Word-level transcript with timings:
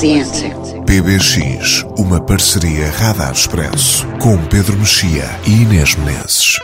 the 0.00 0.20
answer? 0.20 0.50
PBX, 0.84 1.84
uma 1.96 2.20
parceria 2.20 2.90
Radar 2.90 3.32
Expresso, 3.32 4.06
com 4.18 4.36
Pedro 4.46 4.76
Mexia 4.76 5.30
e 5.46 5.62
Inês 5.62 5.94
Menezes. 5.94 6.58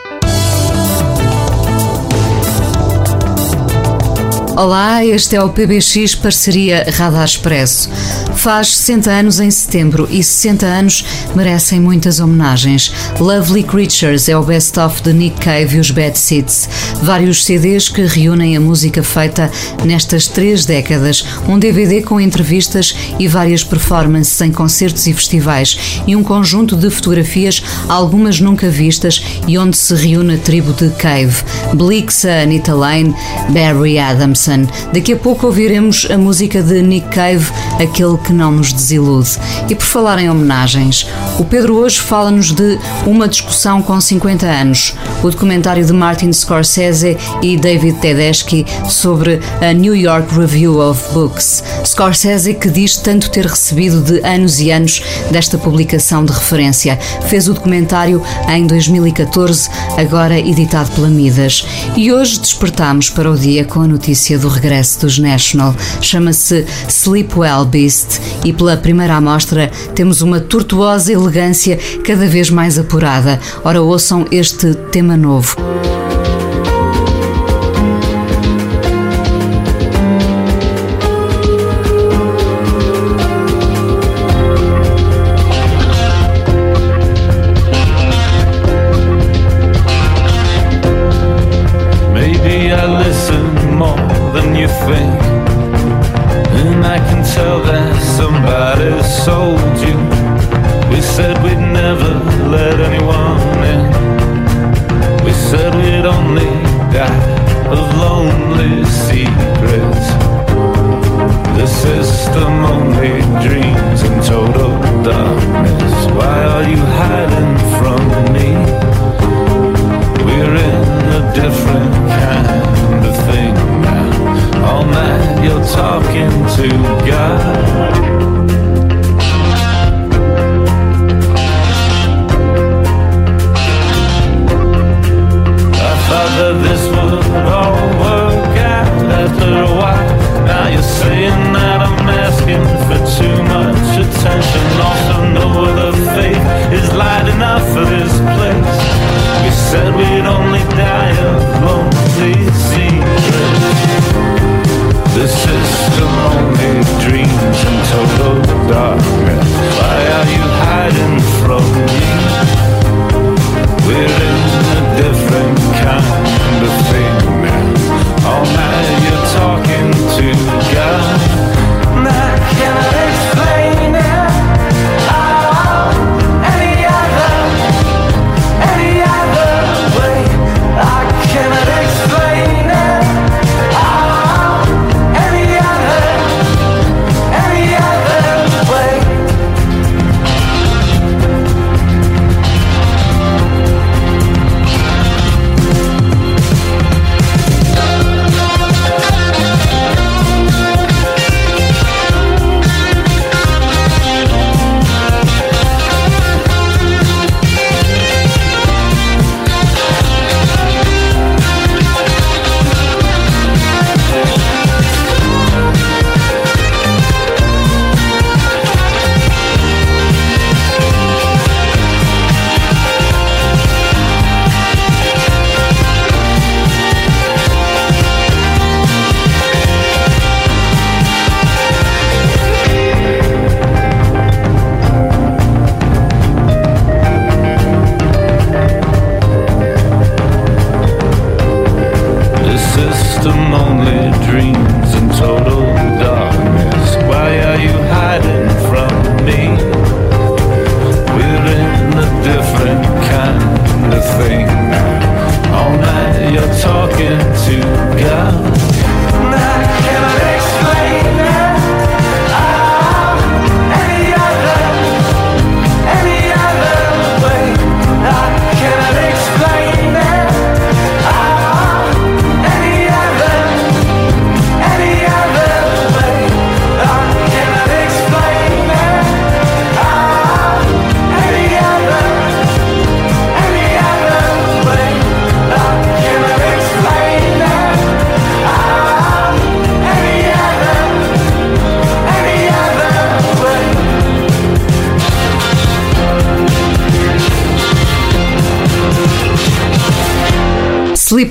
Olá, 4.57 5.05
este 5.05 5.37
é 5.37 5.43
o 5.43 5.51
PBX 5.51 6.15
Parceria 6.15 6.87
Radar 6.97 7.27
Expresso. 7.27 7.91
Faz 8.37 8.75
60 8.75 9.11
anos 9.11 9.39
em 9.39 9.51
setembro 9.51 10.09
e 10.11 10.25
60 10.25 10.65
anos 10.65 11.05
merecem 11.35 11.79
muitas 11.79 12.21
homenagens. 12.21 12.91
Lovely 13.21 13.63
Creatures 13.63 14.31
é 14.31 14.37
o 14.37 14.43
best-of 14.43 15.03
de 15.03 15.13
Nick 15.13 15.39
Cave 15.41 15.77
e 15.77 15.79
os 15.79 15.91
Bad 15.91 16.19
Seeds. 16.19 16.71
Vários 17.03 17.45
CDs 17.45 17.91
que 17.91 18.07
reúnem 18.07 18.57
a 18.57 18.61
música 18.61 19.03
feita 19.03 19.51
nestas 19.85 20.27
três 20.27 20.65
décadas. 20.65 21.23
Um 21.47 21.59
DVD 21.59 22.01
com 22.01 22.19
entrevistas 22.19 22.97
e 23.19 23.29
várias 23.29 23.63
performances 23.63 24.41
em 24.41 24.51
concertos 24.51 25.07
e 25.07 25.13
festivais. 25.13 26.01
E 26.07 26.17
um 26.17 26.23
conjunto 26.23 26.77
de 26.77 26.89
fotografias, 26.89 27.63
algumas 27.91 28.41
nunca 28.41 28.71
vistas, 28.71 29.23
e 29.47 29.59
onde 29.59 29.77
se 29.77 29.95
reúne 29.95 30.37
a 30.37 30.39
tribo 30.39 30.73
de 30.73 30.89
Cave. 30.97 31.45
Blixa, 31.75 32.41
Anita 32.43 32.75
Lane, 32.75 33.15
Barry 33.51 33.99
Adams. 33.99 34.46
Daqui 34.93 35.13
a 35.13 35.17
pouco 35.17 35.47
ouviremos 35.47 36.07
a 36.11 36.17
música 36.17 36.63
de 36.63 36.81
Nick 36.83 37.09
Cave, 37.09 37.51
aquele 37.81 38.17
que 38.19 38.33
não 38.33 38.53
nos 38.53 38.73
desilude. 38.73 39.31
E 39.69 39.75
por 39.75 39.85
falar 39.85 40.19
em 40.19 40.31
homenagens, 40.31 41.07
o 41.39 41.45
Pedro 41.45 41.77
hoje 41.77 41.99
fala-nos 41.99 42.53
de 42.53 42.79
Uma 43.07 43.27
Discussão 43.27 43.83
com 43.83 44.01
50 44.01 44.47
anos, 44.47 44.95
o 45.23 45.31
documentário 45.31 45.85
de 45.85 45.93
Martin 45.93 46.33
Scorsese 46.33 47.17
e 47.43 47.57
David 47.57 47.99
Tedeschi 47.99 48.65
sobre 48.89 49.41
a 49.61 49.73
New 49.73 49.97
York 49.97 50.33
Review 50.39 50.79
of 50.79 51.03
Books. 51.13 51.65
Scorsese 51.85 52.55
que 52.55 52.71
diz 52.71 52.97
tanto 52.97 53.31
ter 53.31 53.47
recebido 53.47 54.01
de 54.01 54.25
anos 54.25 54.61
e 54.61 54.71
anos 54.71 55.03
desta 55.31 55.59
publicação 55.59 56.25
de 56.25 56.33
referência. 56.33 56.99
Fez 57.29 57.49
o 57.49 57.55
documentário 57.55 58.23
em 58.49 58.67
2014, 58.67 59.69
agora 59.97 60.39
editado 60.39 60.91
pela 60.93 61.09
Midas. 61.09 61.67
E 61.97 62.13
hoje 62.13 62.39
despertamos 62.39 63.11
para 63.11 63.31
o 63.31 63.37
dia 63.37 63.65
com 63.65 63.81
a 63.81 63.87
notícia 63.87 64.36
do 64.39 64.49
regresso 64.49 65.01
dos 65.01 65.19
National. 65.19 65.75
Chama-se 66.01 66.65
Sleep 66.89 67.37
Well 67.37 67.65
Beast 67.65 68.21
e 68.45 68.53
pela 68.53 68.77
primeira 68.77 69.17
amostra 69.17 69.71
temos 69.95 70.23
uma 70.23 70.41
tortuosa 70.41 71.13
elegância 71.13 71.79
cada 72.05 72.27
vez 72.27 72.51
mais 72.51 72.79
apurada. 72.79 73.41
Ora, 73.65 73.83
ouçam 73.83 74.27
este 74.31 74.75
tema 74.91 75.17
novo. 75.17 75.57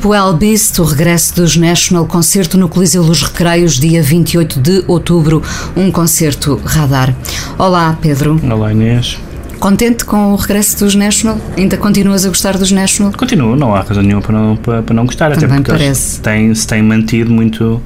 Well 0.05 0.33
Beast, 0.33 0.77
o 0.77 0.83
regresso 0.83 1.35
dos 1.35 1.57
National, 1.57 2.05
concerto 2.05 2.59
no 2.59 2.69
Coliseu 2.69 3.03
dos 3.03 3.23
Recreios, 3.23 3.79
dia 3.79 4.03
28 4.03 4.59
de 4.59 4.83
outubro, 4.87 5.41
um 5.75 5.89
concerto 5.89 6.61
radar. 6.63 7.11
Olá, 7.57 7.97
Pedro. 7.99 8.39
Olá, 8.47 8.71
Inês. 8.71 9.17
Contente 9.59 10.05
com 10.05 10.33
o 10.33 10.35
regresso 10.35 10.77
dos 10.85 10.93
National? 10.93 11.39
Ainda 11.57 11.75
continuas 11.75 12.23
a 12.23 12.27
gostar 12.27 12.55
dos 12.55 12.71
National? 12.71 13.13
Continuo, 13.17 13.55
não 13.55 13.73
há 13.73 13.81
razão 13.81 14.03
nenhuma 14.03 14.21
para 14.21 14.37
não, 14.39 14.55
para, 14.55 14.83
para 14.83 14.93
não 14.93 15.07
gostar, 15.07 15.31
Também 15.31 15.45
até 15.45 15.55
porque 15.55 15.71
parece. 15.71 15.87
eles 15.87 16.17
têm, 16.19 16.53
se 16.53 16.67
têm 16.67 16.83
mantido 16.83 17.31
muito. 17.31 17.81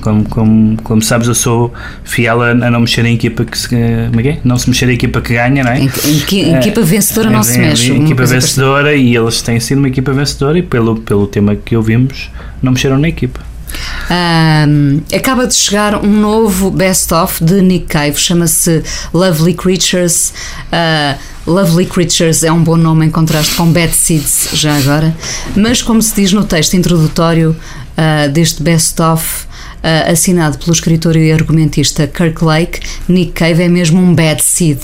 Como, 0.00 0.24
como, 0.24 0.76
como 0.82 1.02
sabes, 1.02 1.28
eu 1.28 1.34
sou 1.34 1.72
fiel 2.04 2.42
a, 2.42 2.50
a 2.50 2.70
não 2.70 2.80
mexer 2.80 3.04
em 3.04 3.14
equipa 3.14 3.44
que 3.44 3.58
se. 3.58 3.68
Como 3.68 4.20
é 4.20 4.28
é? 4.28 4.38
Não 4.44 4.58
se 4.58 4.68
mexer 4.68 4.88
em 4.88 4.94
equipa 4.94 5.20
que 5.20 5.34
ganha, 5.34 5.62
não 5.62 5.70
é? 5.70 5.80
Em, 5.80 6.56
equipa 6.56 6.82
vencedora 6.82 7.30
não 7.30 7.42
se 7.42 7.58
mexe. 7.58 7.92
Equipa 7.92 8.24
vencedora 8.24 8.94
e 8.94 9.14
eles 9.14 9.42
têm 9.42 9.60
sido 9.60 9.78
uma 9.78 9.88
equipa 9.88 10.12
vencedora 10.12 10.58
e 10.58 10.62
pelo, 10.62 10.96
pelo 11.00 11.26
tema 11.26 11.54
que 11.54 11.76
ouvimos, 11.76 12.30
não 12.62 12.72
mexeram 12.72 12.98
na 12.98 13.08
equipa. 13.08 13.40
Ahm, 14.10 15.02
acaba 15.14 15.46
de 15.46 15.54
chegar 15.54 16.04
um 16.04 16.20
novo 16.20 16.70
best-of 16.70 17.44
de 17.44 17.62
Nick 17.62 17.86
Cave, 17.86 18.16
chama-se 18.16 18.82
Lovely 19.12 19.54
Creatures. 19.54 20.32
Ah, 20.72 21.16
Lovely 21.46 21.86
Creatures 21.86 22.42
é 22.42 22.52
um 22.52 22.62
bom 22.62 22.76
nome 22.76 23.06
em 23.06 23.10
contraste 23.10 23.54
com 23.54 23.66
Bad 23.72 23.94
Seeds, 23.94 24.50
já 24.52 24.76
agora. 24.76 25.14
Mas, 25.56 25.82
como 25.82 26.02
se 26.02 26.14
diz 26.14 26.32
no 26.32 26.44
texto 26.44 26.74
introdutório 26.74 27.56
ah, 27.96 28.26
deste 28.26 28.62
best-of, 28.62 29.46
ah, 29.82 30.10
assinado 30.10 30.58
pelo 30.58 30.72
escritor 30.72 31.16
e 31.16 31.32
argumentista 31.32 32.06
Kirk 32.06 32.44
Lake, 32.44 32.80
Nick 33.08 33.32
Cave 33.32 33.62
é 33.62 33.68
mesmo 33.68 34.00
um 34.00 34.14
bad 34.14 34.42
seed. 34.42 34.78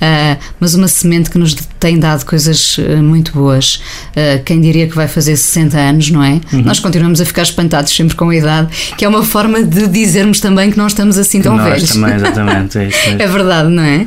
Ah, 0.00 0.36
mas 0.58 0.74
uma 0.74 0.88
semente 0.88 1.30
que 1.30 1.38
nos 1.38 1.54
tem 1.78 1.98
dado 1.98 2.24
coisas 2.24 2.76
ah, 2.78 3.02
muito 3.02 3.32
boas. 3.32 3.80
Ah, 4.16 4.40
quem 4.44 4.60
diria 4.60 4.88
que 4.88 4.96
vai 4.96 5.08
fazer 5.08 5.36
60 5.36 5.78
anos, 5.78 6.10
não 6.10 6.22
é? 6.22 6.40
Nós 6.52 6.80
continuamos 6.80 7.20
a 7.20 7.24
ficar 7.24 7.42
espantados 7.42 7.94
sempre 7.94 8.16
com 8.16 8.28
a 8.28 8.36
idade, 8.36 8.68
que 8.96 9.04
é 9.04 9.08
uma 9.08 9.24
forma 9.24 9.62
de 9.62 9.86
dizermos 9.86 10.40
também 10.40 10.70
que 10.70 10.78
não 10.78 10.86
estamos 10.86 11.18
assim 11.18 11.40
tão 11.40 11.56
Nós 11.56 11.68
velhos. 11.68 11.90
também, 11.90 12.14
exatamente. 12.16 12.78
É 12.78 12.88
isso 12.88 12.98
mesmo. 13.06 13.22
É 13.22 13.26
verdade, 13.26 13.68
não 13.68 13.82
é? 13.82 14.06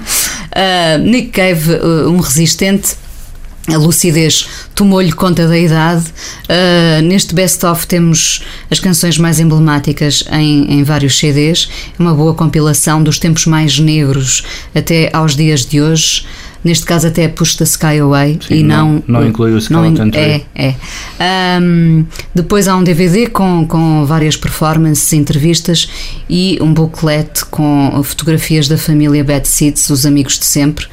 Nick 1.00 1.30
Cave, 1.30 1.74
uh, 1.74 2.10
um 2.10 2.20
resistente. 2.20 2.96
A 3.74 3.78
lucidez 3.78 4.48
tomou-lhe 4.76 5.12
conta 5.12 5.48
da 5.48 5.58
idade. 5.58 6.06
Ah, 6.48 7.02
neste 7.02 7.34
best-of 7.36 7.86
temos 7.88 8.42
as 8.70 8.80
canções 8.80 9.18
mais 9.18 9.40
emblemáticas 9.40 10.24
em, 10.32 10.80
em 10.80 10.84
vários 10.84 11.18
CDs. 11.18 11.70
É 11.98 12.02
uma 12.02 12.14
boa 12.14 12.34
compilação 12.34 13.02
dos 13.04 13.20
tempos 13.20 13.46
mais 13.46 13.80
negros 13.80 14.44
até 14.74 15.10
aos 15.14 15.36
dias 15.36 15.66
de 15.66 15.82
hoje. 15.82 16.26
Neste 16.62 16.86
caso, 16.86 17.08
até 17.08 17.26
Push 17.30 17.56
the 17.56 17.64
Sky 17.64 18.00
Away 18.00 18.38
Sim, 18.46 18.54
e 18.56 18.64
não- 18.64 19.02
não. 19.08 19.22
não 19.22 19.28
inclui 19.28 19.54
o 19.54 19.60
não 19.70 19.86
in-. 19.86 19.96
É, 20.14 20.42
é. 20.54 20.76
Ahm, 21.18 22.04
depois 22.36 22.68
há 22.68 22.76
um 22.76 22.84
DVD 22.84 23.28
com, 23.28 23.66
com 23.66 24.06
várias 24.06 24.36
performances, 24.36 25.14
entrevistas 25.14 25.88
e 26.30 26.58
um 26.62 26.74
booklet 26.74 27.46
com 27.46 28.02
fotografias 28.04 28.68
da 28.68 28.78
família 28.78 29.24
Bad 29.24 29.48
Seeds, 29.48 29.90
os 29.90 30.06
amigos 30.06 30.38
de 30.38 30.46
sempre. 30.46 30.86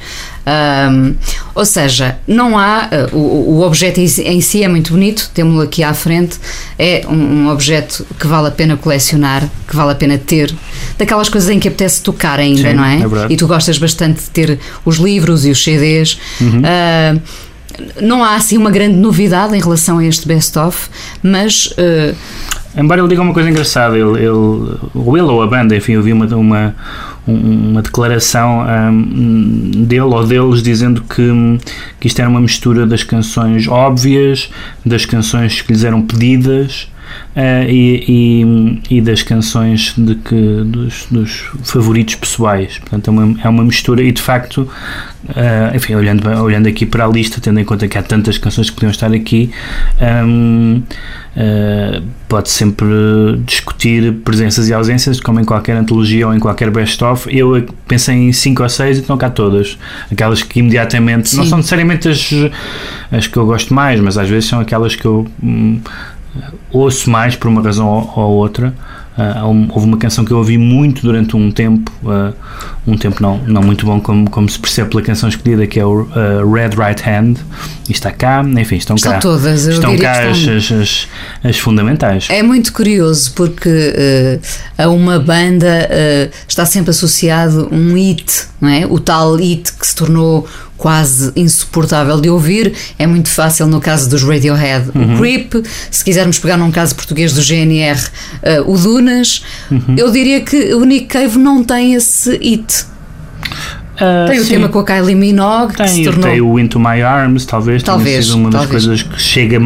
Ahm, 0.49 1.15
ou 1.53 1.65
seja, 1.65 2.17
não 2.25 2.57
há. 2.57 2.87
eh, 2.89 3.07
O, 3.11 3.57
o 3.57 3.61
objeto 3.65 3.99
em 3.99 4.07
si- 4.41 4.63
é 4.63 4.67
muito 4.69 4.91
bonito, 4.93 5.29
temos-lo 5.33 5.61
aqui 5.61 5.83
à 5.83 5.93
frente. 5.93 6.37
É 6.79 7.03
um, 7.09 7.13
um 7.15 7.49
objeto 7.49 8.05
que 8.17 8.25
vale 8.27 8.47
a 8.47 8.51
pena 8.51 8.77
colecionar, 8.77 9.43
que 9.67 9.75
vale 9.75 9.91
a 9.91 9.95
pena 9.95 10.17
ter. 10.17 10.53
Daquelas 10.97 11.27
coisas 11.27 11.49
em 11.49 11.59
que 11.59 11.67
apetece 11.67 12.01
tocar 12.01 12.39
ainda, 12.39 12.69
Sim, 12.69 12.75
não 12.75 12.85
é? 12.85 12.99
é 13.01 13.03
e 13.29 13.35
tu 13.35 13.45
gostas 13.45 13.77
bastante 13.77 14.21
de 14.23 14.29
ter 14.29 14.59
os 14.85 14.95
livros 14.97 15.45
e 15.45 15.51
os 15.51 15.61
CDs. 15.61 16.17
Uhum. 16.39 16.61
Ah, 16.63 17.17
não 18.01 18.23
há 18.23 18.35
assim 18.35 18.57
uma 18.57 18.71
grande 18.71 18.95
novidade 18.95 19.55
em 19.55 19.59
relação 19.61 19.97
a 19.99 20.05
este 20.05 20.27
best-of, 20.27 20.87
mas 21.21 21.73
ah, 21.77 22.15
Embora 22.75 23.01
ele 23.01 23.07
diga 23.09 23.21
uma 23.21 23.33
coisa 23.33 23.49
engraçada, 23.49 23.97
ele, 23.97 24.17
ele, 24.19 24.27
ou 24.29 25.17
ele 25.17 25.21
ou 25.27 25.41
a 25.41 25.47
banda, 25.47 25.75
enfim, 25.75 25.93
eu 25.93 26.01
vi 26.03 26.13
uma, 26.13 26.25
uma, 26.35 26.75
um- 27.27 27.71
uma 27.71 27.81
declaração 27.81 28.65
hum, 28.91 29.71
dele 29.85 30.01
ou 30.01 30.25
deles 30.25 30.61
dizendo 30.61 31.01
que, 31.01 31.57
que 31.99 32.07
isto 32.07 32.19
era 32.19 32.29
uma 32.29 32.39
mistura 32.41 32.85
das 32.85 33.03
canções 33.03 33.67
óbvias, 33.67 34.49
das 34.85 35.05
canções 35.05 35.61
que 35.61 35.73
lhes 35.73 35.83
eram 35.83 36.01
pedidas 36.01 36.87
ah, 37.35 37.63
e, 37.67 38.03
e, 38.89 38.97
e 38.97 39.01
das 39.01 39.21
canções 39.21 39.93
de 39.97 40.15
que, 40.15 40.63
dos, 40.65 41.07
dos 41.09 41.49
favoritos 41.63 42.15
pessoais. 42.15 42.77
Portanto, 42.79 43.07
é 43.07 43.11
uma, 43.11 43.41
é 43.43 43.49
uma 43.49 43.63
mistura 43.63 44.01
e 44.01 44.11
de 44.11 44.21
facto, 44.21 44.69
ah, 45.29 45.71
enfim, 45.75 45.95
olhando, 45.95 46.27
olhando 46.41 46.67
aqui 46.67 46.85
para 46.85 47.05
a 47.05 47.07
lista, 47.07 47.39
tendo 47.41 47.59
em 47.59 47.65
conta 47.65 47.87
que 47.87 47.97
há 47.97 48.03
tantas 48.03 48.37
canções 48.37 48.69
que 48.69 48.75
podiam 48.75 48.91
estar 48.91 49.11
aqui. 49.11 49.51
hum, 50.25 50.81
Uh, 51.37 52.01
pode 52.27 52.49
sempre 52.49 52.87
discutir 53.45 54.11
presenças 54.25 54.69
e 54.69 54.73
ausências, 54.73 55.19
como 55.19 55.39
em 55.39 55.45
qualquer 55.45 55.77
antologia 55.77 56.27
ou 56.27 56.33
em 56.33 56.39
qualquer 56.39 56.71
best-of. 56.71 57.29
Eu 57.31 57.63
pensei 57.87 58.15
em 58.15 58.33
5 58.33 58.63
ou 58.63 58.67
6 58.67 58.97
e 58.97 59.01
estão 59.01 59.15
cá 59.19 59.29
todas. 59.29 59.77
Aquelas 60.11 60.41
que 60.41 60.57
imediatamente, 60.57 61.35
não 61.35 61.43
Sim. 61.43 61.49
são 61.49 61.57
necessariamente 61.59 62.09
as, 62.09 62.27
as 63.11 63.27
que 63.27 63.37
eu 63.37 63.45
gosto 63.45 63.71
mais, 63.71 63.99
mas 63.99 64.17
às 64.17 64.27
vezes 64.27 64.49
são 64.49 64.59
aquelas 64.59 64.95
que 64.95 65.05
eu 65.05 65.27
hum, 65.43 65.79
ouço 66.71 67.09
mais 67.09 67.35
por 67.35 67.47
uma 67.47 67.61
razão 67.61 67.87
ou, 67.87 68.13
ou 68.15 68.31
outra. 68.37 68.73
Uh, 69.17 69.67
houve 69.73 69.87
uma 69.87 69.97
canção 69.97 70.23
que 70.23 70.29
eu 70.29 70.37
ouvi 70.37 70.59
muito 70.59 71.01
durante 71.01 71.35
um 71.35 71.49
tempo, 71.49 71.91
uh, 72.03 72.31
um 72.85 72.95
tempo 72.95 73.19
não, 73.19 73.39
não 73.47 73.63
muito 73.63 73.83
bom, 73.83 73.99
como, 73.99 74.29
como 74.29 74.47
se 74.47 74.59
percebe 74.59 74.91
pela 74.91 75.01
canção 75.01 75.27
escolhida, 75.27 75.65
que 75.65 75.79
é 75.79 75.83
o 75.83 76.03
uh, 76.03 76.53
Red 76.53 76.69
Right 76.77 77.01
Hand, 77.09 77.37
e 77.89 77.91
está 77.91 78.11
cá, 78.11 78.43
enfim, 78.45 78.75
estão, 78.75 78.95
Estão 78.95 79.13
cá. 79.13 79.17
todas, 79.17 79.65
estão 79.65 79.97
cá 79.97 80.29
estão- 80.31 80.55
as, 80.55 80.71
as, 80.71 81.07
as 81.43 81.57
fundamentais. 81.57 82.27
é 82.29 82.43
muito 82.43 82.71
curioso 82.71 83.33
porque 83.33 84.39
a 84.77 84.87
uma 84.87 85.17
banda 85.17 85.89
está 86.47 86.63
sempre 86.63 86.91
associado 86.91 87.69
um 87.71 87.95
hit, 87.95 88.43
não 88.59 88.69
é? 88.69 88.85
O 88.85 88.99
tal 88.99 89.35
hit 89.35 89.71
que 89.73 89.85
se 89.87 89.95
tornou 89.95 90.47
quase 90.77 91.31
insuportável 91.35 92.19
de 92.21 92.29
ouvir. 92.29 92.73
É 92.99 93.07
muito 93.07 93.29
fácil 93.29 93.67
no 93.67 93.79
caso 93.79 94.09
dos 94.09 94.23
Radiohead, 94.23 94.89
o 94.89 95.17
Creep. 95.17 95.53
Se 95.89 96.03
quisermos 96.03 96.37
pegar 96.39 96.57
num 96.57 96.71
caso 96.71 96.95
português 96.95 97.33
do 97.33 97.41
GNR, 97.41 97.99
eh, 98.43 98.61
o 98.61 98.77
Dunas. 98.77 99.43
Eu 99.97 100.11
diria 100.11 100.41
que 100.41 100.73
o 100.73 100.83
Nick 100.85 101.07
Cave 101.07 101.37
não 101.37 101.63
tem 101.63 101.93
esse 101.95 102.37
hit. 102.37 102.85
Uh, 103.95 104.29
Tem 104.29 104.39
o 104.39 104.43
sim, 104.43 104.49
tema 104.49 104.69
com 104.69 104.77
a 104.77 104.83
Kylie 104.85 105.15
Minogue, 105.15 105.73
que 105.73 105.87
se 105.87 105.95
tem, 105.95 106.03
tornou. 106.03 106.29
tem 106.29 106.39
o 106.39 106.59
Into 106.59 106.79
My 106.79 107.01
Arms, 107.01 107.47
talvez, 107.47 107.81
Talvez, 107.81 108.25
sido 108.27 108.37
uma 108.37 108.51
das 108.51 108.61
talvez. 108.61 108.85
coisas 108.85 109.01
que, 109.01 109.19
chega, 109.19 109.59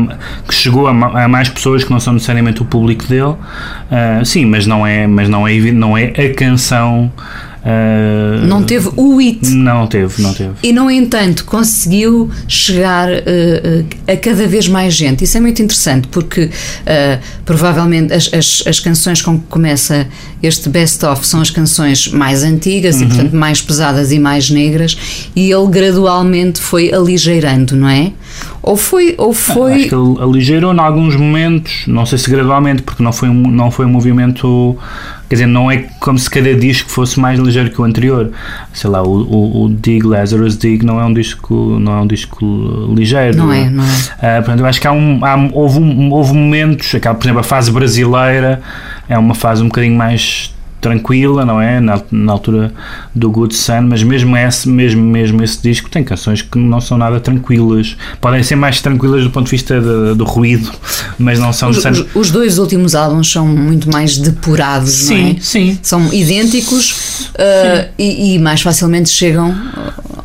que 0.47 0.53
chegou 0.55 0.87
a, 0.87 0.91
a 1.25 1.27
mais 1.27 1.49
pessoas 1.49 1.83
que 1.83 1.91
não 1.91 1.99
são 1.99 2.13
necessariamente 2.13 2.61
o 2.61 2.65
público 2.65 3.05
dele. 3.07 3.23
Uh, 3.33 4.23
sim, 4.23 4.45
mas 4.45 4.65
não 4.65 4.87
é, 4.87 5.05
mas 5.05 5.27
não 5.27 5.45
é, 5.45 5.59
não 5.73 5.97
é 5.97 6.05
a 6.05 6.33
canção. 6.33 7.11
Uh, 7.63 8.45
Não 8.47 8.63
teve 8.63 8.89
o 8.95 9.17
hit. 9.17 9.47
Não 9.49 9.87
teve, 9.87 10.21
não 10.21 10.33
teve. 10.33 10.51
E, 10.63 10.73
no 10.73 10.89
entanto, 10.89 11.45
conseguiu 11.45 12.29
chegar 12.47 13.09
eh, 13.11 13.83
a 14.07 14.17
cada 14.17 14.47
vez 14.47 14.67
mais 14.67 14.93
gente. 14.93 15.23
Isso 15.23 15.37
é 15.37 15.39
muito 15.41 15.61
interessante, 15.61 16.07
porque 16.07 16.49
eh, 16.85 17.19
provavelmente 17.45 18.13
as, 18.13 18.29
as, 18.33 18.63
as 18.65 18.79
canções 18.79 19.21
com 19.21 19.37
que 19.39 19.45
começa 19.47 20.07
este 20.41 20.69
best-of 20.69 21.25
são 21.25 21.41
as 21.41 21.49
canções 21.49 22.07
mais 22.07 22.43
antigas 22.43 22.95
Uhum. 22.97 23.03
e, 23.03 23.07
portanto, 23.07 23.33
mais 23.35 23.61
pesadas 23.61 24.11
e 24.11 24.19
mais 24.19 24.49
negras, 24.49 24.97
e 25.35 25.51
ele 25.51 25.67
gradualmente 25.67 26.59
foi 26.59 26.91
aligeirando, 26.93 27.75
não 27.75 27.87
é? 27.87 28.11
Ou 28.63 28.75
foi. 28.75 29.13
Ou 29.17 29.33
foi 29.33 29.73
Acho 29.73 29.89
que 29.89 29.95
ele 29.95 30.19
aligerou 30.21 30.73
em 30.73 30.79
alguns 30.79 31.15
momentos, 31.15 31.83
não 31.87 32.05
sei 32.05 32.17
se 32.17 32.29
gradualmente, 32.29 32.81
porque 32.81 33.03
não 33.03 33.11
foi 33.13 33.29
um, 33.29 33.49
não 33.51 33.69
foi 33.71 33.85
um 33.85 33.89
movimento. 33.89 34.77
Quer 35.31 35.35
dizer, 35.35 35.45
não 35.45 35.71
é 35.71 35.85
como 35.97 36.19
se 36.19 36.29
cada 36.29 36.53
disco 36.53 36.89
fosse 36.89 37.17
mais 37.17 37.39
ligeiro 37.39 37.69
que 37.69 37.79
o 37.79 37.85
anterior. 37.85 38.33
Sei 38.73 38.89
lá, 38.89 39.01
o, 39.01 39.21
o, 39.21 39.63
o 39.63 39.69
Dig 39.69 40.05
Lazarus 40.05 40.57
Dig 40.57 40.85
não 40.85 40.99
é 40.99 41.05
um 41.05 41.13
disco, 41.13 41.79
não 41.79 41.93
é 41.93 42.01
um 42.01 42.05
disco 42.05 42.45
ligeiro. 42.93 43.37
Não 43.37 43.53
é, 43.53 43.69
não 43.69 43.81
é. 43.81 43.87
Ah, 44.21 44.41
portanto, 44.41 44.59
eu 44.59 44.65
acho 44.65 44.81
que 44.81 44.87
há 44.87 44.91
um, 44.91 45.23
há, 45.23 45.37
houve, 45.53 45.79
um, 45.79 46.11
houve 46.11 46.33
momentos, 46.33 46.93
aquela, 46.93 47.15
por 47.15 47.23
exemplo, 47.23 47.39
a 47.39 47.43
fase 47.43 47.71
brasileira 47.71 48.61
é 49.07 49.17
uma 49.17 49.33
fase 49.33 49.63
um 49.63 49.67
bocadinho 49.67 49.95
mais 49.95 50.53
tranquila, 50.81 51.45
não 51.45 51.61
é? 51.61 51.79
Na, 51.79 52.01
na 52.11 52.31
altura 52.33 52.73
do 53.15 53.29
Good 53.29 53.55
Sun, 53.55 53.83
mas 53.83 54.01
mesmo 54.03 54.35
esse, 54.35 54.67
mesmo, 54.67 55.01
mesmo 55.03 55.43
esse 55.43 55.61
disco 55.61 55.89
tem 55.89 56.03
canções 56.03 56.41
que 56.41 56.57
não 56.57 56.81
são 56.81 56.97
nada 56.97 57.19
tranquilas. 57.19 57.95
Podem 58.19 58.41
ser 58.43 58.55
mais 58.55 58.81
tranquilas 58.81 59.23
do 59.23 59.29
ponto 59.29 59.45
de 59.45 59.51
vista 59.51 59.79
de- 59.79 60.15
do 60.15 60.23
ruído, 60.25 60.71
mas 61.19 61.39
não 61.39 61.53
são 61.53 61.69
Os, 61.69 61.77
os- 61.85 62.05
os 62.15 62.31
dois 62.31 62.57
últimos 62.57 62.95
álbuns 62.95 63.31
são 63.31 63.47
muito 63.47 63.89
mais 63.91 64.17
depurados, 64.17 64.91
Sim, 64.91 65.21
não 65.23 65.29
é? 65.31 65.35
sim. 65.39 65.79
São 65.83 66.11
idênticos 66.13 67.29
uh, 67.35 67.87
e, 67.97 68.35
e 68.35 68.39
mais 68.39 68.61
facilmente 68.61 69.09
chegam 69.09 69.55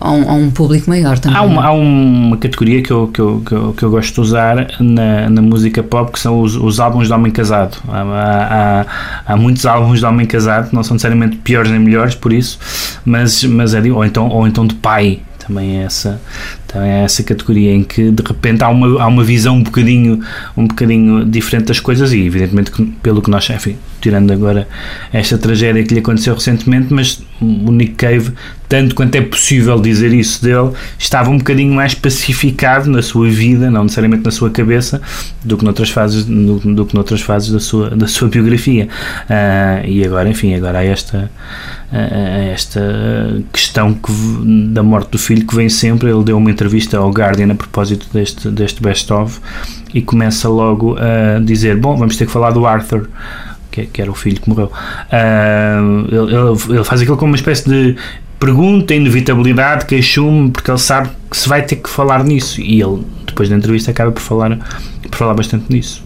a 0.00 0.10
um, 0.10 0.30
a 0.30 0.32
um 0.34 0.50
público 0.50 0.88
maior 0.88 1.18
também. 1.18 1.36
Há 1.38 1.42
uma, 1.42 1.64
há 1.66 1.72
uma 1.72 2.36
categoria 2.38 2.82
que 2.82 2.90
eu, 2.90 3.08
que, 3.08 3.20
eu, 3.20 3.42
que, 3.44 3.52
eu, 3.52 3.72
que 3.76 3.82
eu 3.82 3.90
gosto 3.90 4.14
de 4.14 4.20
usar 4.20 4.68
na, 4.80 5.28
na 5.28 5.42
música 5.42 5.82
pop 5.82 6.12
que 6.12 6.18
são 6.20 6.40
os, 6.40 6.54
os 6.56 6.80
álbuns 6.80 7.08
de 7.08 7.12
homem 7.12 7.30
casado. 7.32 7.76
Há, 7.88 8.84
há- 9.26 9.32
há 9.32 9.36
muitos 9.36 9.66
álbuns 9.66 9.98
de 10.00 10.06
homem 10.06 10.26
casado 10.26 10.45
que 10.68 10.74
não 10.74 10.82
são 10.82 10.94
necessariamente 10.94 11.36
piores 11.36 11.70
nem 11.70 11.80
melhores 11.80 12.14
por 12.14 12.32
isso, 12.32 12.58
mas, 13.04 13.44
mas 13.44 13.74
é 13.74 13.80
ou, 13.90 14.04
então, 14.04 14.28
ou 14.28 14.46
então 14.46 14.66
de 14.66 14.74
pai. 14.74 15.20
Também 15.46 15.78
é 15.78 15.84
essa, 15.84 16.20
Então 16.66 16.82
é 16.82 17.04
essa 17.04 17.22
categoria 17.22 17.72
em 17.72 17.84
que 17.84 18.10
de 18.10 18.20
repente 18.20 18.64
há 18.64 18.68
uma, 18.68 19.00
há 19.00 19.06
uma 19.06 19.22
visão 19.22 19.58
um 19.58 19.62
bocadinho, 19.62 20.20
um 20.56 20.66
bocadinho 20.66 21.24
diferente 21.24 21.66
das 21.66 21.78
coisas 21.78 22.12
e 22.12 22.20
evidentemente 22.20 22.72
pelo 23.00 23.22
que 23.22 23.30
nós, 23.30 23.48
enfim, 23.48 23.76
tirando 24.00 24.32
agora 24.32 24.66
esta 25.12 25.38
tragédia 25.38 25.84
que 25.84 25.94
lhe 25.94 26.00
aconteceu 26.00 26.34
recentemente, 26.34 26.92
mas 26.92 27.22
o 27.40 27.70
Nick 27.70 27.94
Cave, 27.94 28.32
tanto 28.68 28.94
quanto 28.94 29.14
é 29.14 29.20
possível 29.20 29.80
dizer 29.80 30.12
isso 30.12 30.42
dele, 30.42 30.72
estava 30.98 31.30
um 31.30 31.38
bocadinho 31.38 31.72
mais 31.72 31.94
pacificado 31.94 32.90
na 32.90 33.02
sua 33.02 33.28
vida, 33.28 33.70
não 33.70 33.84
necessariamente 33.84 34.24
na 34.24 34.30
sua 34.30 34.50
cabeça, 34.50 35.00
do 35.44 35.56
que 35.56 35.64
noutras 35.64 35.90
fases, 35.90 36.24
do, 36.24 36.58
do 36.58 36.86
que 36.86 36.94
noutras 36.94 37.20
fases 37.20 37.50
da 37.50 37.60
sua, 37.60 37.90
da 37.90 38.06
sua 38.06 38.28
biografia. 38.28 38.88
Uh, 39.24 39.86
e 39.86 40.04
agora, 40.04 40.28
enfim, 40.28 40.54
agora 40.54 40.78
há 40.78 40.84
esta, 40.84 41.30
uh, 41.92 42.52
esta 42.52 42.80
questão 43.52 43.94
que, 43.94 44.12
da 44.72 44.82
morte 44.82 45.10
do 45.10 45.18
filho 45.18 45.46
que 45.46 45.54
vem 45.54 45.68
sempre. 45.68 46.10
Ele 46.10 46.24
deu 46.24 46.36
uma 46.36 46.50
entrevista 46.50 46.98
ao 46.98 47.10
Guardian 47.10 47.52
a 47.52 47.54
propósito 47.54 48.08
deste, 48.12 48.48
deste 48.48 48.82
best-of 48.82 49.40
e 49.94 50.02
começa 50.02 50.48
logo 50.48 50.96
a 50.98 51.38
dizer: 51.38 51.76
Bom, 51.76 51.96
vamos 51.96 52.16
ter 52.16 52.26
que 52.26 52.32
falar 52.32 52.50
do 52.50 52.66
Arthur 52.66 53.08
que, 53.76 53.86
que 53.86 54.02
era 54.02 54.10
o 54.10 54.14
filho 54.14 54.40
que 54.40 54.48
morreu. 54.48 54.72
Uh, 55.12 56.06
ele, 56.08 56.76
ele, 56.76 56.84
faz 56.84 57.02
aquilo 57.02 57.16
como 57.16 57.32
uma 57.32 57.36
espécie 57.36 57.68
de 57.68 57.96
pergunta, 58.40 58.94
inevitabilidade, 58.94 59.84
queixume, 59.84 60.50
porque 60.50 60.70
ele 60.70 60.78
sabe 60.78 61.10
que 61.30 61.36
se 61.36 61.48
vai 61.48 61.62
ter 61.62 61.76
que 61.76 61.88
falar 61.88 62.24
nisso. 62.24 62.60
E 62.60 62.80
ele, 62.80 63.04
depois 63.26 63.48
da 63.48 63.56
entrevista, 63.56 63.90
acaba 63.90 64.10
por 64.10 64.20
falar, 64.20 64.58
por 65.10 65.16
falar 65.16 65.34
bastante 65.34 65.66
nisso. 65.70 66.02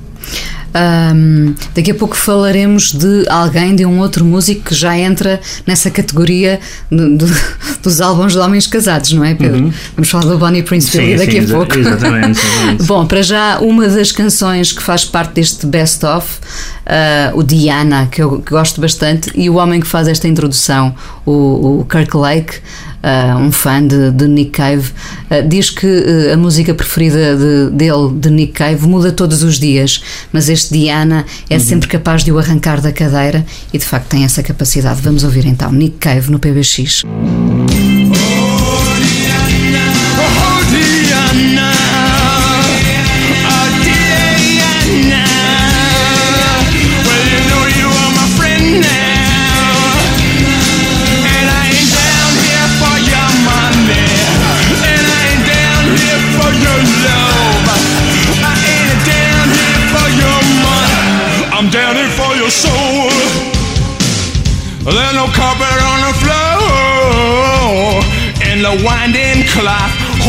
Um, 0.72 1.54
daqui 1.74 1.90
a 1.90 1.94
pouco 1.94 2.16
falaremos 2.16 2.92
de 2.92 3.28
alguém, 3.28 3.74
de 3.74 3.84
um 3.84 3.98
outro 3.98 4.24
músico 4.24 4.66
que 4.66 4.74
já 4.74 4.96
entra 4.96 5.40
nessa 5.66 5.90
categoria 5.90 6.60
do, 6.90 7.16
do, 7.16 7.26
dos 7.82 8.00
álbuns 8.00 8.34
de 8.34 8.38
homens 8.38 8.66
casados, 8.66 9.12
não 9.12 9.24
é, 9.24 9.34
Pedro? 9.34 9.64
Uhum. 9.64 9.72
Vamos 9.96 10.08
falar 10.08 10.26
do 10.26 10.38
Bonnie 10.38 10.62
Prince 10.62 10.96
Billy 10.96 11.16
daqui 11.16 11.44
sim, 11.44 11.52
a 11.52 11.56
pouco. 11.56 11.74
Exatamente, 11.78 12.40
exatamente. 12.40 12.82
Bom, 12.84 13.06
para 13.06 13.22
já, 13.22 13.58
uma 13.58 13.88
das 13.88 14.12
canções 14.12 14.72
que 14.72 14.82
faz 14.82 15.04
parte 15.04 15.34
deste 15.34 15.66
best-of, 15.66 16.38
uh, 16.86 17.36
o 17.36 17.42
Diana, 17.42 18.06
que 18.10 18.22
eu 18.22 18.40
que 18.40 18.50
gosto 18.50 18.80
bastante, 18.80 19.30
e 19.34 19.50
o 19.50 19.54
homem 19.54 19.80
que 19.80 19.86
faz 19.86 20.06
esta 20.06 20.28
introdução, 20.28 20.94
o, 21.26 21.80
o 21.80 21.86
Kirk 21.88 22.16
Lake 22.16 22.60
uh, 23.02 23.38
um 23.38 23.50
fã 23.52 23.86
de, 23.86 24.10
de 24.10 24.26
Nick 24.26 24.50
Cave, 24.52 24.90
uh, 25.30 25.48
diz 25.48 25.70
que 25.70 25.86
uh, 25.86 26.34
a 26.34 26.36
música 26.36 26.74
preferida 26.74 27.36
de, 27.36 27.70
dele, 27.70 28.12
de 28.14 28.30
Nick 28.30 28.52
Cave, 28.52 28.86
muda 28.86 29.12
todos 29.12 29.42
os 29.42 29.58
dias, 29.58 30.02
mas 30.32 30.48
este 30.48 30.72
Diana 30.72 31.24
é 31.48 31.54
uhum. 31.54 31.60
sempre 31.60 31.88
capaz 31.88 32.24
de 32.24 32.32
o 32.32 32.38
arrancar 32.38 32.80
da 32.80 32.92
cadeira 32.92 33.44
e 33.72 33.78
de 33.78 33.84
facto 33.84 34.08
tem 34.08 34.24
essa 34.24 34.42
capacidade. 34.42 35.00
Vamos 35.02 35.24
ouvir 35.24 35.46
então 35.46 35.72
Nick 35.72 35.98
Cave 35.98 36.30
no 36.30 36.38
PBX. 36.38 37.02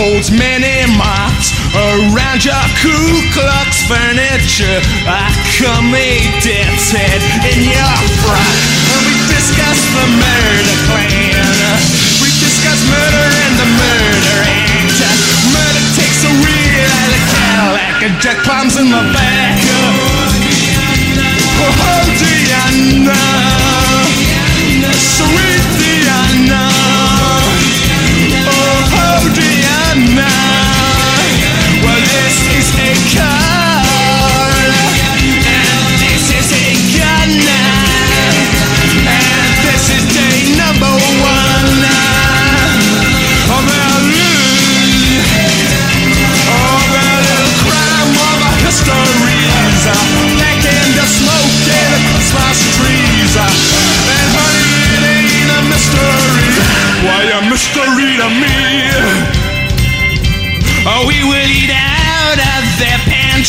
Holds 0.01 0.33
many 0.33 0.81
moths 0.97 1.53
around 1.77 2.41
your 2.41 2.65
Ku 2.81 2.97
Klux 3.37 3.85
furniture. 3.85 4.81
I 5.05 5.29
come 5.61 5.93
a 5.93 6.17
head 6.89 7.21
in 7.45 7.69
your 7.69 7.97
frock. 8.25 8.57
We 9.05 9.13
discuss 9.29 9.77
the 9.93 10.05
murder 10.17 10.77
plan. 10.89 11.77
We 12.17 12.33
discuss 12.41 12.81
murder 12.89 13.27
and 13.45 13.53
the 13.61 13.69
murder 13.77 14.37
act. 14.49 14.97
Murder 15.53 15.85
takes 15.93 16.25
a 16.25 16.33
wheel 16.33 16.89
out 16.97 17.13
of 17.13 17.23
Cadillac 17.29 18.01
and 18.01 18.15
Jack 18.17 18.41
climbs 18.41 18.81
in 18.81 18.89
the 18.89 19.05
back. 19.13 19.61
Oh, 21.61 22.09
Diana. 22.17 23.21
Sweet 23.21 23.50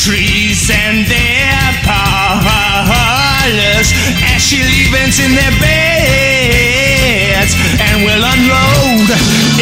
pantries 0.03 0.67
and 0.71 1.07
their 1.07 1.71
parlors 1.87 3.95
as 4.35 4.43
she 4.43 4.59
leaves 4.59 5.21
in 5.21 5.33
their 5.35 5.53
beds 5.61 7.55
and 7.79 8.03
will 8.03 8.25
unload 8.25 9.11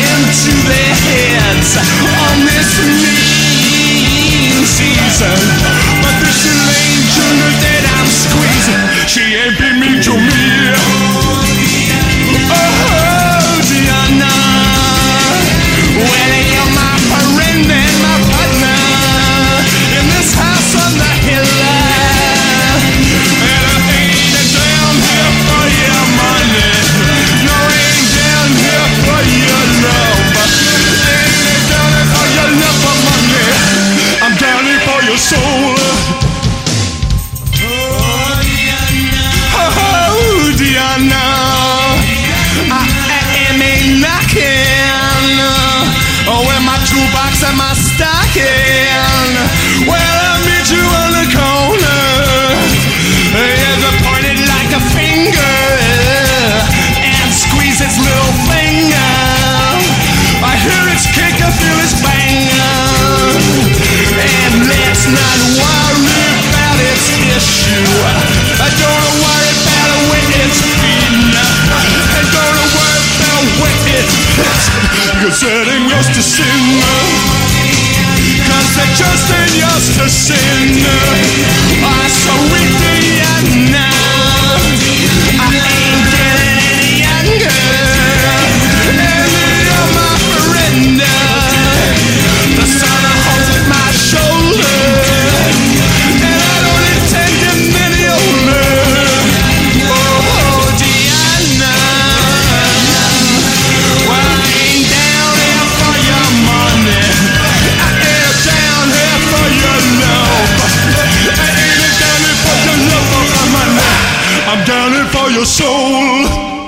into 0.01 0.53
their 0.65 0.95
heads 0.97 1.77
on 1.77 2.47
this 2.47 2.79
mean 3.05 4.65
season. 4.65 5.37
But 6.01 6.17
this 6.25 6.47
angel 6.49 7.70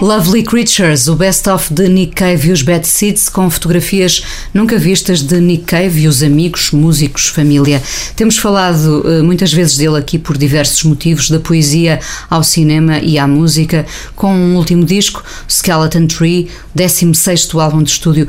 Lovely 0.02 0.42
Creatures, 0.42 1.06
o 1.06 1.14
best-of 1.14 1.72
de 1.72 1.88
Nick 1.88 2.16
Cave 2.16 2.48
e 2.48 2.50
os 2.50 2.60
Bad 2.60 2.84
Seeds, 2.84 3.28
com 3.28 3.48
fotografias 3.48 4.24
nunca 4.52 4.76
vistas 4.76 5.22
de 5.22 5.40
Nick 5.40 5.62
Cave 5.62 6.00
e 6.00 6.08
os 6.08 6.24
amigos, 6.24 6.72
músicos, 6.72 7.28
família. 7.28 7.80
Temos 8.16 8.36
falado 8.36 9.04
uh, 9.04 9.22
muitas 9.22 9.52
vezes 9.52 9.76
dele 9.76 9.96
aqui 9.96 10.18
por 10.18 10.36
diversos 10.36 10.82
motivos, 10.82 11.30
da 11.30 11.38
poesia 11.38 12.00
ao 12.28 12.42
cinema 12.42 12.98
e 12.98 13.16
à 13.16 13.28
música, 13.28 13.86
com 14.16 14.34
um 14.34 14.56
último 14.56 14.84
disco, 14.84 15.22
Skeleton 15.48 16.08
Tree, 16.08 16.50
16 16.74 17.54
álbum 17.54 17.80
de 17.80 17.90
estúdio 17.90 18.26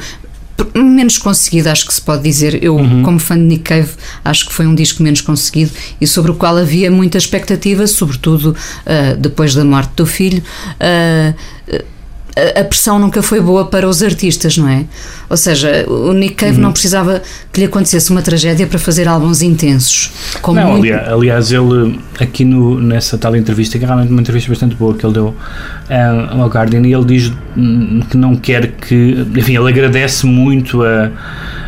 menos 0.75 1.17
conseguido, 1.17 1.69
acho 1.69 1.85
que 1.85 1.93
se 1.93 2.01
pode 2.01 2.23
dizer. 2.23 2.63
Eu, 2.63 2.75
uhum. 2.75 3.03
como 3.03 3.19
fã 3.19 3.35
de 3.35 3.43
Nick 3.43 3.63
Cave, 3.63 3.91
acho 4.23 4.47
que 4.47 4.53
foi 4.53 4.67
um 4.67 4.75
disco 4.75 5.01
menos 5.03 5.21
conseguido 5.21 5.71
e 5.99 6.07
sobre 6.07 6.31
o 6.31 6.35
qual 6.35 6.57
havia 6.57 6.89
muita 6.91 7.17
expectativa, 7.17 7.85
sobretudo 7.87 8.47
uh, 8.51 9.17
depois 9.17 9.53
da 9.53 9.63
morte 9.63 9.91
do 9.95 10.05
filho. 10.05 10.43
Uh, 10.79 11.92
a 12.35 12.63
pressão 12.63 12.97
nunca 12.97 13.21
foi 13.21 13.39
boa 13.39 13.65
para 13.65 13.87
os 13.87 14.01
artistas, 14.01 14.57
não 14.57 14.67
é? 14.67 14.85
Ou 15.29 15.37
seja, 15.37 15.85
o 15.87 16.13
Nick 16.13 16.35
Cave 16.35 16.55
uhum. 16.55 16.61
não 16.61 16.71
precisava 16.71 17.21
que 17.51 17.59
lhe 17.59 17.67
acontecesse 17.67 18.09
uma 18.09 18.21
tragédia 18.21 18.65
para 18.65 18.79
fazer 18.79 19.07
álbuns 19.07 19.41
intensos. 19.41 20.11
Como 20.41 20.59
não, 20.59 20.77
muito... 20.77 20.93
aliás, 20.93 21.51
ele 21.51 21.99
aqui 22.19 22.43
no, 22.43 22.79
nessa 22.79 23.17
tal 23.17 23.35
entrevista, 23.35 23.77
que 23.77 23.85
é 23.85 23.87
realmente 23.87 24.11
uma 24.11 24.21
entrevista 24.21 24.49
bastante 24.49 24.75
boa 24.75 24.95
que 24.95 25.05
ele 25.05 25.13
deu 25.13 25.27
uh, 25.27 26.41
ao 26.41 26.47
Guardian, 26.47 26.81
e 26.81 26.93
ele 26.93 27.05
diz 27.05 27.31
hum, 27.55 28.01
que 28.09 28.17
não 28.17 28.35
quer 28.35 28.71
que. 28.71 29.27
Enfim, 29.35 29.55
ele 29.57 29.69
agradece 29.69 30.25
muito 30.25 30.83
a. 30.83 31.11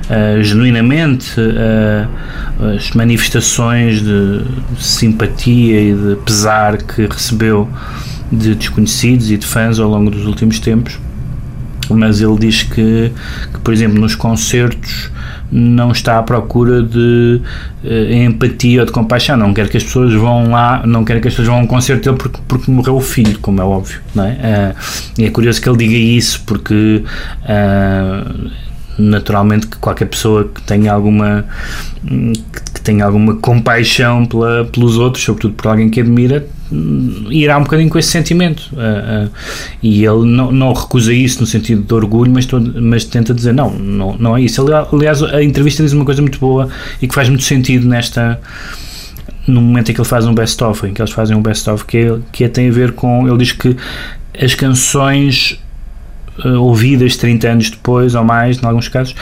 Uh, 0.05 0.43
genuinamente 0.43 1.33
uh, 1.41 2.07
as 2.75 2.91
manifestações 2.91 4.03
de 4.03 4.43
simpatia 4.79 5.81
e 5.81 5.93
de 5.95 6.15
pesar 6.17 6.77
que 6.77 7.07
recebeu 7.07 7.67
de 8.35 8.55
desconhecidos 8.55 9.31
e 9.31 9.37
de 9.37 9.45
fãs 9.45 9.79
ao 9.79 9.89
longo 9.89 10.11
dos 10.11 10.25
últimos 10.25 10.59
tempos, 10.59 10.99
mas 11.89 12.21
ele 12.21 12.37
diz 12.37 12.63
que, 12.63 13.11
que 13.53 13.59
por 13.63 13.73
exemplo, 13.73 13.99
nos 13.99 14.15
concertos 14.15 15.11
não 15.51 15.91
está 15.91 16.17
à 16.17 16.23
procura 16.23 16.81
de 16.81 17.41
uh, 17.83 18.13
empatia 18.13 18.81
ou 18.81 18.85
de 18.85 18.91
compaixão, 18.91 19.37
não 19.37 19.53
quer 19.53 19.69
que 19.69 19.77
as 19.77 19.83
pessoas 19.83 20.13
vão 20.13 20.51
lá, 20.51 20.85
não 20.85 21.05
quer 21.05 21.21
que 21.21 21.27
as 21.27 21.33
pessoas 21.33 21.47
vão 21.47 21.57
a 21.57 21.61
um 21.61 21.67
concerto 21.67 22.03
dele 22.03 22.17
porque, 22.17 22.39
porque 22.47 22.71
morreu 22.71 22.97
o 22.97 23.01
filho, 23.01 23.37
como 23.39 23.61
é 23.61 23.63
óbvio, 23.63 23.99
não 24.13 24.25
é? 24.25 24.31
Uh, 24.31 25.21
e 25.21 25.25
é 25.25 25.29
curioso 25.29 25.61
que 25.61 25.69
ele 25.69 25.77
diga 25.77 25.95
isso 25.95 26.43
porque 26.45 27.03
uh, 27.43 28.49
naturalmente 28.97 29.67
que 29.67 29.77
qualquer 29.77 30.05
pessoa 30.05 30.49
que 30.53 30.61
tenha 30.61 30.91
alguma 30.91 31.45
que 32.73 32.81
tenha 32.81 33.05
alguma 33.05 33.35
compaixão 33.35 34.25
pela, 34.25 34.65
pelos 34.65 34.97
outros, 34.97 35.23
sobretudo 35.23 35.53
por 35.55 35.67
alguém 35.67 35.89
que 35.89 35.99
admira, 35.99 36.47
irá 37.29 37.57
um 37.57 37.63
bocadinho 37.63 37.89
com 37.89 37.99
esse 37.99 38.09
sentimento. 38.09 38.71
Uh, 38.73 39.25
uh, 39.25 39.31
e 39.81 40.05
ele 40.05 40.25
não, 40.25 40.51
não 40.51 40.73
recusa 40.73 41.13
isso 41.13 41.41
no 41.41 41.47
sentido 41.47 41.83
de 41.83 41.93
orgulho 41.93 42.31
mas, 42.31 42.45
todo, 42.45 42.81
mas 42.81 43.05
tenta 43.05 43.33
dizer 43.33 43.53
não, 43.53 43.71
não, 43.71 44.17
não 44.17 44.37
é 44.37 44.41
isso. 44.41 44.65
Aliás 44.91 45.21
a 45.21 45.43
entrevista 45.43 45.83
diz 45.83 45.93
uma 45.93 46.05
coisa 46.05 46.21
muito 46.21 46.39
boa 46.39 46.69
e 47.01 47.07
que 47.07 47.13
faz 47.13 47.29
muito 47.29 47.43
sentido 47.43 47.87
nesta 47.87 48.39
no 49.47 49.61
momento 49.61 49.91
em 49.91 49.93
que 49.93 50.01
ele 50.01 50.07
faz 50.07 50.25
um 50.25 50.33
best-of 50.33 50.87
em 50.87 50.93
que 50.93 50.99
eles 50.99 51.11
fazem 51.11 51.37
um 51.37 51.41
best-of 51.41 51.85
que, 51.85 51.97
é, 51.97 52.17
que 52.31 52.43
é, 52.43 52.47
tem 52.47 52.67
a 52.67 52.71
ver 52.71 52.93
com 52.93 53.27
ele 53.27 53.37
diz 53.37 53.51
que 53.51 53.77
as 54.41 54.55
canções 54.55 55.59
uh, 56.43 56.59
ouvidas 56.59 57.15
30 57.15 57.47
anos 57.47 57.69
depois 57.69 58.15
ou 58.15 58.23
mais 58.23 58.57
em 58.57 58.65
alguns 58.65 58.87
casos 58.87 59.13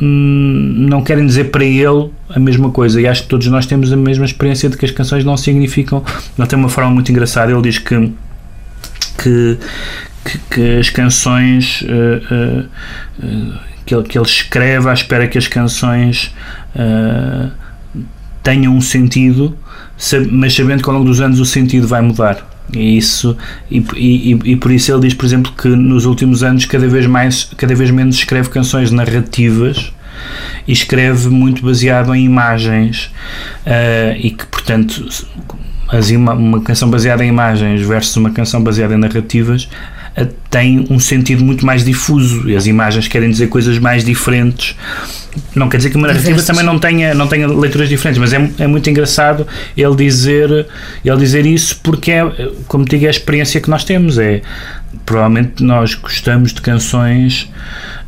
Hum, 0.00 0.86
não 0.88 1.02
querem 1.02 1.26
dizer 1.26 1.50
para 1.50 1.64
ele 1.64 2.10
a 2.34 2.38
mesma 2.38 2.70
coisa. 2.70 3.00
E 3.00 3.06
acho 3.06 3.22
que 3.22 3.28
todos 3.28 3.46
nós 3.48 3.66
temos 3.66 3.92
a 3.92 3.96
mesma 3.96 4.24
experiência 4.24 4.68
de 4.68 4.76
que 4.76 4.84
as 4.84 4.90
canções 4.90 5.24
não 5.24 5.36
significam. 5.36 6.02
Ele 6.38 6.46
tem 6.46 6.58
uma 6.58 6.68
forma 6.68 6.90
muito 6.90 7.10
engraçada 7.10 7.52
ele 7.52 7.62
diz 7.62 7.78
que 7.78 8.12
que, 9.22 9.58
que, 10.24 10.38
que 10.50 10.78
as 10.78 10.88
canções 10.88 11.82
uh, 11.82 12.64
uh, 13.22 13.58
que, 13.84 13.94
ele, 13.94 14.04
que 14.04 14.16
ele 14.16 14.26
escreve 14.26 14.88
à 14.88 14.92
espera 14.94 15.28
que 15.28 15.36
as 15.36 15.46
canções 15.46 16.34
tenham 18.42 18.74
um 18.74 18.80
sentido 18.80 19.56
mas 20.30 20.54
sabendo 20.54 20.82
que 20.82 20.88
ao 20.88 20.94
longo 20.94 21.06
dos 21.06 21.20
anos 21.20 21.40
o 21.40 21.44
sentido 21.44 21.86
vai 21.86 22.00
mudar. 22.00 22.48
E 22.72 22.96
isso 22.96 23.36
e, 23.70 23.84
e, 23.96 24.52
e, 24.52 24.56
por 24.56 24.70
isso 24.70 24.92
ele 24.92 25.00
diz 25.00 25.14
por 25.14 25.26
exemplo 25.26 25.52
que 25.52 25.68
nos 25.68 26.04
últimos 26.06 26.44
anos 26.44 26.64
cada 26.64 26.86
vez 26.86 27.04
mais 27.04 27.50
cada 27.56 27.74
vez 27.74 27.90
menos 27.90 28.14
escreve 28.14 28.48
canções 28.48 28.92
narrativas 28.92 29.92
e 30.66 30.72
escreve 30.72 31.28
muito 31.28 31.64
baseado 31.64 32.14
em 32.14 32.24
imagens 32.24 33.10
uh, 33.66 34.16
e 34.16 34.30
que 34.30 34.46
portanto 34.46 35.08
as 35.88 36.10
uma 36.10 36.60
canção 36.60 36.88
baseada 36.88 37.24
em 37.24 37.28
imagens 37.28 37.82
versus 37.82 38.16
uma 38.16 38.30
canção 38.30 38.62
baseada 38.62 38.94
em 38.94 38.98
narrativas 38.98 39.68
uh, 40.16 40.26
tem 40.48 40.86
um 40.90 40.98
sentido 40.98 41.44
muito 41.44 41.64
mais 41.66 41.84
difuso 41.84 42.48
e 42.48 42.56
as 42.56 42.66
imagens 42.66 43.08
querem 43.08 43.30
dizer 43.30 43.48
coisas 43.48 43.78
mais 43.78 44.04
diferentes 44.04 44.76
não 45.54 45.68
quer 45.68 45.76
dizer 45.78 45.90
que 45.90 45.96
uma 45.96 46.08
narrativa 46.08 46.42
também 46.42 46.64
não 46.64 46.78
tenha, 46.78 47.14
não 47.14 47.26
tenha 47.28 47.46
leituras 47.46 47.88
diferentes, 47.88 48.18
mas 48.18 48.32
é, 48.32 48.50
é 48.58 48.66
muito 48.66 48.88
engraçado 48.90 49.46
ele 49.76 49.94
dizer, 49.94 50.66
ele 51.04 51.16
dizer 51.16 51.46
isso 51.46 51.78
porque 51.82 52.10
é, 52.10 52.50
como 52.66 52.84
digo, 52.84 53.04
é 53.04 53.08
a 53.08 53.10
experiência 53.10 53.60
que 53.60 53.70
nós 53.70 53.84
temos. 53.84 54.18
É, 54.18 54.42
provavelmente 55.06 55.62
nós 55.62 55.94
gostamos 55.94 56.52
de 56.52 56.60
canções 56.60 57.50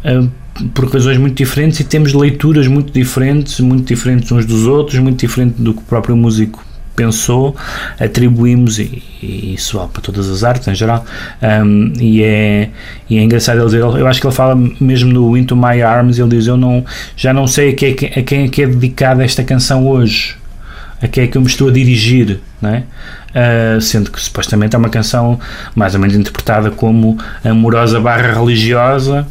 uh, 0.05 0.29
por 0.75 0.87
razões 0.93 1.19
muito 1.19 1.37
diferentes 1.37 1.81
e 1.81 1.85
temos 1.85 2.12
leituras 2.12 2.67
muito 2.67 2.93
diferentes, 2.93 3.61
muito 3.61 3.87
diferentes 3.87 4.31
uns 4.31 4.45
dos 4.45 4.67
outros, 4.67 4.99
muito 4.99 5.19
diferente 5.21 5.61
do 5.61 5.73
que 5.73 5.81
o 5.81 5.85
próprio 5.85 6.17
músico 6.17 6.65
pensou, 6.95 7.57
atribuímos, 7.99 8.79
e, 8.79 9.03
e 9.23 9.55
isso 9.55 9.79
vale 9.79 9.91
para 9.91 10.03
todas 10.03 10.29
as 10.29 10.45
artes 10.45 10.69
em 10.69 10.75
geral, 10.75 11.05
um, 11.65 11.93
e, 11.99 12.23
é, 12.23 12.69
e 13.09 13.17
é 13.17 13.23
engraçado 13.23 13.59
ele 13.59 13.65
dizer, 13.65 13.81
eu 13.81 14.07
acho 14.07 14.21
que 14.21 14.27
ele 14.27 14.35
fala 14.35 14.55
mesmo 14.81 15.11
no 15.11 15.37
Into 15.37 15.57
My 15.57 15.81
Arms, 15.83 16.19
ele 16.19 16.29
diz, 16.29 16.47
eu 16.47 16.57
não, 16.57 16.85
já 17.17 17.33
não 17.33 17.47
sei 17.47 17.71
a 17.71 17.75
quem, 17.75 17.93
a 17.93 18.23
quem 18.23 18.45
é 18.45 18.49
que 18.49 18.62
é 18.62 18.67
dedicada 18.67 19.25
esta 19.25 19.43
canção 19.43 19.87
hoje, 19.87 20.37
a 21.03 21.09
quem 21.09 21.25
é 21.25 21.27
que 21.27 21.37
eu 21.37 21.43
me 21.43 21.49
estou 21.49 21.69
a 21.69 21.73
dirigir, 21.73 22.41
não 22.61 22.71
é? 22.71 22.85
Uh, 23.33 23.81
sendo 23.81 24.11
que 24.11 24.21
supostamente 24.21 24.77
é 24.77 24.79
uma 24.79 24.91
canção 24.91 25.41
mais 25.75 25.95
ou 25.95 26.01
menos 26.01 26.15
interpretada 26.15 26.71
como 26.71 27.19
amorosa 27.45 27.99
barra 28.01 28.33
religiosa, 28.33 29.27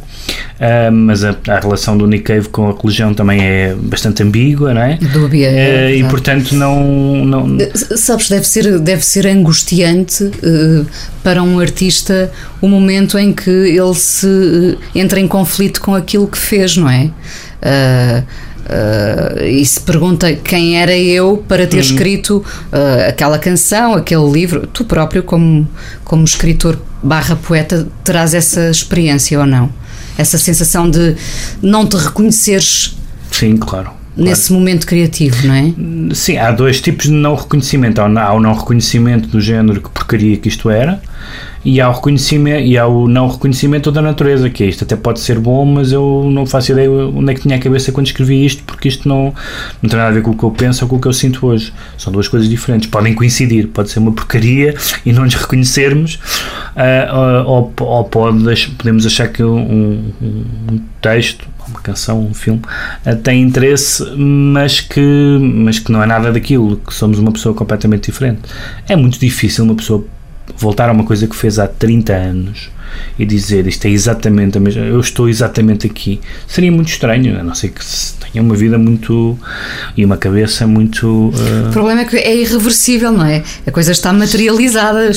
Uh, 0.62 0.92
mas 0.92 1.24
a, 1.24 1.34
a, 1.48 1.58
relação 1.58 1.98
do 1.98 2.06
Nick 2.06 2.24
Cave 2.24 2.48
com 2.48 2.68
a 2.68 2.76
religião 2.80 3.12
também 3.12 3.42
é 3.42 3.74
bastante 3.74 4.22
ambígua, 4.22 4.72
não 4.72 4.82
é? 4.82 4.96
Dúbia. 5.12 5.50
Uh, 5.50 5.94
e 5.96 6.04
portanto 6.04 6.54
não, 6.54 7.24
não. 7.24 7.58
Sabes, 7.74 8.28
deve 8.28 8.46
ser, 8.46 8.78
deve 8.78 9.04
ser 9.04 9.26
angustiante 9.26 10.22
uh, 10.22 10.86
para 11.24 11.42
um 11.42 11.58
artista 11.58 12.30
o 12.60 12.68
momento 12.68 13.18
em 13.18 13.32
que 13.32 13.50
ele 13.50 13.94
se 13.94 14.78
entra 14.94 15.18
em 15.18 15.26
conflito 15.26 15.80
com 15.80 15.94
aquilo 15.96 16.28
que 16.28 16.38
fez, 16.38 16.76
não 16.76 16.88
é? 16.88 17.10
Uh, 18.64 19.44
e 19.44 19.64
se 19.66 19.80
pergunta 19.80 20.32
quem 20.34 20.80
era 20.80 20.96
eu 20.96 21.44
para 21.48 21.66
ter 21.66 21.76
uhum. 21.76 21.82
escrito 21.82 22.36
uh, 22.72 23.08
aquela 23.08 23.38
canção, 23.38 23.94
aquele 23.94 24.30
livro, 24.30 24.66
tu 24.66 24.84
próprio, 24.84 25.22
como, 25.22 25.68
como 26.04 26.24
escritor 26.24 26.78
barra 27.02 27.34
poeta, 27.34 27.88
terás 28.04 28.34
essa 28.34 28.70
experiência 28.70 29.38
ou 29.38 29.46
não? 29.46 29.70
essa 30.16 30.38
sensação 30.38 30.88
de 30.90 31.16
não 31.60 31.86
te 31.86 31.96
reconheceres. 31.96 32.96
Sim, 33.30 33.56
claro. 33.56 34.01
Nesse 34.16 34.48
claro. 34.48 34.60
momento 34.60 34.86
criativo, 34.86 35.46
não 35.46 35.54
é? 35.54 36.14
Sim, 36.14 36.36
há 36.36 36.50
dois 36.50 36.80
tipos 36.80 37.06
de 37.06 37.12
não 37.12 37.34
reconhecimento. 37.34 38.00
Há 38.00 38.32
o 38.34 38.40
não 38.40 38.54
reconhecimento 38.54 39.28
do 39.28 39.40
género 39.40 39.80
que 39.80 39.88
porcaria 39.88 40.36
que 40.36 40.48
isto 40.48 40.68
era, 40.68 41.00
e 41.64 41.80
há 41.80 41.88
o 41.88 41.92
reconhecimento 41.92 42.62
e 42.62 42.76
há 42.76 42.86
o 42.86 43.08
não 43.08 43.28
reconhecimento 43.28 43.90
da 43.90 44.02
natureza, 44.02 44.50
que 44.50 44.64
é 44.64 44.66
isto 44.66 44.84
até 44.84 44.96
pode 44.96 45.20
ser 45.20 45.38
bom, 45.38 45.64
mas 45.64 45.92
eu 45.92 46.28
não 46.30 46.44
faço 46.44 46.72
ideia 46.72 46.90
onde 46.90 47.32
é 47.32 47.34
que 47.34 47.40
tinha 47.40 47.56
a 47.56 47.58
cabeça 47.58 47.92
quando 47.92 48.06
escrevi 48.06 48.44
isto, 48.44 48.62
porque 48.64 48.88
isto 48.88 49.08
não, 49.08 49.32
não 49.80 49.88
tem 49.88 49.98
nada 49.98 50.10
a 50.10 50.12
ver 50.12 50.22
com 50.22 50.32
o 50.32 50.36
que 50.36 50.44
eu 50.44 50.50
penso 50.50 50.84
ou 50.84 50.88
com 50.88 50.96
o 50.96 51.00
que 51.00 51.08
eu 51.08 51.12
sinto 51.12 51.46
hoje. 51.46 51.72
São 51.96 52.12
duas 52.12 52.28
coisas 52.28 52.48
diferentes. 52.48 52.88
Podem 52.88 53.14
coincidir, 53.14 53.68
pode 53.68 53.90
ser 53.90 54.00
uma 54.00 54.12
porcaria 54.12 54.74
e 55.06 55.12
não 55.12 55.24
nos 55.24 55.34
reconhecermos, 55.34 56.18
uh, 56.76 57.46
ou, 57.46 57.72
ou 57.78 58.04
pode, 58.04 58.66
podemos 58.76 59.06
achar 59.06 59.28
que 59.28 59.42
um, 59.42 60.12
um 60.20 60.80
texto 61.00 61.51
uma 61.72 61.80
canção, 61.80 62.24
um 62.24 62.34
filme, 62.34 62.62
uh, 63.06 63.16
tem 63.16 63.42
interesse, 63.42 64.04
mas 64.16 64.80
que, 64.80 65.38
mas 65.40 65.78
que 65.78 65.90
não 65.90 66.02
é 66.02 66.06
nada 66.06 66.32
daquilo, 66.32 66.76
que 66.76 66.94
somos 66.94 67.18
uma 67.18 67.32
pessoa 67.32 67.54
completamente 67.54 68.10
diferente. 68.10 68.42
É 68.88 68.94
muito 68.94 69.18
difícil 69.18 69.64
uma 69.64 69.74
pessoa 69.74 70.04
voltar 70.56 70.88
a 70.88 70.92
uma 70.92 71.04
coisa 71.04 71.26
que 71.26 71.34
fez 71.34 71.58
há 71.58 71.66
30 71.66 72.12
anos 72.12 72.71
e 73.18 73.26
dizer 73.26 73.66
isto 73.66 73.84
é 73.86 73.90
exatamente 73.90 74.58
a 74.58 74.60
mesma, 74.60 74.82
eu 74.82 75.00
estou 75.00 75.28
exatamente 75.28 75.86
aqui, 75.86 76.20
seria 76.46 76.72
muito 76.72 76.88
estranho, 76.88 77.38
a 77.38 77.42
não 77.42 77.54
ser 77.54 77.68
que 77.68 77.84
tenha 78.32 78.42
uma 78.42 78.54
vida 78.54 78.78
muito 78.78 79.38
e 79.96 80.04
uma 80.04 80.16
cabeça 80.16 80.66
muito. 80.66 81.06
Uh... 81.06 81.68
O 81.68 81.72
problema 81.72 82.00
é 82.02 82.04
que 82.04 82.16
é 82.16 82.34
irreversível, 82.34 83.12
não 83.12 83.24
é? 83.24 83.42
A 83.66 83.70
coisa 83.70 83.92
está 83.92 84.12
materializada, 84.12 85.10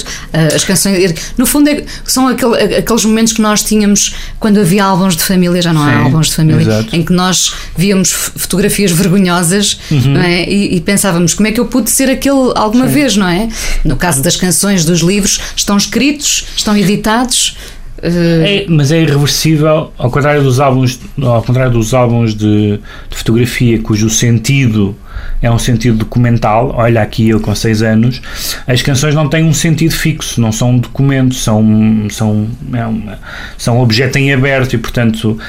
as 0.53 0.63
canções. 0.63 1.13
No 1.37 1.45
fundo, 1.45 1.69
é, 1.69 1.83
são 2.03 2.27
aquele, 2.27 2.75
aqueles 2.75 3.05
momentos 3.05 3.33
que 3.33 3.41
nós 3.41 3.63
tínhamos 3.63 4.15
quando 4.39 4.59
havia 4.59 4.83
álbuns 4.83 5.15
de 5.15 5.23
família, 5.23 5.61
já 5.61 5.73
não 5.73 5.81
há 5.81 5.95
álbuns 5.97 6.27
de 6.27 6.35
família, 6.35 6.61
exato. 6.61 6.95
em 6.95 7.03
que 7.03 7.13
nós 7.13 7.53
víamos 7.77 8.11
fotografias 8.11 8.91
vergonhosas 8.91 9.79
uhum. 9.89 10.17
é? 10.17 10.47
e, 10.49 10.75
e, 10.75 10.81
pensávamos 10.81 11.33
como 11.33 11.47
é 11.47 11.51
que 11.51 11.59
eu 11.59 11.65
pude 11.65 11.89
ser 11.89 12.09
aquele 12.09 12.51
alguma 12.55 12.87
Sim. 12.87 12.93
vez, 12.93 13.15
não 13.15 13.27
é? 13.27 13.47
No 13.83 13.95
caso 13.95 14.21
das 14.21 14.35
canções, 14.35 14.85
dos 14.85 14.99
livros, 14.99 15.39
estão 15.55 15.77
escritos, 15.77 16.45
estão 16.55 16.75
editados. 16.77 17.57
É, 18.01 18.65
mas 18.67 18.91
é 18.91 19.01
irreversível, 19.01 19.93
ao 19.97 20.11
contrário 20.11 20.43
dos 20.43 20.59
álbuns, 20.59 20.99
ao 21.21 21.41
contrário 21.41 21.71
dos 21.71 21.93
álbuns 21.93 22.35
de, 22.35 22.77
de, 23.09 23.17
fotografia, 23.17 23.81
cujo 23.81 24.09
sentido 24.09 24.95
é 25.41 25.49
um 25.49 25.57
sentido 25.57 25.99
documental. 25.99 26.73
Olha, 26.75 27.01
aqui 27.01 27.29
eu 27.29 27.39
com 27.39 27.55
6 27.55 27.81
anos, 27.83 28.21
as 28.67 28.81
canções 28.81 29.15
não 29.15 29.29
têm 29.29 29.45
um 29.45 29.53
sentido 29.53 29.93
fixo, 29.93 30.41
não 30.41 30.51
são 30.51 30.71
um 30.71 30.77
documento, 30.77 31.35
são, 31.35 32.05
são, 32.09 32.47
é 32.73 32.85
uma, 32.85 33.17
são 33.57 33.79
objeto 33.79 34.17
em 34.17 34.33
aberto 34.33 34.73
e, 34.73 34.77
portanto, 34.77 35.39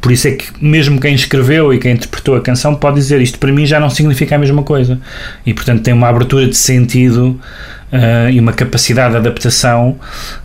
por 0.00 0.12
isso 0.12 0.28
é 0.28 0.32
que 0.32 0.46
mesmo 0.60 1.00
quem 1.00 1.14
escreveu 1.16 1.74
e 1.74 1.78
quem 1.78 1.94
interpretou 1.94 2.36
a 2.36 2.40
canção 2.40 2.76
pode 2.76 2.96
dizer 2.96 3.20
isto 3.20 3.40
para 3.40 3.50
mim 3.50 3.66
já 3.66 3.80
não 3.80 3.90
significa 3.90 4.36
a 4.36 4.38
mesma 4.38 4.62
coisa. 4.62 5.00
E, 5.44 5.52
portanto, 5.52 5.82
tem 5.82 5.92
uma 5.92 6.08
abertura 6.08 6.46
de 6.46 6.56
sentido 6.56 7.40
uh, 7.94 8.28
e 8.30 8.40
uma 8.40 8.52
capacidade 8.52 9.12
de 9.12 9.18
adaptação 9.18 9.96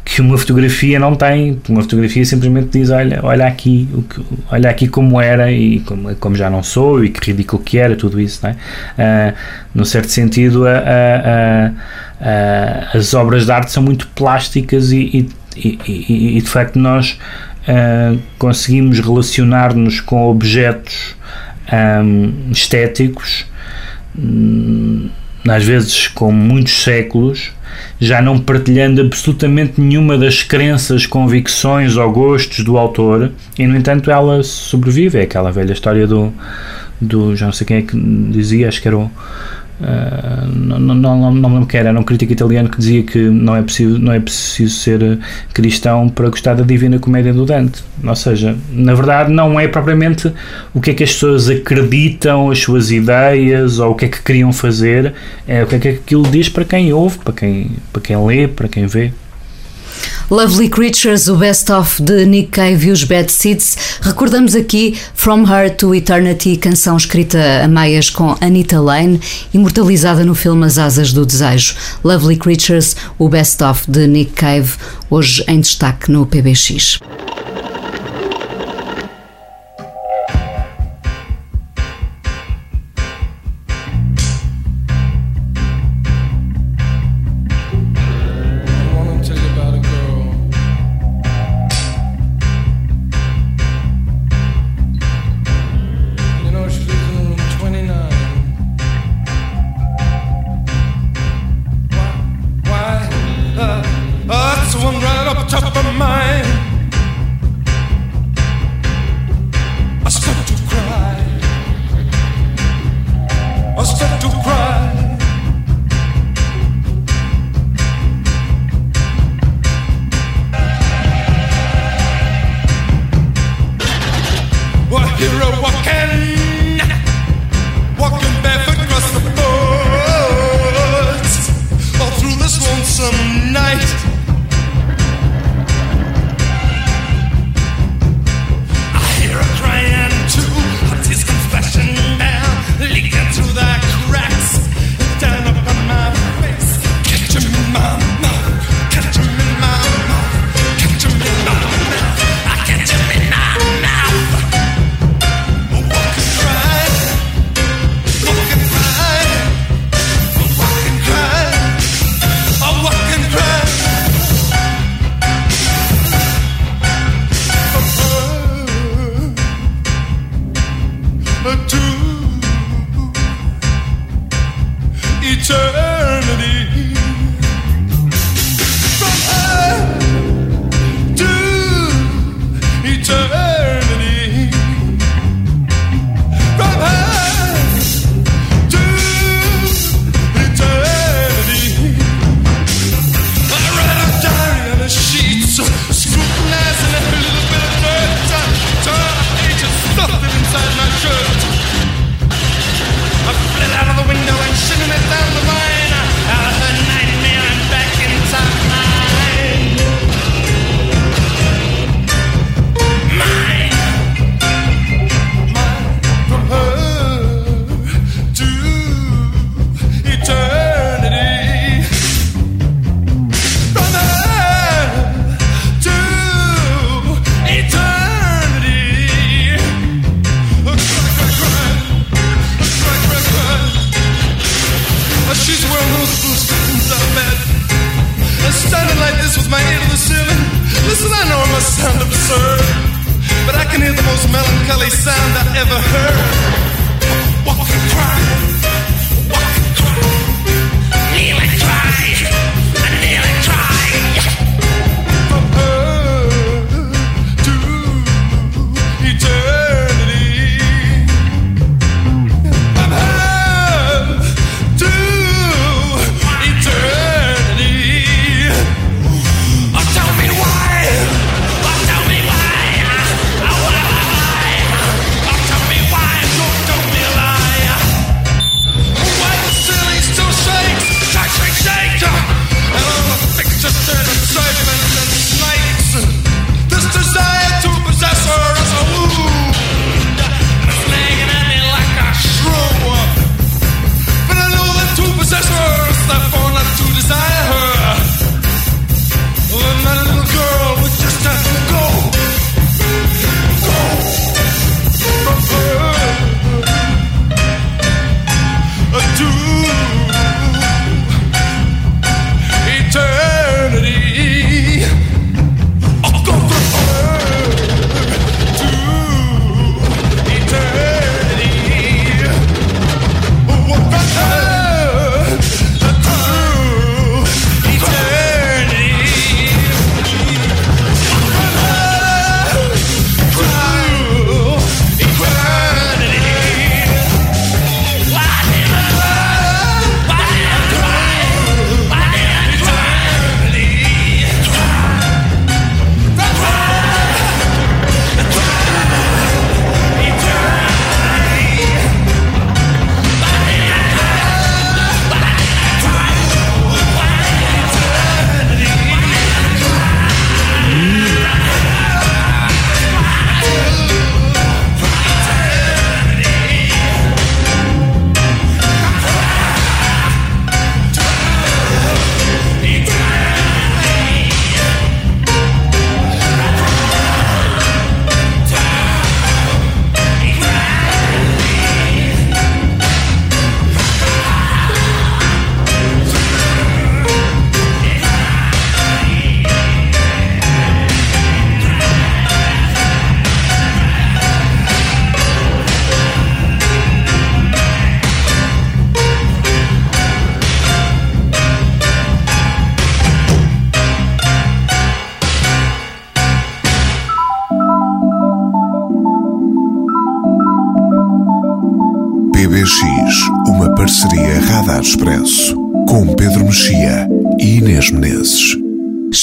que 0.06 0.22
uma 0.22 0.38
fotografia 0.38 1.00
não 1.00 1.16
tem. 1.16 1.60
Uma 1.68 1.82
fotografia 1.82 2.24
simplesmente 2.24 2.80
diz: 2.80 2.92
olha, 2.92 3.20
olha 3.24 3.48
aqui, 3.48 3.90
o 3.94 4.04
que, 4.04 4.22
olha 4.52 4.70
aqui 4.70 4.88
como 4.88 5.20
era 5.20 5.52
e 5.52 5.80
como, 5.82 6.16
como 6.16 6.36
já 6.36 6.50
não 6.50 6.62
sou 6.62 7.04
e 7.04 7.10
que 7.10 7.32
ridículo 7.32 7.64
que 7.64 7.78
era, 7.78 7.96
tudo 7.96 8.20
isso. 8.20 8.42
Não 8.44 8.52
é? 8.52 8.54
Uh, 9.34 9.36
num 9.74 9.86
certo 9.86 10.10
sentido, 10.10 10.68
a, 10.68 10.72
a, 10.72 11.72
a, 12.22 12.98
as 12.98 13.14
obras 13.14 13.46
de 13.46 13.52
arte 13.52 13.72
são 13.72 13.82
muito 13.82 14.08
plásticas 14.10 14.92
e, 14.92 15.28
e, 15.58 15.80
e, 15.88 16.38
e 16.38 16.42
de 16.42 16.50
facto 16.50 16.78
nós 16.78 17.20
uh, 17.68 18.20
conseguimos 18.38 19.00
relacionar-nos 19.00 20.00
com 20.00 20.28
objetos 20.28 21.16
um, 21.72 22.52
estéticos. 22.52 23.46
Um, 24.18 25.10
às 25.47 25.63
vezes 25.63 26.08
com 26.08 26.32
muitos 26.32 26.84
séculos, 26.84 27.52
já 27.99 28.21
não 28.21 28.39
partilhando 28.39 29.02
absolutamente 29.02 29.80
nenhuma 29.80 30.17
das 30.17 30.43
crenças, 30.43 31.06
convicções 31.06 31.95
ou 31.95 32.12
gostos 32.12 32.63
do 32.63 32.78
autor, 32.78 33.32
e 33.58 33.65
no 33.65 33.75
entanto 33.78 34.12
ela 34.12 34.43
sobrevive. 34.43 35.19
É 35.19 35.23
aquela 35.23 35.52
velha 35.52 35.73
história 35.73 36.06
do, 36.06 36.34
do 36.99 37.36
já 37.36 37.45
não 37.45 37.54
sei 37.54 37.65
quem 37.65 37.78
é 37.78 37.82
que 37.82 37.97
dizia, 38.32 38.67
acho 38.67 38.82
que 38.82 38.88
era 38.88 38.97
o 38.97 39.10
Não, 39.80 40.80
não, 40.80 40.96
não, 40.96 41.32
não 41.34 41.50
me 41.50 41.56
lembro 41.56 41.65
quem 41.68 41.80
era, 41.80 41.89
era 41.89 42.00
um 42.00 42.04
crítico 42.04 42.34
italiano 42.34 42.70
que 42.70 42.78
dizia 42.78 43.04
que 43.04 43.18
não 43.18 43.56
é, 43.56 43.62
preciso, 43.62 43.98
não 43.98 44.12
é 44.12 44.20
preciso 44.20 44.76
ser 44.76 45.20
cristão 45.54 46.10
para 46.10 46.30
gostar 46.30 46.54
da 46.54 46.63
Divina 46.63 47.00
Comédia 47.00 47.34
do 47.34 47.46
Dante. 47.46 47.84
Ou 48.04 48.15
seja, 48.15 48.58
na 48.72 48.94
verdade, 48.94 49.32
não 49.32 49.60
é 49.60 49.68
propriamente 49.68 50.32
o 50.74 50.82
que 50.82 50.92
é 50.92 50.94
que 50.94 51.04
as 51.04 51.13
pessoas 51.13 51.50
acreditam, 51.50 52.52
as 52.52 52.60
suas 52.60 52.92
ideias 52.92 53.80
ou 53.80 53.92
o 53.92 53.96
que 53.96 54.06
é 54.06 54.08
que 54.10 54.22
queriam 54.22 54.52
fazer, 54.52 55.13
é 55.48 55.63
o 55.63 55.68
que 55.68 55.76
é 55.76 55.80
que 55.80 55.88
aquilo 55.89 56.24
diz 56.24 56.50
para 56.50 56.65
quem 56.65 56.92
ouve, 56.92 57.18
para 57.20 57.34
quem, 57.34 57.72
para 57.94 58.02
quem 58.02 58.26
lê, 58.26 58.48
para 58.48 58.68
quem 58.68 58.86
vê. 58.86 59.12
Lovely 60.30 60.70
Creatures, 60.70 61.28
o 61.28 61.36
best-of 61.36 62.02
de 62.02 62.26
Nick 62.26 62.50
Cave 62.50 62.88
e 62.88 62.92
os 62.92 63.04
Bad 63.04 63.32
Seeds. 63.32 63.78
Recordamos 64.02 64.56
aqui 64.56 64.98
From 65.14 65.44
Her 65.44 65.76
to 65.76 65.96
Eternity, 65.96 66.58
canção 66.58 66.98
escrita 66.98 67.40
a 67.64 67.68
meias 67.68 68.10
com 68.10 68.36
Anita 68.40 68.80
Lane, 68.80 69.20
imortalizada 69.54 70.24
no 70.24 70.36
filme 70.36 70.66
As 70.66 70.78
Asas 70.78 71.12
do 71.12 71.26
Desejo. 71.26 71.76
Lovely 72.04 72.38
Creatures, 72.38 72.96
o 73.18 73.28
best-of 73.28 73.90
de 73.90 74.08
Nick 74.08 74.34
Cave, 74.34 74.72
hoje 75.10 75.44
em 75.48 75.60
destaque 75.60 76.12
no 76.12 76.26
PBX. 76.26 77.00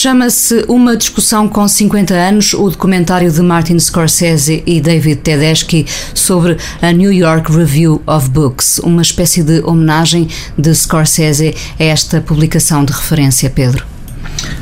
Chama-se 0.07 0.65
Uma 0.69 0.97
Discussão 0.97 1.49
com 1.49 1.67
50 1.67 2.15
anos, 2.15 2.55
o 2.55 2.71
documentário 2.71 3.29
de 3.29 3.43
Martin 3.43 3.77
Scorsese 3.81 4.63
e 4.65 4.81
David 4.81 5.17
Tedeschi 5.17 5.85
sobre 6.15 6.57
a 6.81 6.93
New 6.93 7.13
York 7.13 7.51
Review 7.51 8.01
of 8.07 8.31
Books, 8.31 8.79
uma 8.85 9.03
espécie 9.03 9.43
de 9.43 9.61
homenagem 9.65 10.29
de 10.57 10.73
Scorsese 10.73 11.57
a 11.77 11.83
esta 11.83 12.21
publicação 12.21 12.85
de 12.85 12.93
referência, 12.93 13.51
Pedro. 13.51 13.85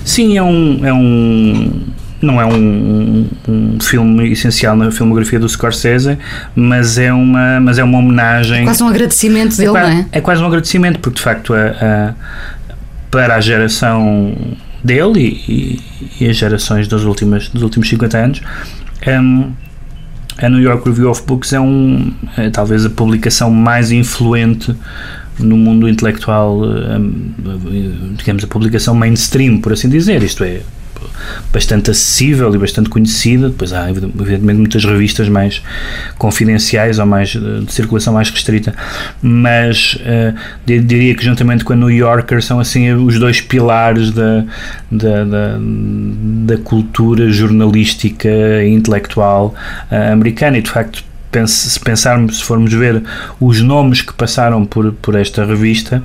Sim, 0.02 0.38
é 0.38 0.42
um. 0.42 0.80
É 0.82 0.94
um 0.94 1.82
não 2.22 2.40
é 2.40 2.46
um, 2.46 3.28
um, 3.46 3.78
filme 3.82 4.32
essencial 4.32 4.74
na 4.74 4.90
filmografia 4.90 5.38
do 5.38 5.46
Scorsese, 5.46 6.16
mas 6.56 6.96
é 6.96 7.12
uma, 7.12 7.60
mas 7.60 7.78
é 7.78 7.84
uma 7.84 7.98
homenagem. 7.98 8.62
É 8.62 8.64
quase 8.64 8.82
um 8.82 8.88
agradecimento 8.88 9.58
dele, 9.58 9.68
é 9.68 9.72
quase, 9.72 9.92
não 9.92 9.98
é? 9.98 10.06
É 10.10 10.20
quase 10.22 10.42
um 10.42 10.46
agradecimento, 10.46 11.00
porque 11.00 11.18
de 11.18 11.22
facto 11.22 11.52
a, 11.52 11.66
a, 11.66 12.14
para 13.10 13.36
a 13.36 13.40
geração 13.42 14.34
dele 14.84 15.42
e, 15.48 15.80
e, 16.20 16.28
as 16.28 16.36
gerações 16.36 16.86
dos 16.86 17.04
últimos, 17.04 17.48
dos 17.48 17.62
últimos 17.62 17.88
50 17.88 18.18
anos, 18.18 18.40
um, 19.06 19.52
a 20.38 20.48
New 20.48 20.60
York 20.60 20.86
Review 20.88 21.10
of 21.10 21.22
Books 21.26 21.52
é, 21.52 21.60
um, 21.60 22.12
é 22.36 22.50
talvez 22.50 22.84
a 22.84 22.90
publicação 22.90 23.50
mais 23.50 23.90
influente 23.90 24.74
no 25.38 25.56
mundo 25.56 25.88
intelectual, 25.88 26.62
um, 26.62 28.14
digamos, 28.16 28.44
a 28.44 28.46
publicação 28.46 28.94
mainstream, 28.94 29.60
por 29.60 29.72
assim 29.72 29.88
dizer, 29.88 30.22
isto 30.22 30.44
é, 30.44 30.60
bastante 31.52 31.90
acessível 31.90 32.54
e 32.54 32.58
bastante 32.58 32.88
conhecida. 32.88 33.48
Depois 33.48 33.72
há, 33.72 33.90
evidentemente, 33.90 34.58
muitas 34.58 34.84
revistas 34.84 35.28
mais 35.28 35.62
confidenciais 36.18 36.98
ou 36.98 37.06
mais 37.06 37.30
de 37.30 37.72
circulação 37.72 38.12
mais 38.12 38.30
restrita, 38.30 38.74
mas 39.22 39.98
uh, 40.00 40.34
diria 40.66 41.14
que, 41.14 41.24
juntamente 41.24 41.64
com 41.64 41.72
a 41.72 41.76
New 41.76 41.90
Yorker, 41.90 42.42
são 42.42 42.60
assim 42.60 42.92
os 42.92 43.18
dois 43.18 43.40
pilares 43.40 44.10
da, 44.10 44.44
da, 44.90 45.24
da, 45.24 45.58
da 45.58 46.58
cultura 46.58 47.30
jornalística 47.30 48.28
e 48.28 48.68
intelectual 48.68 49.54
uh, 49.90 50.12
americana. 50.12 50.58
E, 50.58 50.62
de 50.62 50.70
facto, 50.70 51.04
se 51.46 51.80
pensarmos, 51.80 52.38
se 52.38 52.44
formos 52.44 52.72
ver 52.72 53.02
os 53.40 53.60
nomes 53.60 54.02
que 54.02 54.12
passaram 54.12 54.64
por, 54.64 54.92
por 54.92 55.14
esta 55.14 55.44
revista, 55.44 56.02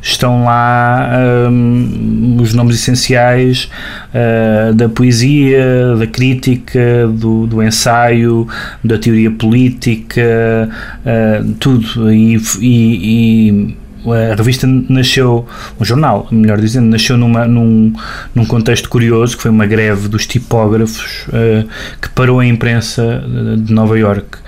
estão 0.00 0.44
lá 0.44 1.10
um, 1.50 2.36
os 2.40 2.52
nomes 2.52 2.76
essenciais 2.76 3.70
uh, 4.12 4.74
da 4.74 4.88
poesia, 4.88 5.96
da 5.96 6.06
crítica, 6.06 7.06
do, 7.08 7.46
do, 7.46 7.62
ensaio, 7.62 8.48
da 8.82 8.98
teoria 8.98 9.30
política, 9.30 10.68
uh, 11.04 11.52
tudo. 11.60 12.12
E, 12.12 12.36
e, 12.60 13.70
e 13.70 13.76
a 14.04 14.34
revista 14.34 14.66
nasceu, 14.66 15.46
um 15.80 15.84
jornal, 15.84 16.26
melhor 16.32 16.60
dizendo, 16.60 16.88
nasceu 16.88 17.16
numa, 17.16 17.46
num, 17.46 17.92
num 18.34 18.44
contexto 18.44 18.88
curioso, 18.88 19.36
que 19.36 19.42
foi 19.42 19.50
uma 19.52 19.66
greve 19.66 20.08
dos 20.08 20.26
tipógrafos 20.26 21.26
uh, 21.28 21.68
que 22.00 22.08
parou 22.10 22.40
a 22.40 22.46
imprensa 22.46 23.22
de 23.58 23.72
Nova 23.72 23.96
York. 23.96 24.41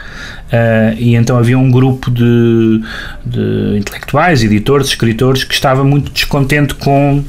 Uh, 0.54 0.94
e 0.98 1.16
então 1.16 1.36
havia 1.36 1.58
um 1.58 1.68
grupo 1.68 2.12
de, 2.12 2.80
de 3.26 3.78
intelectuais, 3.78 4.44
editores, 4.44 4.86
escritores 4.86 5.42
que 5.42 5.52
estava 5.52 5.82
muito 5.82 6.12
descontente 6.12 6.74
com 6.74 7.24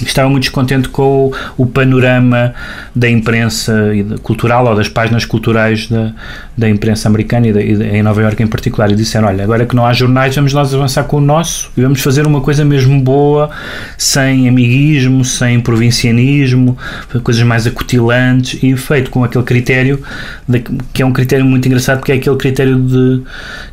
estava 0.00 0.30
muito 0.30 0.44
descontente 0.44 0.88
com 0.88 1.26
o, 1.26 1.64
o 1.64 1.66
panorama 1.66 2.54
da 2.94 3.10
imprensa 3.10 3.90
cultural 4.22 4.64
ou 4.66 4.74
das 4.74 4.88
páginas 4.88 5.24
culturais 5.26 5.88
da, 5.88 6.14
da 6.58 6.68
imprensa 6.68 7.08
americana 7.08 7.46
e, 7.46 7.52
de, 7.52 7.60
e 7.60 7.96
em 7.96 8.02
Nova 8.02 8.20
Iorque 8.20 8.42
em 8.42 8.46
particular 8.48 8.90
e 8.90 8.96
disseram, 8.96 9.28
olha, 9.28 9.44
agora 9.44 9.64
que 9.64 9.76
não 9.76 9.86
há 9.86 9.92
jornais, 9.92 10.34
vamos 10.34 10.52
nós 10.52 10.74
avançar 10.74 11.04
com 11.04 11.18
o 11.18 11.20
nosso 11.20 11.70
e 11.76 11.82
vamos 11.82 12.00
fazer 12.00 12.26
uma 12.26 12.40
coisa 12.40 12.64
mesmo 12.64 13.00
boa, 13.00 13.48
sem 13.96 14.48
amiguismo, 14.48 15.24
sem 15.24 15.60
provincianismo, 15.60 16.76
coisas 17.22 17.44
mais 17.44 17.64
acutilantes. 17.64 18.60
E 18.60 18.76
feito 18.76 19.08
com 19.10 19.22
aquele 19.22 19.44
critério 19.44 20.02
de, 20.48 20.64
que 20.92 21.00
é 21.00 21.06
um 21.06 21.12
critério 21.12 21.44
muito 21.44 21.66
engraçado 21.66 21.98
porque 21.98 22.10
é 22.10 22.16
aquele 22.16 22.36
critério 22.36 22.76
de 22.76 23.22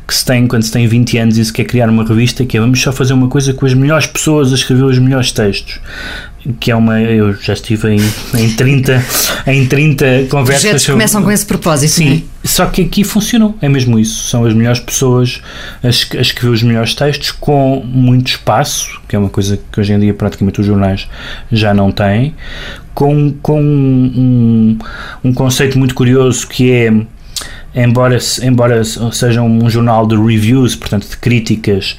que 0.06 0.14
se 0.14 0.24
tem 0.24 0.46
quando 0.46 0.62
se 0.62 0.70
tem 0.70 0.86
20 0.86 1.18
anos 1.18 1.38
e 1.38 1.44
se 1.44 1.52
quer 1.52 1.64
criar 1.64 1.90
uma 1.90 2.04
revista 2.04 2.44
que 2.44 2.56
é 2.56 2.60
vamos 2.60 2.80
só 2.80 2.92
fazer 2.92 3.14
uma 3.14 3.26
coisa 3.26 3.52
com 3.52 3.66
as 3.66 3.74
melhores 3.74 4.06
pessoas 4.06 4.52
a 4.52 4.54
escrever 4.54 4.84
os 4.84 4.98
melhores 5.00 5.32
textos 5.32 5.80
que 6.54 6.70
é 6.70 6.76
uma. 6.76 7.00
Eu 7.00 7.34
já 7.34 7.52
estive 7.52 7.88
em, 7.88 8.00
em 8.34 8.50
30, 8.54 9.04
em 9.46 9.66
30 9.66 10.26
conversas. 10.28 10.62
Projetos 10.62 10.82
sobre, 10.82 10.92
começam 10.92 11.22
com 11.22 11.30
esse 11.30 11.46
propósito, 11.46 11.92
Sim, 11.92 12.24
é? 12.44 12.46
só 12.46 12.66
que 12.66 12.82
aqui 12.82 13.04
funcionou, 13.04 13.56
é 13.60 13.68
mesmo 13.68 13.98
isso. 13.98 14.28
São 14.28 14.44
as 14.44 14.54
melhores 14.54 14.80
pessoas 14.80 15.42
a, 15.82 15.86
a 15.88 16.20
escrever 16.20 16.50
os 16.50 16.62
melhores 16.62 16.94
textos 16.94 17.30
com 17.30 17.82
muito 17.84 18.28
espaço, 18.28 19.00
que 19.08 19.16
é 19.16 19.18
uma 19.18 19.30
coisa 19.30 19.58
que 19.70 19.80
hoje 19.80 19.92
em 19.92 20.00
dia 20.00 20.14
praticamente 20.14 20.60
os 20.60 20.66
jornais 20.66 21.08
já 21.50 21.74
não 21.74 21.90
têm, 21.90 22.34
com, 22.94 23.32
com 23.42 23.60
um, 23.60 24.78
um 25.22 25.32
conceito 25.32 25.78
muito 25.78 25.94
curioso 25.94 26.46
que 26.46 26.72
é 26.72 26.92
embora, 27.76 28.16
embora 28.42 28.82
seja 28.84 29.42
um 29.42 29.68
jornal 29.68 30.06
de 30.06 30.16
reviews, 30.16 30.74
portanto 30.74 31.08
de 31.08 31.16
críticas, 31.18 31.96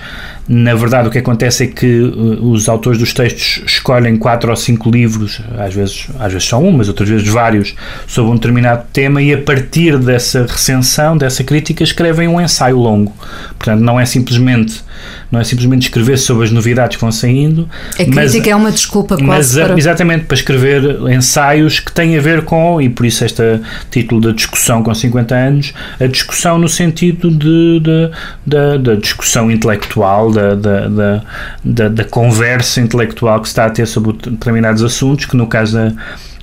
na 0.48 0.74
verdade 0.74 1.08
o 1.08 1.12
que 1.12 1.18
acontece 1.18 1.66
é 1.66 1.68
que 1.68 2.00
uh, 2.02 2.50
os 2.50 2.70
autores 2.70 2.98
dos 2.98 3.14
textos 3.14 3.62
escolhem 3.66 4.16
quatro 4.16 4.50
ou 4.50 4.56
cinco 4.56 4.90
livros, 4.90 5.42
às 5.58 5.74
vezes, 5.74 6.08
às 6.20 6.32
vezes 6.32 6.48
só 6.48 6.58
um, 6.60 6.72
mas 6.72 6.88
outras 6.88 7.10
vezes 7.10 7.28
vários, 7.28 7.76
sobre 8.08 8.32
um 8.32 8.36
determinado 8.36 8.86
tema 8.94 9.22
e 9.22 9.34
a 9.34 9.42
partir 9.42 9.98
dessa 9.98 10.46
recensão, 10.48 11.18
dessa 11.18 11.44
crítica, 11.44 11.84
escrevem 11.84 12.28
um 12.28 12.40
ensaio 12.40 12.78
longo. 12.78 13.14
Portanto, 13.58 13.82
não 13.82 14.00
é 14.00 14.06
simplesmente 14.06 14.88
não 15.32 15.40
é 15.40 15.44
simplesmente 15.44 15.84
escrever 15.84 16.18
sobre 16.18 16.46
as 16.46 16.52
novidades 16.52 16.96
que 16.96 17.02
vão 17.02 17.12
saindo. 17.12 17.68
A 17.94 17.98
crítica 17.98 18.16
mas, 18.16 18.36
é 18.36 18.56
uma 18.56 18.72
desculpa 18.72 19.18
quase 19.18 19.60
mas, 19.60 19.68
para... 19.68 19.78
Exatamente, 19.78 20.26
para 20.26 20.36
escrever 20.36 20.84
ensaios 21.12 21.80
que 21.80 21.92
têm 21.92 22.18
a 22.18 22.22
ver 22.22 22.44
com, 22.44 22.82
e 22.82 22.90
por 22.90 23.06
isso 23.06 23.26
este 23.26 23.44
título 23.92 24.22
da 24.22 24.32
discussão 24.32 24.82
com 24.82 24.94
50 24.94 25.36
anos, 25.36 25.74
a 26.00 26.08
discussão 26.08 26.58
no 26.58 26.70
sentido 26.70 27.30
de 27.30 27.82
da 28.46 28.96
discussão 28.96 29.52
intelectual, 29.52 30.32
da, 30.56 30.88
da, 30.88 31.24
da, 31.64 31.90
da, 31.90 32.04
conversa 32.04 32.80
intelectual 32.82 33.42
que 33.42 33.48
se 33.48 33.52
está 33.52 33.66
a 33.66 33.70
ter 33.70 33.86
sobre 33.86 34.14
determinados 34.14 34.84
assuntos, 34.84 35.26
que 35.26 35.36
no 35.36 35.48
caso 35.48 35.74
da 35.74 35.94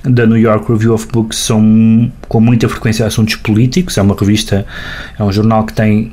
da 0.05 0.27
New 0.27 0.37
York 0.37 0.71
Review 0.71 0.93
of 0.93 1.09
Books 1.11 1.39
são 1.39 2.13
com 2.29 2.39
muita 2.39 2.69
frequência 2.69 3.07
assuntos 3.07 3.37
políticos. 3.37 3.97
É 3.97 4.03
uma 4.03 4.15
revista, 4.15 4.67
é 5.19 5.23
um 5.23 5.33
jornal 5.33 5.65
que 5.65 5.73
tem 5.73 6.13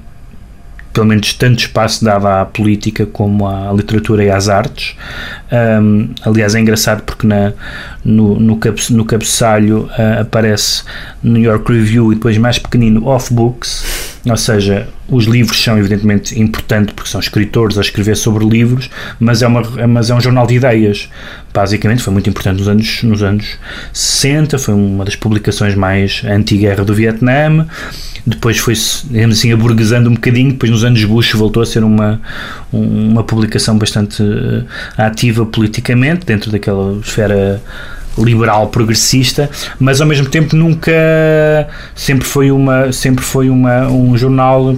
pelo 0.93 1.07
menos 1.07 1.33
tanto 1.33 1.59
espaço 1.59 2.03
dado 2.03 2.27
à 2.27 2.45
política 2.45 3.05
como 3.05 3.47
à 3.47 3.71
literatura 3.71 4.23
e 4.23 4.29
às 4.29 4.49
artes. 4.49 4.95
Um, 5.51 6.09
aliás, 6.23 6.53
é 6.53 6.59
engraçado 6.59 7.03
porque 7.03 7.25
na, 7.25 7.53
no, 8.03 8.39
no, 8.39 8.57
cabe, 8.57 8.81
no 8.89 9.05
cabeçalho 9.05 9.89
uh, 9.97 10.21
aparece 10.21 10.83
New 11.23 11.41
York 11.41 11.71
Review 11.71 12.11
e 12.11 12.15
depois 12.15 12.37
mais 12.37 12.59
pequenino 12.59 13.05
Off 13.07 13.33
Books, 13.33 14.19
ou 14.25 14.37
seja, 14.37 14.87
os 15.07 15.25
livros 15.25 15.61
são 15.61 15.77
evidentemente 15.77 16.39
importantes 16.39 16.93
porque 16.93 17.09
são 17.09 17.19
escritores 17.19 17.77
a 17.77 17.81
escrever 17.81 18.15
sobre 18.15 18.45
livros, 18.45 18.89
mas 19.19 19.41
é, 19.41 19.47
uma, 19.47 19.61
mas 19.87 20.09
é 20.09 20.15
um 20.15 20.21
jornal 20.21 20.45
de 20.45 20.55
ideias. 20.55 21.09
Basicamente 21.53 22.03
foi 22.03 22.13
muito 22.13 22.29
importante 22.29 22.59
nos 22.59 22.67
anos, 22.67 23.03
nos 23.03 23.23
anos 23.23 23.57
60, 23.91 24.59
foi 24.59 24.73
uma 24.73 25.03
das 25.03 25.15
publicações 25.15 25.75
mais 25.75 26.21
anti-guerra 26.25 26.85
do 26.85 26.93
Vietnã 26.93 27.65
depois 28.25 28.57
foi-se, 28.57 29.05
assim, 29.23 29.51
aburguesando 29.51 30.09
um 30.09 30.13
bocadinho, 30.13 30.51
depois 30.51 30.71
nos 30.71 30.83
anos 30.83 31.03
Bush 31.03 31.33
voltou 31.33 31.63
a 31.63 31.65
ser 31.65 31.83
uma, 31.83 32.21
uma 32.71 33.23
publicação 33.23 33.77
bastante 33.77 34.21
uh, 34.21 34.65
ativa 34.97 35.45
politicamente, 35.45 36.25
dentro 36.25 36.51
daquela 36.51 36.97
esfera 36.99 37.61
liberal 38.17 38.67
progressista, 38.67 39.49
mas 39.79 40.01
ao 40.01 40.07
mesmo 40.07 40.27
tempo 40.27 40.55
nunca 40.55 40.91
sempre 41.95 42.25
foi 42.25 42.51
uma 42.51 42.91
sempre 42.91 43.23
foi 43.23 43.49
uma 43.49 43.87
um 43.87 44.17
jornal 44.17 44.75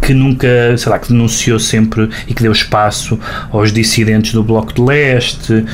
que 0.00 0.14
nunca, 0.14 0.76
sei 0.76 0.90
lá, 0.90 0.98
que 0.98 1.08
denunciou 1.08 1.58
sempre 1.58 2.08
e 2.26 2.34
que 2.34 2.42
deu 2.42 2.52
espaço 2.52 3.18
aos 3.50 3.72
dissidentes 3.72 4.32
do 4.32 4.42
Bloco 4.42 4.72
de 4.72 4.80
Leste, 4.80 5.52
uh, 5.52 5.64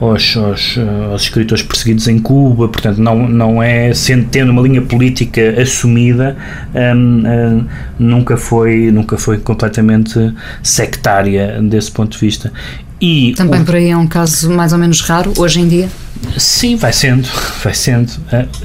uh, 0.00 0.06
aos, 0.06 0.36
aos, 0.36 0.78
aos, 1.10 1.22
escritores 1.22 1.62
perseguidos 1.62 2.08
em 2.08 2.18
Cuba, 2.18 2.68
portanto, 2.68 2.98
não, 2.98 3.28
não 3.28 3.62
é, 3.62 3.92
sendo, 3.92 4.26
tendo 4.28 4.50
uma 4.50 4.62
linha 4.62 4.82
política 4.82 5.60
assumida, 5.60 6.36
um, 6.74 7.20
uh, 7.20 7.66
nunca, 7.98 8.36
foi, 8.36 8.90
nunca 8.90 9.18
foi 9.18 9.38
completamente 9.38 10.34
sectária 10.62 11.60
desse 11.62 11.90
ponto 11.90 12.12
de 12.12 12.18
vista. 12.18 12.52
E 13.00 13.32
Também 13.34 13.62
o, 13.62 13.64
por 13.64 13.74
aí 13.74 13.88
é 13.88 13.96
um 13.96 14.06
caso 14.06 14.50
mais 14.50 14.72
ou 14.72 14.78
menos 14.78 15.00
raro 15.00 15.32
hoje 15.38 15.60
em 15.60 15.68
dia? 15.68 15.88
Sim, 16.36 16.76
vai 16.76 16.92
sendo, 16.92 17.26
vai 17.64 17.72
sendo. 17.72 18.12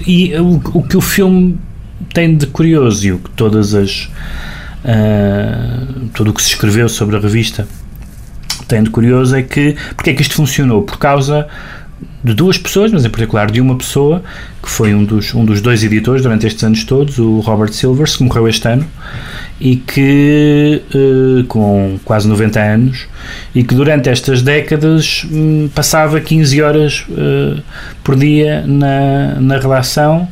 E 0.05 0.35
o, 0.35 0.61
o 0.73 0.83
que 0.83 0.97
o 0.97 1.01
filme 1.01 1.57
tem 2.15 2.35
de 2.35 2.47
curioso 2.47 3.05
e 3.05 3.11
o 3.11 3.19
que 3.19 3.29
todas 3.31 3.75
as 3.75 4.09
uh, 4.85 6.09
tudo 6.13 6.31
o 6.31 6.33
que 6.33 6.41
se 6.41 6.47
escreveu 6.47 6.87
sobre 6.87 7.17
a 7.17 7.19
revista 7.19 7.67
tem 8.69 8.81
de 8.81 8.89
curioso 8.89 9.35
é 9.35 9.43
que 9.43 9.75
porque 9.95 10.11
é 10.11 10.13
que 10.13 10.21
isto 10.21 10.33
funcionou? 10.33 10.81
Por 10.81 10.97
causa 10.97 11.45
de 12.23 12.33
duas 12.33 12.57
pessoas, 12.57 12.91
mas 12.91 13.05
em 13.05 13.09
particular 13.09 13.51
de 13.51 13.59
uma 13.61 13.77
pessoa 13.77 14.23
que 14.63 14.69
foi 14.69 14.95
um 14.95 15.03
dos, 15.03 15.35
um 15.35 15.45
dos 15.45 15.61
dois 15.61 15.83
editores 15.83 16.23
durante 16.23 16.47
estes 16.47 16.63
anos 16.63 16.83
todos, 16.83 17.19
o 17.19 17.39
Robert 17.41 17.71
Silvers, 17.71 18.15
que 18.15 18.23
morreu 18.23 18.47
este 18.47 18.67
ano 18.67 18.87
e 19.59 19.75
que 19.75 20.81
uh, 20.95 21.43
com 21.45 21.99
quase 22.03 22.27
90 22.27 22.59
anos 22.59 23.07
e 23.53 23.63
que 23.63 23.75
durante 23.75 24.09
estas 24.09 24.41
décadas 24.41 25.25
um, 25.31 25.69
passava 25.75 26.19
15 26.19 26.61
horas 26.61 27.05
uh, 27.09 27.61
por 28.03 28.15
dia 28.15 28.65
na, 28.65 29.39
na 29.39 29.59
relação 29.59 30.27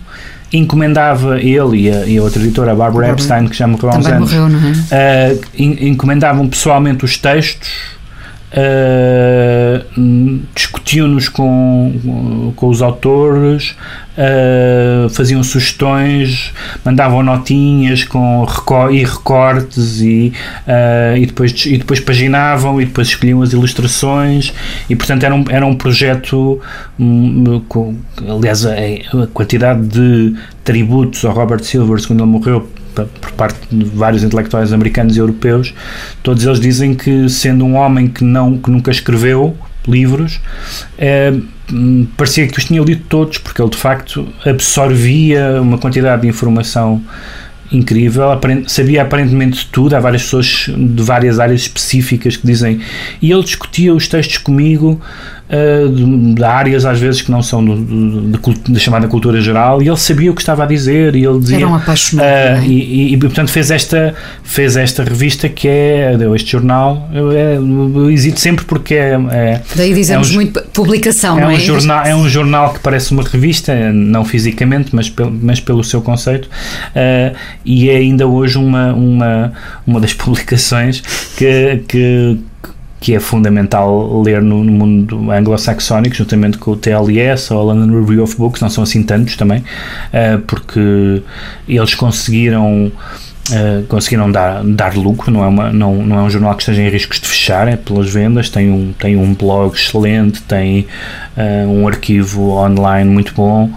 encomendava 0.53 1.39
ele 1.39 1.81
e 1.81 1.91
a, 1.91 2.05
e 2.05 2.17
a 2.17 2.23
outra 2.23 2.41
editora, 2.41 2.71
a 2.71 2.75
Barbara 2.75 3.09
Epstein, 3.09 3.47
que 3.47 3.55
já 3.55 3.67
morreu 3.67 3.89
há 3.89 3.97
uns 3.97 4.05
anos, 4.05 4.33
morreu, 4.33 4.59
é? 4.91 5.33
uh, 5.33 5.41
encomendavam 5.57 6.47
pessoalmente 6.47 7.03
os 7.03 7.17
textos, 7.17 7.69
uh, 8.53 10.41
discutiam-nos 10.53 11.27
com, 11.29 12.53
com 12.55 12.67
os 12.67 12.81
autores, 12.81 13.75
uh, 14.17 15.09
faziam 15.09 15.43
sugestões, 15.43 16.53
mandavam 16.85 17.23
notinhas 17.23 18.03
com 18.03 18.43
recor 18.43 18.93
e 18.93 19.03
recortes 19.03 20.01
e, 20.01 20.33
uh, 20.67 21.17
e, 21.17 21.25
depois, 21.25 21.65
e 21.65 21.77
depois 21.77 21.99
paginavam 21.99 22.79
e 22.79 22.85
depois 22.85 23.07
escolhiam 23.07 23.41
as 23.41 23.53
ilustrações 23.53 24.53
e 24.89 24.95
portanto 24.95 25.23
era 25.23 25.35
um, 25.35 25.43
era 25.49 25.65
um 25.65 25.75
projeto 25.75 26.61
um, 26.99 27.61
com, 27.67 27.95
aliás 28.27 28.65
a, 28.65 28.71
a 28.71 29.27
quantidade 29.33 29.81
de 29.87 30.35
tributos 30.63 31.25
ao 31.25 31.33
Robert 31.33 31.63
Silvers 31.63 32.05
quando 32.05 32.23
ele 32.23 32.29
morreu 32.29 32.69
por 32.93 33.31
parte 33.31 33.57
de 33.71 33.83
vários 33.85 34.23
intelectuais 34.23 34.71
americanos 34.71 35.15
e 35.15 35.19
europeus, 35.19 35.73
todos 36.21 36.45
eles 36.45 36.59
dizem 36.59 36.93
que 36.93 37.27
sendo 37.29 37.65
um 37.65 37.75
homem 37.75 38.07
que 38.07 38.23
não 38.23 38.57
que 38.57 38.69
nunca 38.69 38.91
escreveu 38.91 39.57
livros, 39.87 40.39
é, 40.97 41.33
parecia 42.15 42.47
que 42.47 42.57
os 42.57 42.65
tinha 42.65 42.81
lido 42.81 43.03
todos, 43.09 43.37
porque 43.37 43.61
ele 43.61 43.69
de 43.69 43.77
facto 43.77 44.27
absorvia 44.45 45.61
uma 45.61 45.77
quantidade 45.77 46.21
de 46.21 46.27
informação 46.27 47.01
incrível, 47.71 48.25
sabia 48.67 49.01
aparentemente 49.01 49.67
tudo, 49.71 49.95
há 49.95 49.99
várias 49.99 50.23
pessoas 50.23 50.69
de 50.69 51.01
várias 51.01 51.39
áreas 51.39 51.61
específicas 51.61 52.37
que 52.37 52.45
dizem, 52.45 52.79
e 53.21 53.31
ele 53.31 53.43
discutia 53.43 53.93
os 53.93 54.07
textos 54.07 54.37
comigo 54.37 55.01
uh, 55.53 55.89
de, 55.89 56.33
de, 56.33 56.43
áreas 56.43 56.85
às 56.85 56.99
vezes 56.99 57.21
que 57.21 57.31
não 57.31 57.41
são 57.41 57.63
da 58.67 58.79
chamada 58.79 59.07
cultura 59.07 59.39
geral 59.39 59.81
e 59.81 59.87
ele 59.87 59.97
sabia 59.97 60.31
o 60.31 60.35
que 60.35 60.41
estava 60.41 60.63
a 60.63 60.65
dizer 60.65 61.15
e 61.15 61.25
ele 61.25 61.39
dizia 61.39 61.57
Era 61.57 61.67
um 61.67 61.75
apaixonado 61.75 62.61
uh, 62.61 62.63
e, 62.63 63.11
e, 63.11 63.13
e, 63.13 63.17
portanto 63.17 63.51
fez 63.51 63.71
esta 63.71 64.15
fez 64.43 64.75
esta 64.75 65.03
revista 65.03 65.47
que 65.47 65.67
é 65.67 66.17
este 66.35 66.51
jornal 66.51 67.09
eu, 67.13 67.31
é, 67.31 67.55
eu 67.55 68.09
hesito 68.09 68.39
sempre 68.39 68.65
porque 68.65 68.95
é, 68.95 69.13
é 69.31 69.61
daí 69.75 69.93
dizemos 69.93 70.29
é 70.29 70.31
um, 70.31 70.35
muito 70.35 70.61
publicação 70.73 71.37
é 71.37 71.41
não 71.41 71.47
um 71.49 71.51
é? 71.51 71.59
jornal 71.59 72.05
é 72.05 72.15
um 72.15 72.27
jornal 72.27 72.73
que 72.73 72.79
parece 72.79 73.11
uma 73.11 73.23
revista 73.23 73.73
não 73.91 74.25
fisicamente 74.25 74.95
mas 74.95 75.09
pelo, 75.09 75.31
mas 75.31 75.59
pelo 75.59 75.83
seu 75.83 76.01
conceito 76.01 76.45
uh, 76.45 77.35
e 77.63 77.89
é 77.89 77.97
ainda 77.97 78.27
hoje 78.27 78.57
uma 78.57 78.93
uma 78.93 79.53
uma 79.85 79.99
das 79.99 80.13
publicações 80.13 81.01
que, 81.37 81.83
que 81.87 82.39
que 83.03 83.13
é 83.13 83.19
fundamental 83.19 84.21
ler 84.21 84.41
no, 84.41 84.63
no 84.63 84.71
mundo 84.71 85.29
anglo-saxónico, 85.29 86.15
juntamente 86.15 86.57
com 86.57 86.71
o 86.71 86.77
TLS 86.77 87.53
ou 87.53 87.59
a 87.59 87.73
London 87.73 87.99
Review 87.99 88.23
of 88.23 88.37
Books, 88.37 88.61
não 88.61 88.69
são 88.69 88.81
assim 88.81 89.03
tantos 89.03 89.35
também, 89.35 89.59
uh, 89.59 90.39
porque 90.47 91.21
eles 91.67 91.93
conseguiram 91.95 92.89
Uh, 93.51 93.85
conseguiram 93.87 94.31
dar, 94.31 94.63
dar 94.63 94.95
lucro, 94.95 95.29
não 95.29 95.43
é, 95.43 95.47
uma, 95.47 95.69
não, 95.69 95.95
não 95.95 96.17
é 96.17 96.21
um 96.21 96.29
jornal 96.29 96.55
que 96.55 96.61
esteja 96.61 96.81
em 96.81 96.89
riscos 96.89 97.19
de 97.19 97.27
fechar, 97.27 97.67
é 97.67 97.75
pelas 97.75 98.09
vendas, 98.09 98.49
tem 98.49 98.71
um, 98.71 98.93
tem 98.97 99.17
um 99.17 99.33
blog 99.33 99.75
excelente, 99.75 100.41
tem 100.43 100.87
uh, 101.35 101.67
um 101.67 101.85
arquivo 101.85 102.51
online 102.51 103.09
muito 103.09 103.33
bom. 103.33 103.69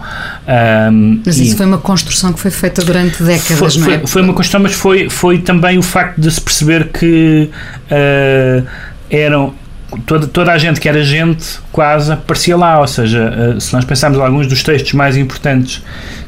Um, 0.47 1.21
mas 1.25 1.37
isso 1.37 1.57
foi 1.57 1.65
uma 1.65 1.79
construção 1.79 2.31
que 2.31 2.39
foi 2.39 2.49
feita 2.49 2.81
durante 2.81 3.21
décadas, 3.21 3.75
foi, 3.75 3.81
não 3.81 3.91
é? 3.91 3.97
Foi, 3.97 4.07
foi 4.07 4.21
uma 4.21 4.33
construção, 4.33 4.61
mas 4.61 4.71
foi, 4.71 5.09
foi 5.09 5.39
também 5.39 5.77
o 5.77 5.83
facto 5.83 6.21
de 6.21 6.31
se 6.31 6.39
perceber 6.39 6.87
que 6.87 7.49
uh, 7.91 8.65
eram 9.09 9.53
toda, 10.05 10.27
toda 10.27 10.51
a 10.51 10.57
gente 10.57 10.79
que 10.79 10.89
era 10.89 11.03
gente 11.03 11.59
quase 11.71 12.11
aparecia 12.11 12.57
lá, 12.57 12.79
ou 12.79 12.87
seja, 12.87 13.57
se 13.59 13.73
nós 13.73 13.85
pensarmos 13.85 14.19
alguns 14.19 14.47
dos 14.47 14.63
textos 14.63 14.93
mais 14.93 15.15
importantes 15.17 15.81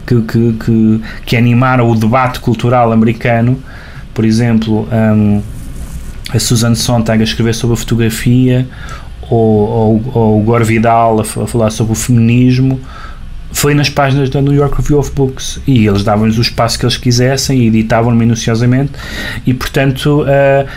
que, 0.06 0.22
que, 0.22 0.54
que, 0.54 1.02
que 1.26 1.38
animaram 1.38 1.90
o 1.90 1.96
debate 1.96 2.40
cultural 2.40 2.92
americano. 2.92 3.62
Por 4.14 4.26
exemplo, 4.26 4.88
um, 4.92 5.42
a 6.34 6.40
Susan 6.40 6.76
Sontag 6.76 7.22
a 7.22 7.24
escrever 7.24 7.54
sobre 7.54 7.76
a 7.76 7.78
fotografia, 7.78 8.68
ou, 9.30 9.70
ou, 9.70 10.12
ou 10.14 10.42
o 10.42 10.44
Gore 10.44 10.64
Vidal 10.64 11.20
a, 11.20 11.22
a 11.22 11.48
falar 11.48 11.70
sobre 11.70 11.94
o 11.94 11.96
feminismo, 11.96 12.80
foi 13.52 13.74
nas 13.74 13.90
páginas 13.90 14.30
da 14.30 14.42
New 14.42 14.54
York 14.54 14.76
Review 14.78 15.00
of 15.00 15.12
Books 15.12 15.60
e 15.66 15.88
eles 15.88 16.04
davam-lhes 16.04 16.38
o 16.38 16.42
espaço 16.42 16.78
que 16.78 16.86
eles 16.86 16.98
quisessem 16.98 17.60
e 17.60 17.68
editavam 17.68 18.14
minuciosamente 18.14 18.92
e 19.46 19.54
portanto 19.54 20.22
uh, 20.22 20.68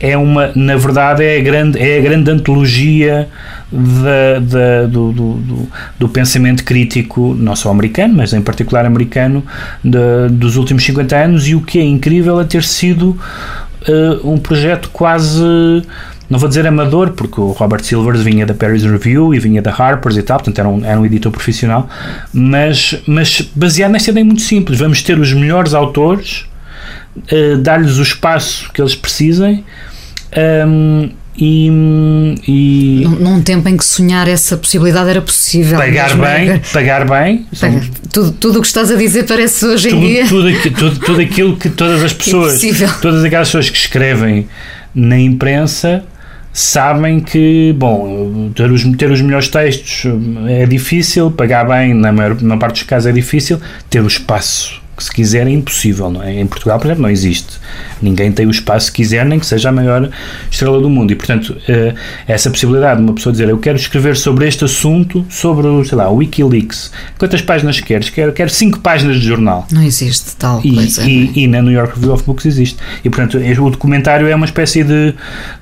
é 0.00 0.16
uma, 0.16 0.52
na 0.54 0.76
verdade, 0.76 1.24
é 1.24 1.38
a 1.38 1.42
grande, 1.42 1.78
é 1.78 1.98
a 1.98 2.00
grande 2.00 2.30
antologia 2.30 3.28
da, 3.70 4.38
da, 4.40 4.86
do, 4.86 5.12
do, 5.12 5.68
do, 5.98 6.08
pensamento 6.08 6.64
crítico, 6.64 7.34
não 7.38 7.54
só 7.56 7.70
americano, 7.70 8.14
mas 8.14 8.32
em 8.32 8.40
particular 8.40 8.86
americano, 8.86 9.44
de, 9.82 9.98
dos 10.30 10.56
últimos 10.56 10.84
50 10.84 11.16
anos. 11.16 11.48
E 11.48 11.54
o 11.54 11.60
que 11.60 11.78
é 11.78 11.82
incrível 11.82 12.40
é 12.40 12.44
ter 12.44 12.62
sido 12.62 13.18
uh, 13.88 14.30
um 14.30 14.38
projeto 14.38 14.88
quase. 14.90 15.42
Não 16.30 16.38
vou 16.38 16.48
dizer 16.48 16.66
amador, 16.66 17.12
porque 17.12 17.40
o 17.40 17.52
Robert 17.52 17.82
Silvers 17.82 18.20
vinha 18.20 18.44
da 18.44 18.52
Paris 18.52 18.84
Review 18.84 19.34
e 19.34 19.38
vinha 19.38 19.62
da 19.62 19.72
Harper's 19.72 20.16
e 20.16 20.22
tal, 20.22 20.36
portanto 20.36 20.58
era 20.58 20.68
um, 20.68 20.84
era 20.84 21.00
um 21.00 21.06
editor 21.06 21.32
profissional, 21.32 21.88
mas, 22.34 23.00
mas 23.06 23.40
baseado 23.54 23.92
nesta 23.92 24.10
ideia 24.10 24.26
muito 24.26 24.42
simples: 24.42 24.78
vamos 24.78 25.02
ter 25.02 25.18
os 25.18 25.32
melhores 25.32 25.72
autores, 25.72 26.44
uh, 27.16 27.56
dar-lhes 27.58 27.96
o 27.96 28.02
espaço 28.02 28.70
que 28.74 28.80
eles 28.80 28.94
precisem 28.94 29.64
um, 30.36 31.10
e, 31.40 31.68
e 32.48 33.04
num, 33.04 33.16
num, 33.20 33.42
tempo 33.42 33.68
em 33.68 33.76
que 33.76 33.84
sonhar 33.84 34.26
essa 34.26 34.56
possibilidade 34.56 35.08
era 35.08 35.22
possível. 35.22 35.78
Pagar 35.78 36.16
bem, 36.16 36.60
pagar 36.72 37.08
bem. 37.08 37.46
Tudo, 38.12 38.32
tudo 38.32 38.58
o 38.58 38.60
que 38.60 38.66
estás 38.66 38.90
a 38.90 38.96
dizer 38.96 39.24
parece 39.24 39.64
hoje 39.64 39.88
tudo, 39.88 40.02
em 40.02 40.06
dia. 40.06 40.26
Tudo, 40.26 40.52
tudo, 40.74 40.98
tudo 40.98 41.20
aquilo 41.20 41.56
que 41.56 41.68
todas 41.68 42.02
as 42.02 42.12
pessoas, 42.12 42.54
Impossível. 42.54 42.90
todas 43.00 43.22
aquelas 43.22 43.48
pessoas 43.48 43.70
que 43.70 43.78
escrevem 43.78 44.48
na 44.92 45.18
imprensa 45.18 46.04
sabem 46.52 47.20
que, 47.20 47.72
bom, 47.78 48.50
ter 48.52 48.68
os, 48.72 48.82
ter 48.96 49.10
os 49.12 49.20
melhores 49.20 49.46
textos 49.46 50.10
é 50.48 50.66
difícil, 50.66 51.30
pagar 51.30 51.68
bem, 51.68 51.94
na 51.94 52.10
maior, 52.10 52.40
na 52.42 52.56
parte 52.56 52.80
dos 52.80 52.82
casos 52.82 53.06
é 53.06 53.12
difícil, 53.12 53.60
ter 53.88 54.00
o 54.00 54.08
espaço 54.08 54.87
que 54.98 55.04
se 55.04 55.12
quiser 55.12 55.46
é 55.46 55.50
impossível, 55.50 56.10
não 56.10 56.22
é? 56.22 56.40
Em 56.40 56.46
Portugal, 56.46 56.78
por 56.78 56.86
exemplo, 56.86 57.02
não 57.02 57.10
existe. 57.10 57.58
Ninguém 58.02 58.30
tem 58.32 58.46
o 58.46 58.50
espaço 58.50 58.92
que 58.92 59.02
quiser, 59.02 59.24
nem 59.24 59.38
que 59.38 59.46
seja 59.46 59.68
a 59.68 59.72
maior 59.72 60.10
estrela 60.50 60.80
do 60.80 60.90
mundo. 60.90 61.12
E, 61.12 61.14
portanto, 61.14 61.50
uh, 61.50 61.94
essa 62.26 62.50
possibilidade 62.50 63.00
de 63.00 63.06
uma 63.06 63.14
pessoa 63.14 63.32
dizer 63.32 63.48
eu 63.48 63.58
quero 63.58 63.76
escrever 63.76 64.16
sobre 64.16 64.46
este 64.46 64.64
assunto, 64.64 65.24
sobre, 65.30 65.66
sei 65.86 65.96
lá, 65.96 66.10
o 66.10 66.16
Wikileaks. 66.16 66.90
Quantas 67.16 67.40
páginas 67.40 67.80
queres? 67.80 68.10
Quero, 68.10 68.32
quero 68.32 68.50
cinco 68.50 68.80
páginas 68.80 69.20
de 69.20 69.26
jornal. 69.26 69.66
Não 69.70 69.82
existe 69.82 70.36
tal 70.36 70.60
e, 70.64 70.74
coisa. 70.74 71.02
E, 71.08 71.44
e, 71.44 71.46
na 71.46 71.62
New 71.62 71.72
York 71.72 71.94
Review 71.94 72.12
of 72.12 72.24
Books 72.24 72.44
existe. 72.44 72.76
E, 73.04 73.08
portanto, 73.08 73.38
o 73.38 73.70
documentário 73.70 74.26
é 74.26 74.34
uma 74.34 74.46
espécie 74.46 74.82
de, 74.82 75.14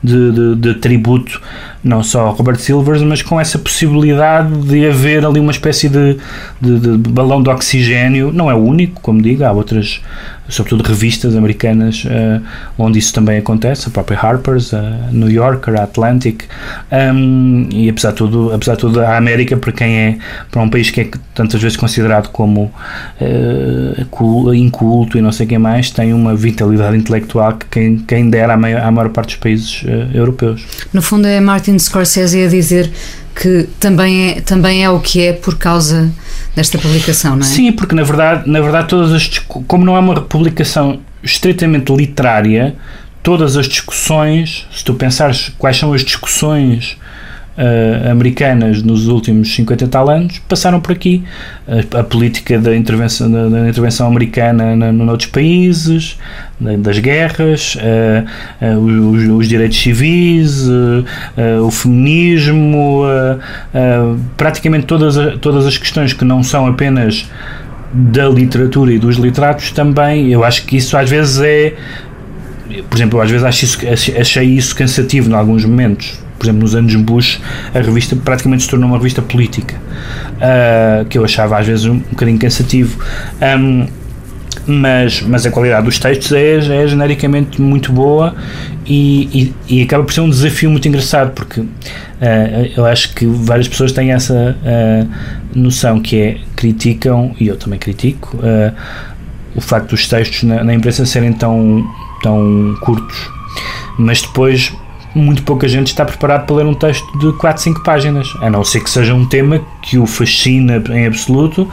de, 0.02 0.32
de, 0.32 0.54
de 0.56 0.74
tributo 0.74 1.40
não 1.86 2.02
só 2.02 2.30
Robert 2.30 2.58
Silvers, 2.58 3.00
mas 3.02 3.22
com 3.22 3.40
essa 3.40 3.58
possibilidade 3.58 4.52
de 4.62 4.86
haver 4.86 5.24
ali 5.24 5.38
uma 5.38 5.52
espécie 5.52 5.88
de, 5.88 6.18
de, 6.60 6.98
de 6.98 7.10
balão 7.10 7.40
de 7.40 7.48
oxigênio. 7.48 8.32
Não 8.32 8.50
é 8.50 8.54
o 8.54 8.58
único, 8.58 9.00
como 9.00 9.22
digo, 9.26 9.44
há 9.44 9.52
outras 9.52 10.00
sobretudo 10.48 10.82
revistas 10.86 11.34
americanas 11.34 12.04
uh, 12.04 12.42
onde 12.78 12.98
isso 12.98 13.12
também 13.12 13.38
acontece, 13.38 13.88
a 13.88 13.90
própria 13.90 14.18
Harper's, 14.18 14.72
a 14.72 14.80
New 15.12 15.30
Yorker, 15.30 15.78
a 15.78 15.84
Atlantic, 15.84 16.44
um, 16.92 17.68
e 17.70 17.88
apesar 17.88 18.10
de 18.10 18.16
tudo, 18.16 18.52
apesar 18.52 18.74
de 18.74 18.80
tudo, 18.80 19.00
a 19.00 19.16
América, 19.16 19.56
para 19.56 19.72
quem 19.72 19.96
é, 19.96 20.18
para 20.50 20.62
um 20.62 20.68
país 20.68 20.90
que 20.90 21.00
é 21.02 21.10
tantas 21.34 21.60
vezes 21.60 21.76
considerado 21.76 22.28
como 22.28 22.72
uh, 23.20 24.54
inculto 24.54 25.18
e 25.18 25.20
não 25.20 25.32
sei 25.32 25.46
quem 25.46 25.58
mais, 25.58 25.90
tem 25.90 26.12
uma 26.12 26.34
vitalidade 26.34 26.96
intelectual 26.96 27.54
que 27.54 27.66
quem, 27.66 27.98
quem 27.98 28.30
dera 28.30 28.54
à 28.54 28.56
maior, 28.56 28.82
à 28.82 28.90
maior 28.90 29.10
parte 29.10 29.28
dos 29.28 29.36
países 29.36 29.82
uh, 29.82 30.16
europeus. 30.16 30.64
No 30.92 31.02
fundo 31.02 31.26
é 31.26 31.40
Martin 31.40 31.78
Scorsese 31.78 32.42
a 32.42 32.48
dizer 32.48 32.90
que 33.34 33.68
também 33.78 34.30
é, 34.30 34.40
também 34.40 34.82
é 34.82 34.88
o 34.88 34.98
que 34.98 35.22
é 35.22 35.32
por 35.34 35.58
causa 35.58 36.10
desta 36.54 36.78
publicação, 36.78 37.36
não 37.36 37.42
é? 37.42 37.48
Sim, 37.48 37.70
porque 37.70 37.94
na 37.94 38.02
verdade, 38.02 38.50
na 38.50 38.60
verdade 38.62 38.88
todas 38.88 39.12
as 39.12 39.38
como 39.38 39.84
não 39.84 39.94
é 39.94 40.00
uma 40.00 40.22
publicação 40.36 41.00
estritamente 41.22 41.90
literária, 41.94 42.74
todas 43.22 43.56
as 43.56 43.66
discussões, 43.66 44.66
se 44.70 44.84
tu 44.84 44.92
pensares 44.92 45.50
quais 45.58 45.78
são 45.78 45.94
as 45.94 46.02
discussões 46.02 46.98
uh, 47.56 48.10
americanas 48.10 48.82
nos 48.82 49.08
últimos 49.08 49.54
50 49.54 49.84
e 49.84 49.88
tal 49.88 50.10
anos 50.10 50.38
passaram 50.40 50.78
por 50.78 50.92
aqui. 50.92 51.24
A, 51.98 52.04
política 52.04 52.58
da 52.58 52.76
intervenção, 52.76 53.30
da, 53.30 53.48
da 53.48 53.68
intervenção 53.68 54.06
americana 54.06 54.76
na, 54.76 54.92
noutros 54.92 55.30
países, 55.30 56.18
das 56.60 56.98
guerras, 56.98 57.76
uh, 57.76 58.78
os, 58.78 59.28
os, 59.28 59.48
direitos 59.48 59.80
civis, 59.80 60.66
o 61.62 61.70
feminismo, 61.70 63.02
praticamente 64.36 64.86
todas, 64.86 65.16
todas 65.40 65.66
as 65.66 65.76
questões 65.76 66.12
que 66.12 66.24
não 66.24 66.42
são 66.42 66.66
apenas 66.66 67.26
da 67.96 68.28
literatura 68.28 68.92
e 68.92 68.98
dos 68.98 69.16
literatos 69.16 69.70
também, 69.70 70.30
eu 70.30 70.44
acho 70.44 70.64
que 70.66 70.76
isso 70.76 70.96
às 70.96 71.08
vezes 71.08 71.40
é 71.40 71.74
por 72.90 72.96
exemplo, 72.96 73.18
eu 73.18 73.22
às 73.22 73.30
vezes 73.30 73.44
acho 73.44 73.64
isso, 73.64 73.78
achei 74.18 74.44
isso 74.44 74.74
cansativo 74.74 75.30
em 75.30 75.34
alguns 75.34 75.64
momentos 75.64 76.18
por 76.38 76.46
exemplo, 76.46 76.62
nos 76.62 76.74
anos 76.74 76.94
Bush, 76.96 77.40
a 77.74 77.80
revista 77.80 78.14
praticamente 78.16 78.64
se 78.64 78.68
tornou 78.68 78.88
uma 78.88 78.98
revista 78.98 79.22
política, 79.22 79.74
uh, 79.76 81.04
que 81.06 81.16
eu 81.16 81.24
achava 81.24 81.58
às 81.58 81.66
vezes 81.66 81.86
um, 81.86 81.94
um 81.94 81.98
bocadinho 81.98 82.38
cansativo. 82.38 83.02
Um, 83.58 83.86
mas, 84.66 85.22
mas 85.22 85.46
a 85.46 85.50
qualidade 85.50 85.84
dos 85.84 85.98
textos 85.98 86.32
é, 86.32 86.56
é 86.56 86.86
genericamente 86.86 87.60
muito 87.60 87.92
boa 87.92 88.34
e, 88.84 89.52
e, 89.68 89.78
e, 89.78 89.82
acaba 89.82 90.04
por 90.04 90.12
ser 90.12 90.20
um 90.20 90.30
desafio 90.30 90.70
muito 90.70 90.86
engraçado 90.88 91.32
porque 91.32 91.60
uh, 91.60 91.68
eu 92.76 92.84
acho 92.84 93.14
que 93.14 93.26
várias 93.26 93.68
pessoas 93.68 93.92
têm 93.92 94.12
essa 94.12 94.56
uh, 94.56 95.08
noção 95.54 96.00
que 96.00 96.20
é 96.20 96.38
criticam, 96.54 97.34
e 97.38 97.48
eu 97.48 97.56
também 97.56 97.78
critico, 97.78 98.36
uh, 98.36 98.74
o 99.54 99.60
facto 99.60 99.90
dos 99.90 100.06
textos 100.08 100.42
na, 100.42 100.62
na 100.62 100.74
imprensa 100.74 101.06
serem 101.06 101.32
tão, 101.32 101.84
tão 102.22 102.76
curtos, 102.80 103.30
mas 103.98 104.22
depois 104.22 104.72
muito 105.14 105.42
pouca 105.42 105.66
gente 105.66 105.88
está 105.88 106.04
preparado 106.04 106.44
para 106.44 106.56
ler 106.56 106.66
um 106.66 106.74
texto 106.74 107.06
de 107.18 107.32
4, 107.38 107.62
5 107.62 107.82
páginas, 107.82 108.28
a 108.40 108.50
não 108.50 108.62
ser 108.62 108.80
que 108.80 108.90
seja 108.90 109.14
um 109.14 109.26
tema 109.26 109.60
que 109.82 109.96
o 109.96 110.06
fascina 110.06 110.82
em 110.90 111.06
absoluto, 111.06 111.66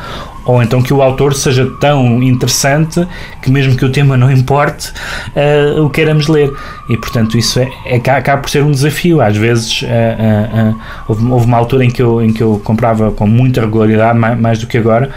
ou 0.46 0.62
então 0.62 0.82
que 0.82 0.94
o 0.94 1.02
autor 1.02 1.34
seja 1.34 1.70
tão 1.80 2.22
interessante 2.22 3.06
que 3.41 3.52
mesmo 3.52 3.76
que 3.76 3.86
o 3.86 3.91
tema 3.91 4.18
não 4.18 4.32
importe, 4.32 4.91
uh, 5.36 5.84
o 5.84 5.89
queiramos 5.89 6.28
ler. 6.28 6.52
E 6.89 6.98
portanto 6.98 7.38
isso 7.38 7.60
é, 7.60 7.70
é, 7.86 7.96
acaba 7.96 8.41
por 8.41 8.50
ser 8.50 8.64
um 8.64 8.72
desafio. 8.72 9.22
Às 9.22 9.38
vezes 9.38 9.82
uh, 9.84 9.86
uh, 9.86 10.80
houve, 11.08 11.26
houve, 11.26 11.46
uma 11.46 11.58
altura 11.58 11.86
em 11.86 11.89
que, 11.89 12.02
eu, 12.02 12.22
em 12.22 12.34
que 12.34 12.41
eu 12.41 12.62
comprava 12.64 13.12
com 13.12 13.28
muita 13.28 13.62
regularidade, 13.62 14.18
mais, 14.18 14.39
mais 14.39 14.60
do 14.60 14.68
que 14.68 14.78
agora, 14.78 15.10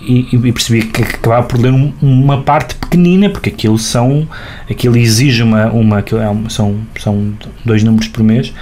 e, 0.00 0.28
e, 0.32 0.52
percebi 0.52 0.82
que 0.82 1.02
acabava 1.02 1.46
por 1.46 1.60
ler 1.60 1.72
um, 1.72 1.92
uma 2.00 2.42
parte 2.42 2.76
pequenina, 2.76 3.28
porque 3.28 3.50
aquilo 3.50 3.78
são 3.78 4.28
aquilo 4.70 4.96
exige 4.96 5.42
uma, 5.42 5.66
uma, 5.66 5.98
é 5.98 6.50
são, 6.50 6.76
são 6.98 7.32
dois 7.64 7.82
números 7.82 8.08
por 8.08 8.22
mês, 8.22 8.52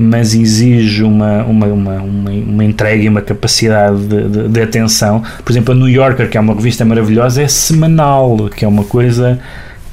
mas 0.00 0.32
exige 0.32 1.02
uma, 1.02 1.42
uma, 1.42 1.66
uma, 1.66 1.94
uma, 1.96 2.30
uma 2.30 2.64
entrega 2.64 3.02
e 3.02 3.08
uma 3.08 3.20
capacidade 3.20 4.06
de, 4.06 4.28
de, 4.28 4.48
de, 4.48 4.60
atenção. 4.62 5.24
Por 5.44 5.50
exemplo, 5.50 5.74
a 5.74 5.76
New 5.76 5.88
Yorker, 5.88 6.30
que 6.30 6.38
é 6.38 6.40
uma 6.40 6.54
revista 6.54 6.84
maravilhosa, 6.84 7.42
é 7.42 7.48
semanal, 7.48 8.48
que 8.48 8.64
é 8.64 8.68
uma 8.68 8.84
coisa 8.84 9.40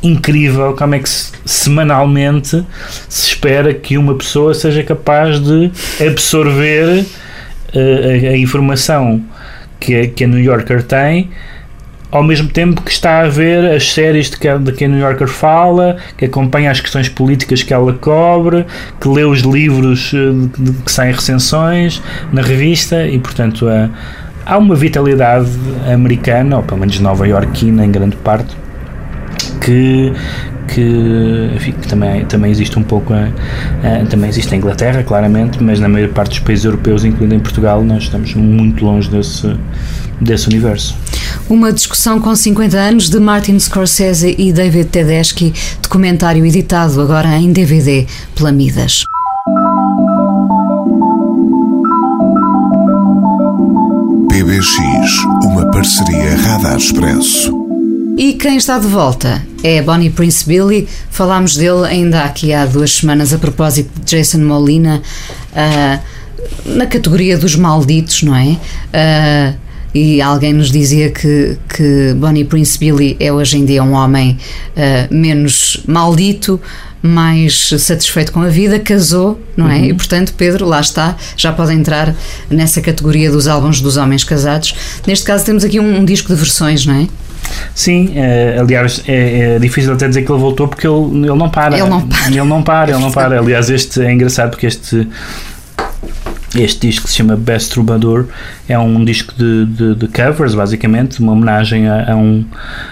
incrível 0.04 0.76
como 0.78 0.94
é 0.94 1.00
que 1.00 1.10
se, 1.10 1.32
semanalmente 1.44 2.64
se 3.10 3.30
espera 3.30 3.74
que 3.74 3.98
uma 3.98 4.14
pessoa 4.14 4.54
seja 4.54 4.84
capaz 4.84 5.40
de 5.40 5.72
absorver 6.08 7.00
uh, 7.02 8.28
a, 8.28 8.30
a 8.30 8.38
informação 8.38 9.24
que 9.80 10.08
que 10.10 10.24
a 10.24 10.28
New 10.28 10.40
Yorker 10.40 10.84
tem, 10.84 11.32
ao 12.12 12.24
mesmo 12.24 12.48
tempo 12.48 12.82
que 12.82 12.92
está 12.92 13.22
a 13.22 13.28
ver 13.28 13.66
as 13.74 13.92
séries 13.92 14.30
de 14.30 14.38
que, 14.38 14.58
de 14.58 14.72
que 14.72 14.86
a 14.86 14.88
New 14.88 15.00
Yorker 15.00 15.28
fala, 15.28 15.98
que 16.18 16.26
acompanha 16.26 16.72
as 16.72 16.80
questões 16.80 17.10
políticas 17.10 17.64
que 17.64 17.74
ela 17.74 17.94
cobre, 17.94 18.66
que 19.00 19.08
lê 19.08 19.24
os 19.24 19.42
livros 19.42 20.12
eh, 20.14 20.32
de, 20.32 20.72
de, 20.72 20.84
que 20.84 20.92
saem 20.92 21.12
recensões 21.12 22.02
na 22.32 22.42
revista 22.42 23.06
e, 23.06 23.20
portanto, 23.20 23.68
há 24.46 24.58
uma 24.58 24.76
vitalidade 24.76 25.50
americana, 25.92 26.58
ou 26.58 26.64
pelo 26.64 26.80
menos 26.80 27.00
nova-iorquina 27.00 27.86
em 27.86 27.92
grande 27.92 28.16
parte, 28.18 28.56
que 29.60 30.14
que, 30.76 31.52
enfim, 31.56 31.72
que 31.72 31.88
também, 31.88 32.26
também 32.26 32.52
existe 32.52 32.78
um 32.78 32.84
pouco 32.84 33.14
a, 33.14 33.30
a, 33.82 34.06
também 34.08 34.30
existe 34.30 34.54
a 34.54 34.58
Inglaterra, 34.58 35.04
claramente, 35.04 35.64
mas 35.64 35.80
na 35.80 35.88
maior 35.88 36.10
parte 36.10 36.32
dos 36.32 36.40
países 36.40 36.66
europeus, 36.66 37.06
incluindo 37.06 37.34
em 37.34 37.40
Portugal, 37.40 37.82
nós 37.82 38.04
estamos 38.04 38.34
muito 38.36 38.84
longe 38.84 39.10
desse, 39.10 39.56
desse 40.20 40.50
universo. 40.50 40.98
Uma 41.50 41.72
discussão 41.72 42.20
com 42.20 42.36
50 42.36 42.78
anos 42.78 43.10
de 43.10 43.20
Martin 43.20 43.58
Scorsese 43.58 44.36
e 44.38 44.52
David 44.52 44.90
Tedeschi, 44.90 45.54
documentário 45.82 46.46
editado 46.46 47.02
agora 47.02 47.38
em 47.38 47.54
DVD 47.54 48.06
pela 48.36 48.52
Midas. 48.52 49.06
PBX, 54.28 55.24
uma 55.46 55.72
parceria 55.72 56.36
Radar 56.36 56.76
Expresso. 56.76 57.65
E 58.18 58.34
quem 58.34 58.56
está 58.56 58.80
de 58.80 58.88
volta 58.88 59.46
é 59.62 59.82
Bonnie 59.82 60.10
Prince 60.10 60.46
Billy. 60.48 60.88
Falámos 61.10 61.58
dele 61.58 61.86
ainda 61.86 62.24
aqui 62.24 62.54
há 62.54 62.66
duas 62.66 62.92
semanas 62.92 63.34
a 63.34 63.38
propósito 63.38 63.92
de 64.00 64.06
Jason 64.06 64.38
Molina, 64.38 65.02
uh, 65.52 66.00
na 66.66 66.86
categoria 66.86 67.38
dos 67.38 67.58
malditos, 67.58 68.24
não 68.24 68.34
é? 68.34 68.52
Uh, 68.54 69.58
e 69.94 70.22
alguém 70.22 70.54
nos 70.54 70.72
dizia 70.72 71.12
que, 71.12 71.58
que 71.68 72.14
Bonnie 72.16 72.46
Prince 72.46 72.80
Billy 72.80 73.18
é 73.20 73.34
hoje 73.34 73.58
em 73.58 73.66
dia 73.66 73.84
um 73.84 73.92
homem 73.92 74.38
uh, 74.78 75.14
menos 75.14 75.84
maldito, 75.86 76.60
mais 77.02 77.70
satisfeito 77.80 78.32
com 78.32 78.42
a 78.42 78.48
vida, 78.48 78.80
casou, 78.80 79.42
não 79.58 79.70
é? 79.70 79.78
Uhum. 79.80 79.86
E 79.86 79.94
portanto, 79.94 80.34
Pedro, 80.38 80.66
lá 80.66 80.80
está, 80.80 81.18
já 81.36 81.52
pode 81.52 81.74
entrar 81.74 82.16
nessa 82.50 82.80
categoria 82.80 83.30
dos 83.30 83.46
álbuns 83.46 83.82
dos 83.82 83.98
homens 83.98 84.24
casados. 84.24 84.74
Neste 85.06 85.26
caso, 85.26 85.44
temos 85.44 85.66
aqui 85.66 85.82
um, 85.82 86.00
um 86.00 86.06
disco 86.06 86.30
de 86.30 86.36
versões, 86.36 86.86
não 86.86 86.96
é? 86.96 87.08
Sim, 87.74 88.14
uh, 88.16 88.62
aliás, 88.62 89.04
é, 89.08 89.56
é, 89.56 89.60
difícil 89.60 89.94
até 89.94 90.08
dizer 90.08 90.24
que 90.24 90.32
ele 90.32 90.40
voltou 90.40 90.68
porque 90.68 90.88
ele, 90.88 91.28
ele 91.28 91.36
não 91.36 91.50
para. 91.50 91.78
Ele 91.78 91.90
não 91.90 92.08
para. 92.08 92.28
Ele 92.28 92.44
não 92.44 92.64
para, 92.64 92.92
ele 92.92 93.00
não 93.00 93.12
para. 93.12 93.40
Aliás, 93.46 93.70
este 93.70 94.02
é 94.02 94.12
engraçado 94.12 94.52
porque 94.52 94.66
este 94.66 95.08
este 96.56 96.88
disco 96.88 97.06
que 97.06 97.10
se 97.10 97.18
chama 97.18 97.36
Best 97.36 97.72
Troubadour 97.72 98.28
é 98.68 98.80
um 98.80 99.04
disco 99.04 99.34
de, 99.38 99.66
de, 99.66 99.96
de 99.96 100.08
covers, 100.08 100.56
basicamente, 100.56 101.20
uma 101.20 101.34
homenagem 101.34 101.88
a, 101.88 102.14
a, 102.14 102.16
um, 102.16 102.46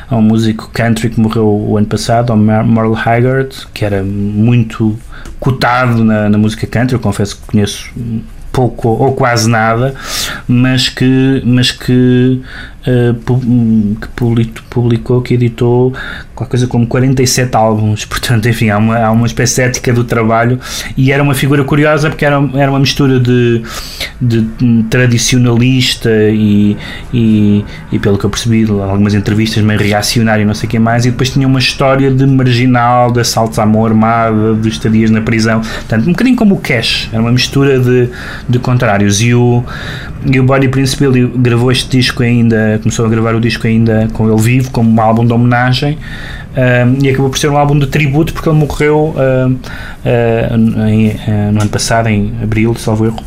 a 0.09 0.17
um 0.17 0.21
músico 0.21 0.69
country 0.73 1.09
que 1.09 1.19
morreu 1.19 1.47
o 1.47 1.77
ano 1.77 1.87
passado, 1.87 2.31
ao 2.31 2.37
Merle 2.37 2.95
Haggard, 2.95 3.55
que 3.73 3.85
era 3.85 4.03
muito 4.03 4.97
cotado 5.39 6.03
na, 6.03 6.29
na 6.29 6.37
música 6.37 6.67
country. 6.67 6.95
Eu 6.95 6.99
confesso 6.99 7.37
que 7.37 7.47
conheço 7.47 7.89
pouco 8.53 8.87
ou 8.87 9.13
quase 9.13 9.49
nada, 9.49 9.95
mas 10.47 10.87
que, 10.87 11.41
mas 11.43 11.71
que 11.71 12.39
uh, 12.87 13.97
que 13.99 14.61
publicou, 14.69 15.21
que 15.21 15.33
editou 15.33 15.93
qualquer 16.35 16.51
coisa 16.51 16.67
como 16.67 16.85
47 16.87 17.55
álbuns, 17.55 18.05
portanto, 18.05 18.47
enfim, 18.47 18.69
há 18.69 18.77
uma, 18.77 18.97
há 18.97 19.11
uma 19.11 19.27
espécie 19.27 19.61
ética 19.61 19.93
do 19.93 20.03
trabalho. 20.03 20.59
E 20.97 21.11
era 21.11 21.21
uma 21.21 21.33
figura 21.33 21.63
curiosa 21.63 22.09
porque 22.09 22.25
era, 22.25 22.37
era 22.55 22.69
uma 22.69 22.79
mistura 22.79 23.19
de, 23.19 23.61
de 24.19 24.45
tradicionalista 24.89 26.09
e, 26.29 26.77
e, 27.13 27.63
e, 27.91 27.99
pelo 27.99 28.17
que 28.17 28.25
eu 28.25 28.29
percebi, 28.29 28.65
algumas 28.69 29.13
entrevistas 29.13 29.63
meio 29.63 29.79
reacionário, 29.79 30.45
não 30.45 30.53
sei 30.53 30.67
o 30.67 30.69
que 30.69 30.79
mais, 30.79 31.05
e 31.05 31.11
depois 31.11 31.29
tinha 31.29 31.47
uma 31.47 31.59
história 31.59 32.11
de 32.11 32.25
marginal, 32.25 33.11
de 33.11 33.19
assaltos 33.19 33.59
à 33.59 33.65
mão 33.65 33.85
armada, 33.85 34.55
de 34.55 34.69
estadias 34.69 35.09
na 35.09 35.21
prisão, 35.21 35.61
portanto, 35.61 36.07
um 36.07 36.11
bocadinho 36.11 36.35
como 36.35 36.55
o 36.55 36.59
Cash, 36.59 37.09
era 37.11 37.21
uma 37.21 37.31
mistura 37.31 37.79
de, 37.79 38.09
de 38.47 38.59
contrários. 38.59 39.21
E 39.21 39.33
o, 39.33 39.63
e 40.25 40.39
o 40.39 40.43
Body 40.43 40.67
Principal 40.67 41.11
gravou 41.35 41.71
este 41.71 41.97
disco 41.97 42.23
ainda 42.23 42.79
começou 42.81 43.05
a 43.05 43.09
gravar 43.09 43.35
o 43.35 43.41
disco 43.41 43.67
ainda 43.67 44.07
com 44.13 44.31
ele 44.31 44.41
vivo, 44.41 44.71
como 44.71 44.89
um 44.89 45.01
álbum 45.01 45.25
de 45.25 45.33
homenagem. 45.33 45.97
e 47.01 47.09
acabou 47.09 47.29
por 47.29 47.37
ser 47.37 47.49
um 47.49 47.57
álbum 47.57 47.77
de 47.77 47.87
tributo 47.87 48.33
porque 48.33 48.49
ele 48.49 48.57
morreu 48.57 49.15
uh, 49.15 49.59
em, 50.87 51.09
uh, 51.09 51.51
no 51.51 51.61
ano 51.61 51.69
passado, 51.69 52.07
em 52.07 52.33
abril, 52.41 52.75
salvo 52.75 53.05
erro. 53.05 53.23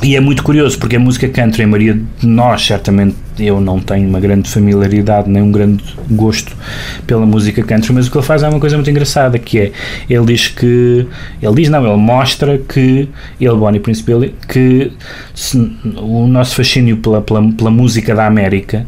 E 0.00 0.14
é 0.14 0.20
muito 0.20 0.44
curioso 0.44 0.78
porque 0.78 0.94
a 0.94 1.00
música 1.00 1.28
country, 1.28 1.64
a 1.64 1.66
maioria 1.66 1.94
de 1.94 2.26
nós, 2.26 2.64
certamente 2.64 3.16
eu 3.36 3.60
não 3.60 3.80
tenho 3.80 4.08
uma 4.08 4.20
grande 4.20 4.48
familiaridade 4.48 5.28
nem 5.28 5.42
um 5.42 5.50
grande 5.50 5.82
gosto 6.10 6.56
pela 7.04 7.26
música 7.26 7.64
country, 7.64 7.92
mas 7.92 8.06
o 8.06 8.10
que 8.10 8.16
ele 8.16 8.24
faz 8.24 8.44
é 8.44 8.48
uma 8.48 8.60
coisa 8.60 8.76
muito 8.76 8.88
engraçada 8.88 9.40
que 9.40 9.58
é, 9.58 9.72
ele 10.08 10.26
diz 10.26 10.48
que 10.48 11.06
ele 11.42 11.54
diz 11.54 11.68
não, 11.68 11.84
ele 11.84 11.96
mostra 11.96 12.58
que 12.58 13.08
ele, 13.40 13.56
Bonnie 13.56 13.80
Prince 13.80 14.04
Billy, 14.04 14.34
que 14.48 14.92
se, 15.34 15.58
o 15.96 16.28
nosso 16.28 16.54
fascínio 16.54 16.98
pela, 16.98 17.20
pela, 17.20 17.52
pela 17.52 17.70
música 17.70 18.14
da 18.14 18.24
América 18.24 18.86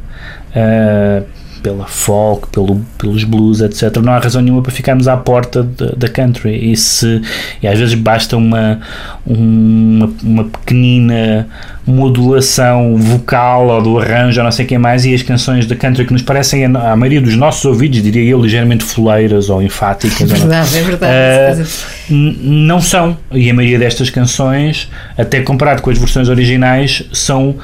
uh, 0.51 1.27
pela 1.63 1.87
folk, 1.87 2.49
pelo, 2.49 2.81
pelos 2.99 3.25
blues, 3.25 3.61
etc. 3.61 3.97
Não 4.03 4.13
há 4.13 4.19
razão 4.19 4.43
nenhuma 4.43 4.63
para 4.63 4.73
ficarmos 4.73 5.09
à 5.09 5.17
porta 5.17 5.63
da 5.97 6.09
country. 6.09 6.73
E, 6.73 6.77
se, 6.77 7.21
e 7.63 7.67
às 7.67 7.79
vezes 7.79 7.95
basta 7.95 8.37
uma, 8.37 8.81
uma, 9.27 10.11
uma 10.23 10.45
pequenina 10.45 11.49
modulação 11.87 12.97
vocal 12.97 13.69
ou 13.69 13.83
do 13.83 13.99
arranjo 13.99 14.39
ou 14.41 14.45
não 14.45 14.53
sei 14.53 14.65
quem 14.65 14.79
mais 14.79 15.05
e 15.05 15.15
as 15.15 15.23
canções 15.23 15.67
da 15.67 15.75
country 15.75 16.05
que 16.05 16.13
nos 16.13 16.23
parecem 16.23 16.65
a 16.65 16.97
maioria 16.97 17.21
dos 17.21 17.35
nossos 17.37 17.65
ouvidos, 17.65 18.03
diria 18.03 18.23
eu, 18.31 18.41
ligeiramente 18.41 18.85
foleiras 18.85 19.51
ou 19.51 19.63
enfáticas. 19.63 20.31
É 20.31 20.35
verdade, 20.35 20.79
é 20.79 20.83
verdade. 20.83 21.63
Uh, 21.63 22.15
não 22.43 22.81
são. 22.81 23.17
E 23.33 23.51
a 23.51 23.55
maioria 23.55 23.79
destas 23.79 24.11
canções, 24.11 24.89
até 25.17 25.41
comparado 25.41 25.83
com 25.83 25.91
as 25.91 25.99
versões 25.99 26.29
originais, 26.29 27.03
são 27.13 27.57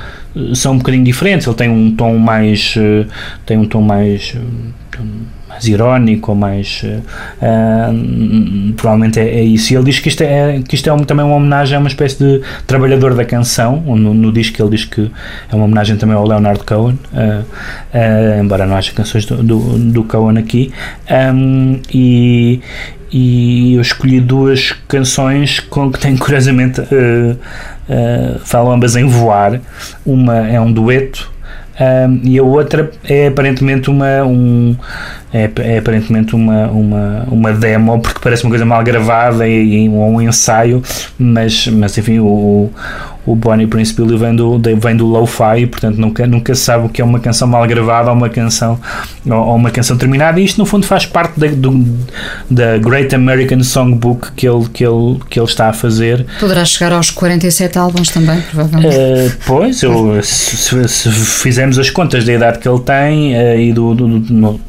são 0.55 0.75
um 0.75 0.79
bocadinho 0.79 1.05
diferentes. 1.05 1.47
Ele 1.47 1.57
tem 1.57 1.69
um 1.69 1.95
tom 1.95 2.17
mais 2.19 2.75
eh, 2.77 3.07
tem 3.45 3.59
um 3.59 3.65
tom 3.65 3.81
mais 3.81 4.35
eh, 4.35 5.03
mais 5.49 5.67
irónico 5.67 6.35
mais 6.35 6.83
uh, 6.85 8.75
provavelmente 8.75 9.21
é, 9.21 9.39
é, 9.39 9.43
isso. 9.43 9.73
E 9.73 9.77
ele 9.77 9.85
diz 9.87 9.99
que 9.99 10.09
isto 10.09 10.23
é, 10.23 10.61
que 10.67 10.75
isto 10.75 10.89
é 10.89 10.93
um, 10.93 10.99
também 10.99 11.25
uma 11.25 11.37
homenagem 11.37 11.77
a 11.77 11.79
uma 11.79 11.89
espécie 11.89 12.19
de 12.19 12.43
trabalhador 12.67 13.15
da 13.15 13.25
canção. 13.25 13.81
No, 13.81 14.13
no 14.13 14.33
disco 14.33 14.61
ele 14.61 14.71
diz 14.71 14.85
que 14.85 15.11
é 15.51 15.55
uma 15.55 15.65
homenagem 15.65 15.97
também 15.97 16.17
ao 16.17 16.27
Leonard 16.27 16.63
Cohen 16.65 16.99
uh, 17.13 17.43
uh, 17.43 18.41
embora 18.41 18.67
não 18.67 18.77
haja 18.77 18.93
canções 18.93 19.25
do, 19.25 19.43
do, 19.43 19.79
do 19.79 20.05
Cohen 20.05 20.39
aqui. 20.39 20.73
Um, 21.11 21.81
e, 21.93 22.61
e 23.11 23.75
eu 23.75 23.81
escolhi 23.81 24.21
duas 24.21 24.73
canções 24.89 25.61
com 25.61 25.91
que 25.91 26.01
têm 26.01 26.17
curiosamente 26.19 26.81
uh, 26.81 27.39
falam 28.45 28.73
ambas 28.73 28.97
em 28.97 29.07
voar. 29.07 29.61
Uma 30.05 30.49
é 30.49 30.61
um 30.61 30.73
dueto 30.73 31.31
um, 31.79 32.21
e 32.25 32.39
a 32.39 32.43
outra 32.43 32.91
é 33.05 33.27
aparentemente 33.27 33.91
uma 33.91 34.25
um, 34.25 34.75
é, 35.37 35.51
é, 35.59 35.79
aparentemente 35.79 36.35
uma, 36.35 36.69
uma, 36.69 37.27
uma 37.31 37.53
demo 37.53 38.01
porque 38.01 38.21
parece 38.23 38.45
uma 38.45 38.51
coisa 38.51 38.65
mal 38.65 38.83
gravada 38.83 39.47
e, 39.47 39.85
e 39.85 39.89
um, 39.89 40.21
ensaio 40.21 40.83
mas, 41.19 41.67
mas 41.67 41.97
enfim 41.99 42.19
o, 42.19 42.71
o 43.27 43.35
Bonnie 43.35 43.67
Prince 43.67 43.93
Billy 43.93 44.17
vem 44.17 44.37
do, 44.37 44.59
vem 44.59 44.97
do 44.97 45.05
lo-fi, 45.05 45.67
portanto 45.67 45.97
nunca, 45.97 46.27
nunca 46.27 46.55
se 46.55 46.63
sabe 46.63 46.87
o 46.87 46.89
que 46.89 47.03
é 47.03 47.05
uma 47.05 47.19
canção 47.19 47.49
mal 47.49 47.67
gravada 47.67 48.11
ou 48.11 48.17
uma 48.17 48.29
canção, 48.29 48.79
ou, 49.27 49.57
uma 49.57 49.71
canção 49.71 49.97
terminada, 49.97 50.39
e 50.39 50.45
isto 50.45 50.59
no 50.59 50.65
fundo 50.65 50.87
faz 50.87 51.05
parte 51.05 51.39
da, 51.39 51.49
do, 51.49 51.85
da 52.49 52.79
Great 52.79 53.13
American 53.15 53.63
Songbook 53.65 54.31
que 54.33 54.49
ele, 54.49 54.69
que, 54.73 54.87
ele, 54.87 55.19
que 55.29 55.41
ele 55.41 55.47
está 55.47 55.69
a 55.69 55.73
fazer. 55.73 56.25
Poderá 56.39 56.65
chegar 56.65 56.93
aos 56.93 57.11
47 57.11 57.77
álbuns 57.77 58.11
também, 58.11 58.41
provavelmente. 58.43 58.97
Uh, 58.97 59.33
pois, 59.45 59.83
eu, 59.83 60.23
se, 60.23 60.89
se, 60.89 61.11
fizermos 61.11 61.79
as 61.79 61.91
contas 61.91 62.25
da 62.25 62.33
idade 62.33 62.61
que 62.61 62.69
ele 62.69 62.81
tem 62.81 63.35
uh, 63.35 63.59
e 63.59 63.73
do, 63.73 63.95
do, 63.95 64.21
do 64.21 64.33
no, 64.33 64.61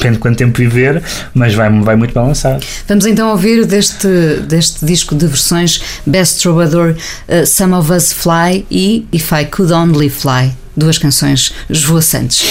depende 0.00 0.14
de 0.14 0.20
quanto 0.20 0.38
tempo 0.38 0.58
viver, 0.58 1.02
mas 1.34 1.54
vai, 1.54 1.70
vai 1.80 1.94
muito 1.94 2.14
bem 2.14 2.22
lançado. 2.22 2.64
Vamos 2.88 3.04
então 3.04 3.30
ouvir 3.30 3.66
deste, 3.66 4.08
deste 4.48 4.84
disco 4.84 5.14
de 5.14 5.26
versões 5.26 5.82
Best 6.06 6.40
Troubadour, 6.40 6.94
uh, 7.28 7.46
Some 7.46 7.74
of 7.74 7.92
Us 7.92 8.12
Fly 8.12 8.64
e 8.70 9.06
If 9.12 9.30
I 9.32 9.44
Could 9.44 9.72
Only 9.72 10.08
Fly, 10.08 10.52
duas 10.76 10.96
canções 10.96 11.52
esvoaçantes. 11.68 12.42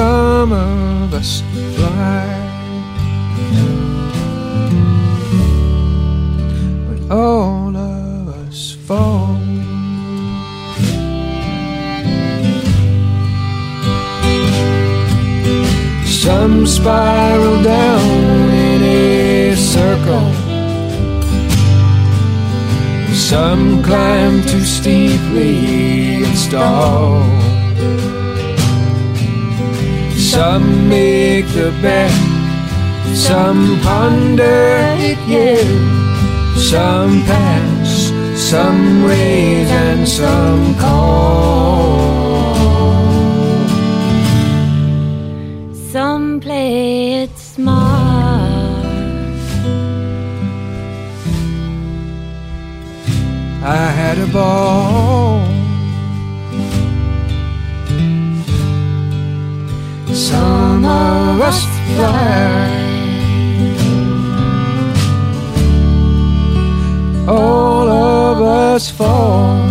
Some 0.00 0.52
of 0.54 1.12
us 1.12 1.42
fly, 1.76 2.24
but 6.88 7.14
all 7.14 7.76
of 7.76 8.28
us 8.28 8.78
fall. 8.86 9.36
Some 16.06 16.66
spiral 16.66 17.62
down 17.62 18.48
in 18.48 18.82
a 18.82 19.54
circle. 19.54 20.32
Some 23.12 23.82
climb 23.82 24.40
too 24.44 24.64
steeply 24.64 26.24
and 26.24 26.38
stall. 26.38 27.40
Some 30.30 30.88
make 30.88 31.48
the 31.48 31.72
bet. 31.82 32.12
Some 33.16 33.80
ponder 33.80 34.78
it 34.96 35.18
yet. 35.26 35.66
Some 36.56 37.22
pass. 37.24 38.12
Some 38.36 39.04
raise 39.04 39.68
and 39.68 40.08
some 40.08 40.76
call. 40.76 42.14
Some 45.90 46.38
play 46.38 47.24
it 47.24 47.36
smart. 47.36 48.84
I 53.64 53.84
had 54.00 54.18
a 54.18 54.28
ball. 54.32 55.49
Some 60.30 60.84
of 60.84 61.40
us 61.40 61.64
fly. 61.96 62.70
All 67.26 67.88
of 67.88 68.40
us 68.40 68.90
fall. 68.92 69.69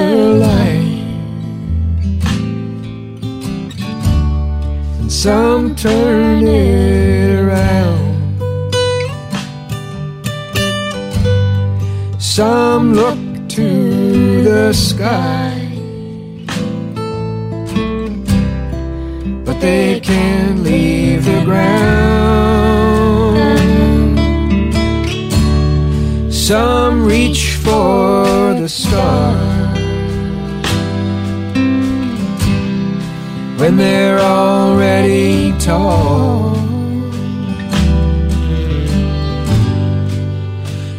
and 5.00 5.12
some 5.12 5.76
turn 5.76 6.48
it 6.48 7.36
around. 7.40 8.42
Some 12.20 12.96
look 12.96 13.20
to 13.50 14.44
the 14.44 14.74
sky, 14.74 15.62
but 19.46 19.60
they 19.62 20.00
can't 20.00 20.64
leave 20.64 21.26
the 21.26 21.44
ground. 21.46 21.78
Some 26.34 27.06
reach 27.06 27.39
for 27.70 28.54
the 28.60 28.68
stars 28.68 29.38
when 33.60 33.78
they're 33.78 34.20
already 34.20 35.54
tall. 35.60 36.56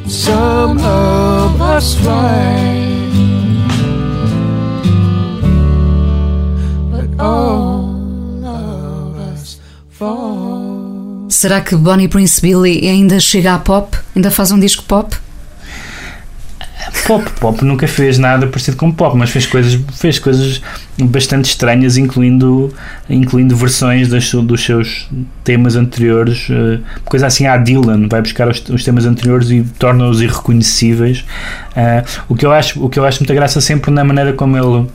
Some 0.06 0.78
of 0.78 1.60
us 1.60 1.94
fly, 1.94 2.78
but 6.92 7.08
all 7.18 8.44
of 8.44 9.18
us 9.32 9.58
fall. 9.88 11.26
Será 11.30 11.60
que 11.62 11.76
Bonnie 11.76 12.08
Prince 12.08 12.38
Billy 12.40 12.86
ainda 12.86 13.18
chega 13.18 13.54
a 13.54 13.58
pop? 13.58 13.96
Ainda 14.14 14.30
faz 14.30 14.52
um 14.52 14.60
disco 14.60 14.84
pop? 14.86 15.19
Pop, 17.10 17.28
pop 17.40 17.64
nunca 17.64 17.88
fez 17.88 18.18
nada 18.18 18.46
parecido 18.46 18.76
com 18.76 18.92
pop, 18.92 19.16
mas 19.16 19.30
fez 19.30 19.44
coisas, 19.44 19.80
fez 19.92 20.20
coisas 20.20 20.62
bastante 20.96 21.46
estranhas, 21.46 21.96
incluindo, 21.96 22.72
incluindo 23.08 23.56
versões 23.56 24.06
dos 24.06 24.64
seus 24.64 25.08
temas 25.42 25.74
anteriores, 25.74 26.48
uh, 26.50 26.80
coisa 27.04 27.26
assim 27.26 27.48
à 27.48 27.56
Dylan, 27.56 28.06
vai 28.08 28.22
buscar 28.22 28.48
os, 28.48 28.62
os 28.68 28.84
temas 28.84 29.06
anteriores 29.06 29.50
e 29.50 29.62
torna-os 29.76 30.22
irreconhecíveis. 30.22 31.24
Uh, 31.72 32.06
o, 32.28 32.36
que 32.36 32.46
eu 32.46 32.52
acho, 32.52 32.80
o 32.80 32.88
que 32.88 33.00
eu 33.00 33.04
acho 33.04 33.18
muita 33.18 33.34
graça 33.34 33.60
sempre 33.60 33.90
na 33.90 34.04
maneira 34.04 34.32
como 34.32 34.56
ele, 34.56 34.88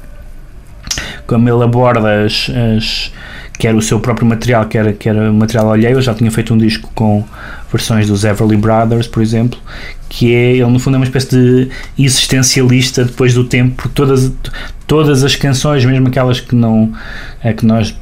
como 1.28 1.50
ele 1.50 1.64
aborda 1.66 2.24
as, 2.24 2.50
as 2.78 3.12
quer 3.58 3.74
o 3.76 3.82
seu 3.82 4.00
próprio 4.00 4.28
material, 4.28 4.66
quer, 4.66 4.94
quer 4.94 5.14
material 5.32 5.72
alheio. 5.72 5.98
Eu 5.98 6.02
já 6.02 6.14
tinha 6.14 6.32
feito 6.32 6.54
um 6.54 6.58
disco 6.58 6.90
com 6.94 7.24
versões 7.72 8.08
dos 8.08 8.24
Everly 8.24 8.58
Brothers, 8.58 9.08
por 9.08 9.22
exemplo, 9.22 9.60
que 10.08 10.34
é, 10.34 10.54
ele 10.54 10.66
no 10.66 10.80
fundo 10.80 10.96
é 10.96 10.98
uma 10.98 11.06
espécie 11.06 11.30
de 11.30 11.70
existencialista 11.98 13.04
depois 13.04 13.34
do 13.34 13.44
tempo, 13.44 13.76
porque 13.76 13.90
todas, 13.94 14.32
todas 14.88 15.24
as 15.24 15.36
canções, 15.36 15.84
mesmo 15.84 16.08
aquelas 16.08 16.40
que 16.40 16.56
não 16.56 16.94
é 17.44 17.54
que 17.54 17.66
nós 17.66 17.96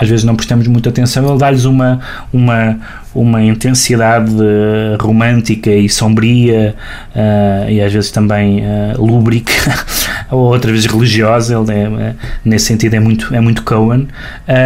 às 0.00 0.08
vezes 0.08 0.24
não 0.24 0.34
prestamos 0.34 0.66
muita 0.66 0.88
atenção, 0.88 1.28
ele 1.28 1.38
dá-lhes 1.38 1.64
uma, 1.64 2.00
uma, 2.32 2.78
uma 3.14 3.42
intensidade 3.42 4.32
uh, 4.32 4.96
romântica 5.00 5.70
e 5.70 5.88
sombria 5.88 6.74
uh, 7.14 7.70
e 7.70 7.80
às 7.80 7.92
vezes 7.92 8.10
também 8.10 8.60
uh, 8.60 9.04
lúbrica 9.04 9.52
ou 10.30 10.40
outras 10.40 10.72
vezes 10.72 10.86
religiosa 10.86 11.54
ele 11.54 11.72
é, 11.72 12.14
nesse 12.44 12.66
sentido 12.66 12.94
é 12.94 13.00
muito 13.00 13.34
é 13.34 13.40
muito 13.40 13.62
Cohen 13.64 14.08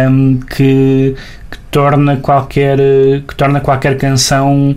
um, 0.09 0.39
que, 0.39 1.15
que 1.51 1.57
torna 1.69 2.17
qualquer 2.17 2.77
que 3.27 3.35
torna 3.35 3.59
qualquer 3.59 3.97
canção 3.97 4.75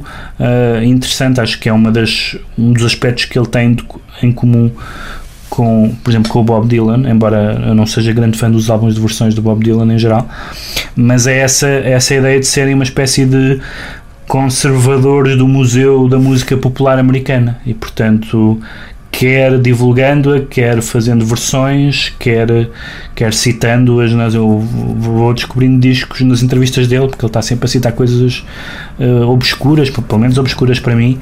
interessante. 0.84 1.40
Acho 1.40 1.58
que 1.58 1.68
é 1.68 1.72
uma 1.72 1.90
das 1.90 2.36
um 2.58 2.72
dos 2.72 2.84
aspectos 2.84 3.24
que 3.24 3.38
ele 3.38 3.46
tem 3.46 3.74
de, 3.74 3.84
em 4.22 4.32
comum 4.32 4.70
com, 5.50 5.94
por 6.02 6.10
exemplo, 6.10 6.30
com 6.30 6.40
o 6.40 6.44
Bob 6.44 6.66
Dylan, 6.66 7.10
embora 7.10 7.60
eu 7.66 7.74
não 7.74 7.84
seja 7.84 8.12
grande 8.12 8.38
fã 8.38 8.50
dos 8.50 8.70
álbuns 8.70 8.94
de 8.94 9.00
versões 9.00 9.34
do 9.34 9.42
Bob 9.42 9.62
Dylan 9.62 9.92
em 9.92 9.98
geral, 9.98 10.26
mas 10.94 11.26
é 11.26 11.38
essa, 11.38 11.68
é 11.68 11.90
essa 11.90 12.14
ideia 12.14 12.38
de 12.38 12.46
serem 12.46 12.74
uma 12.74 12.84
espécie 12.84 13.26
de 13.26 13.60
conservadores 14.28 15.36
do 15.36 15.48
Museu 15.48 16.08
da 16.08 16.16
Música 16.16 16.56
Popular 16.56 16.98
Americana 17.00 17.60
e, 17.66 17.74
portanto, 17.74 18.60
quer 19.10 19.58
divulgando-a, 19.58 20.40
quer 20.40 20.80
fazendo 20.80 21.24
versões, 21.26 22.12
quer, 22.18 22.68
quer 23.14 23.34
citando-as. 23.34 24.12
Eu 24.34 24.58
vou 24.60 25.34
descobrindo 25.34 25.80
discos 25.80 26.20
nas 26.20 26.42
entrevistas 26.42 26.86
dele, 26.86 27.08
porque 27.08 27.24
ele 27.24 27.30
está 27.30 27.42
sempre 27.42 27.66
a 27.66 27.68
citar 27.68 27.92
coisas 27.92 28.44
uh, 28.98 29.28
obscuras, 29.28 29.90
pelo 29.90 30.20
menos 30.20 30.38
obscuras 30.38 30.78
para 30.78 30.94
mim, 30.94 31.18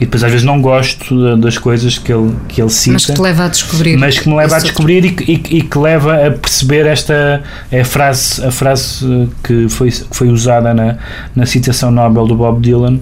e 0.00 0.06
depois 0.06 0.24
às 0.24 0.30
vezes 0.30 0.46
não 0.46 0.62
gosto 0.62 1.36
das 1.36 1.58
coisas 1.58 1.98
que 1.98 2.10
ele, 2.10 2.34
que 2.48 2.62
ele 2.62 2.70
cita. 2.70 2.94
Mas 2.94 3.06
que 3.06 3.12
te 3.12 3.20
leva 3.20 3.44
a 3.44 3.48
descobrir. 3.48 3.96
Mas 3.98 4.18
que 4.18 4.28
me 4.28 4.34
leva 4.34 4.56
a 4.56 4.58
descobrir 4.58 5.04
e, 5.04 5.08
e, 5.30 5.58
e, 5.58 5.62
que 5.62 5.78
leva 5.78 6.26
a 6.26 6.30
perceber 6.30 6.86
esta 6.86 7.42
é 7.70 7.80
a 7.82 7.84
frase, 7.84 8.42
a 8.42 8.50
frase 8.50 9.28
que 9.44 9.68
foi, 9.68 9.90
que 9.90 10.16
foi 10.16 10.28
usada 10.28 10.72
na, 10.72 10.96
na 11.36 11.44
citação 11.44 11.90
Nobel 11.90 12.26
do 12.26 12.34
Bob 12.34 12.60
Dylan 12.60 12.98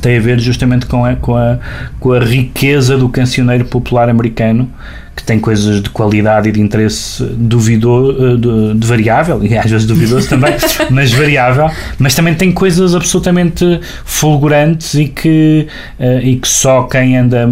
tem 0.00 0.16
a 0.16 0.20
ver 0.20 0.38
justamente 0.38 0.86
com 0.86 1.04
a, 1.04 1.16
com 1.16 1.36
a, 1.36 1.58
com 1.98 2.12
a 2.12 2.20
riqueza 2.20 2.96
do 2.96 3.08
cancioneiro 3.08 3.64
popular 3.64 4.08
americano 4.08 4.70
que 5.18 5.24
tem 5.24 5.40
coisas 5.40 5.82
de 5.82 5.90
qualidade 5.90 6.48
e 6.48 6.52
de 6.52 6.60
interesse 6.60 7.24
duvidoso, 7.24 8.12
eh, 8.24 8.36
de, 8.36 8.78
de, 8.78 8.86
variável, 8.86 9.44
e 9.44 9.58
às 9.58 9.68
vezes 9.68 9.84
duvidoso 9.84 10.28
também, 10.30 10.54
mas 10.90 11.10
variável, 11.10 11.68
mas 11.98 12.14
também 12.14 12.36
tem 12.36 12.52
coisas 12.52 12.94
absolutamente 12.94 13.80
fulgurantes 14.04 14.94
e 14.94 15.06
que, 15.06 15.66
uh, 15.98 16.20
e 16.22 16.36
que 16.36 16.46
só 16.46 16.84
quem 16.84 17.16
anda, 17.16 17.50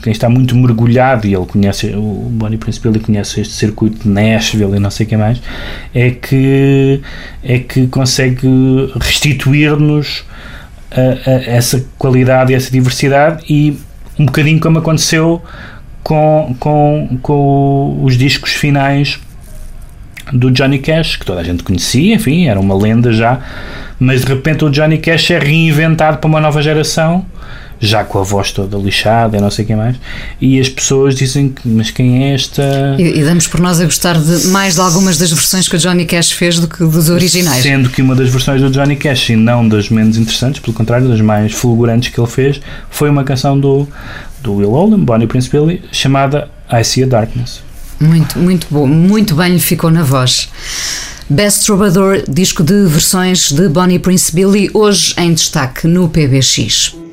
quem 0.00 0.12
está 0.12 0.28
muito 0.28 0.54
mergulhado, 0.54 1.26
e 1.26 1.34
ele 1.34 1.44
conhece, 1.44 1.88
o 1.88 2.28
Bonnie 2.30 2.56
Prince 2.56 2.80
Billy 2.80 3.00
conhece 3.00 3.40
este 3.40 3.54
circuito 3.54 4.04
de 4.04 4.08
Nashville 4.08 4.76
e 4.76 4.78
não 4.78 4.90
sei 4.90 5.04
o 5.04 5.08
que 5.08 5.16
mais, 5.16 5.42
é 5.92 6.10
que, 6.10 7.00
é 7.42 7.58
que 7.58 7.88
consegue 7.88 8.92
restituir-nos 9.00 10.22
a 10.92 11.30
essa 11.30 11.84
qualidade 11.98 12.52
e 12.52 12.54
essa 12.54 12.70
diversidade 12.70 13.44
e 13.50 13.76
um 14.16 14.24
bocadinho 14.24 14.60
como 14.60 14.78
aconteceu 14.78 15.42
com, 16.02 16.54
com, 16.58 17.18
com 17.22 18.00
os 18.02 18.16
discos 18.16 18.52
finais 18.52 19.18
do 20.32 20.50
Johnny 20.50 20.78
Cash, 20.78 21.16
que 21.16 21.24
toda 21.24 21.40
a 21.40 21.44
gente 21.44 21.62
conhecia, 21.62 22.14
enfim, 22.14 22.46
era 22.46 22.60
uma 22.60 22.76
lenda 22.76 23.12
já, 23.12 23.40
mas 23.98 24.22
de 24.22 24.28
repente 24.28 24.64
o 24.64 24.70
Johnny 24.70 24.98
Cash 24.98 25.30
é 25.30 25.38
reinventado 25.38 26.18
para 26.18 26.28
uma 26.28 26.40
nova 26.40 26.62
geração, 26.62 27.24
já 27.80 28.02
com 28.02 28.18
a 28.18 28.22
voz 28.22 28.50
toda 28.50 28.76
lixada 28.76 29.36
e 29.36 29.40
não 29.40 29.50
sei 29.50 29.64
quem 29.64 29.76
mais, 29.76 29.96
e 30.40 30.58
as 30.58 30.68
pessoas 30.68 31.14
dizem 31.14 31.48
que, 31.48 31.68
mas 31.68 31.90
quem 31.90 32.24
é 32.24 32.34
esta. 32.34 32.96
E, 32.98 33.20
e, 33.20 33.24
damos 33.24 33.46
por 33.46 33.60
nós 33.60 33.80
a 33.80 33.84
gostar 33.84 34.18
de 34.18 34.48
mais 34.48 34.74
de 34.74 34.80
algumas 34.80 35.16
das 35.16 35.30
versões 35.30 35.68
que 35.68 35.76
o 35.76 35.78
Johnny 35.78 36.04
Cash 36.04 36.32
fez 36.32 36.58
do 36.58 36.66
que 36.66 36.84
dos 36.84 37.08
originais. 37.08 37.62
Sendo 37.62 37.88
que 37.88 38.02
uma 38.02 38.14
das 38.14 38.28
versões 38.28 38.60
do 38.60 38.70
Johnny 38.70 38.96
Cash, 38.96 39.30
e 39.30 39.36
não 39.36 39.66
das 39.68 39.88
menos 39.88 40.16
interessantes, 40.16 40.60
pelo 40.60 40.72
contrário, 40.72 41.08
das 41.08 41.20
mais 41.20 41.52
fulgurantes 41.52 42.12
que 42.12 42.20
ele 42.20 42.28
fez, 42.28 42.60
foi 42.90 43.08
uma 43.08 43.22
canção 43.22 43.58
do, 43.58 43.88
do 44.42 44.54
Will 44.54 44.72
Oldham, 44.72 45.04
Bonnie 45.04 45.26
Prince 45.26 45.48
Billy, 45.50 45.82
chamada 45.92 46.50
I 46.70 46.84
See 46.84 47.02
a 47.02 47.06
Darkness. 47.06 47.62
Muito, 48.00 48.38
muito 48.38 48.66
bom, 48.70 48.86
muito 48.86 49.34
bem 49.34 49.54
lhe 49.54 49.60
ficou 49.60 49.90
na 49.90 50.02
voz. 50.02 50.48
Best 51.28 51.64
Troubadour, 51.66 52.22
disco 52.28 52.62
de 52.62 52.86
versões 52.86 53.50
de 53.52 53.68
Bonnie 53.68 53.98
Prince 53.98 54.34
Billy, 54.34 54.70
hoje 54.72 55.14
em 55.18 55.34
destaque 55.34 55.86
no 55.86 56.08
PBX. 56.08 57.07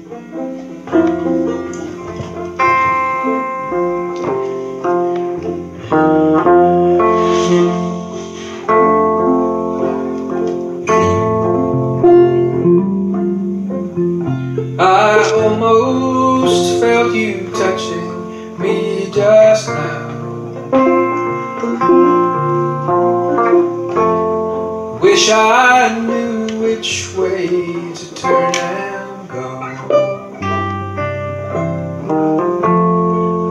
Wish 25.25 25.33
I 25.33 25.99
knew 26.05 26.61
which 26.61 27.15
way 27.15 27.47
to 27.47 28.15
turn 28.15 28.55
and 28.55 29.27
go. 29.27 29.59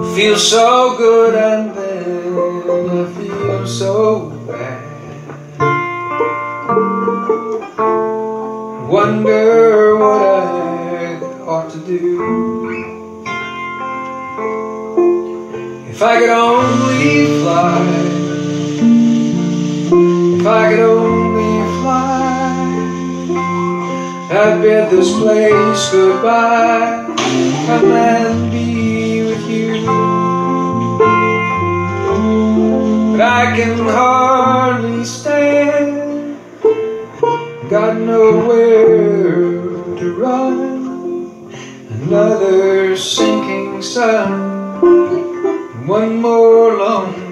I 0.04 0.14
feel 0.14 0.36
so 0.36 0.96
good 0.96 1.34
and 1.34 1.74
then 1.74 2.38
I 2.90 3.06
feel 3.14 3.66
so 3.66 4.30
bad. 4.46 4.82
Wonder 8.88 9.96
what 9.96 10.22
I 10.22 11.16
ought 11.42 11.70
to 11.72 11.78
do. 11.78 12.20
If 15.90 16.00
I 16.00 16.18
could 16.20 16.30
only 16.30 17.26
fly, 17.40 17.80
if 20.38 20.46
I 20.46 20.70
could 20.70 20.80
only 20.80 21.03
I'd 24.44 24.60
bid 24.60 24.90
this 24.90 25.10
place 25.18 25.90
goodbye. 25.90 27.06
Come 27.66 27.92
and 27.92 28.52
be 28.52 29.22
with 29.22 29.48
you. 29.48 29.86
But 33.12 33.22
I 33.22 33.56
can 33.56 33.78
hardly 33.88 35.02
stand. 35.06 36.36
Got 37.70 37.96
nowhere 37.96 39.62
to 39.96 40.14
run. 40.20 41.50
Another 41.88 42.98
sinking 42.98 43.80
sun. 43.80 44.76
One 45.86 46.20
more 46.20 46.76
long 46.76 47.23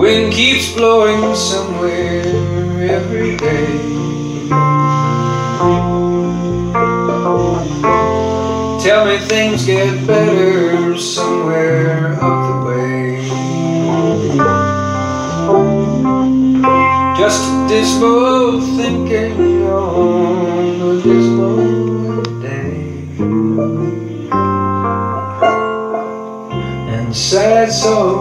wind 0.00 0.32
keeps 0.32 0.72
blowing 0.72 1.36
somewhere 1.36 2.24
every 2.90 3.36
day. 3.36 3.78
Tell 8.82 9.04
me 9.04 9.18
things 9.18 9.66
get 9.66 10.06
better 10.06 10.96
somewhere 10.96 12.14
up 12.14 12.38
the 12.48 12.56
way. 12.66 13.28
Just 17.20 17.42
a 17.52 17.68
dismal 17.68 18.62
thinking 18.78 19.68
on 19.68 20.80
a 20.80 21.02
dismal 21.02 22.22
day. 22.40 23.04
And 26.94 27.14
sad 27.14 27.70
songs 27.70 28.19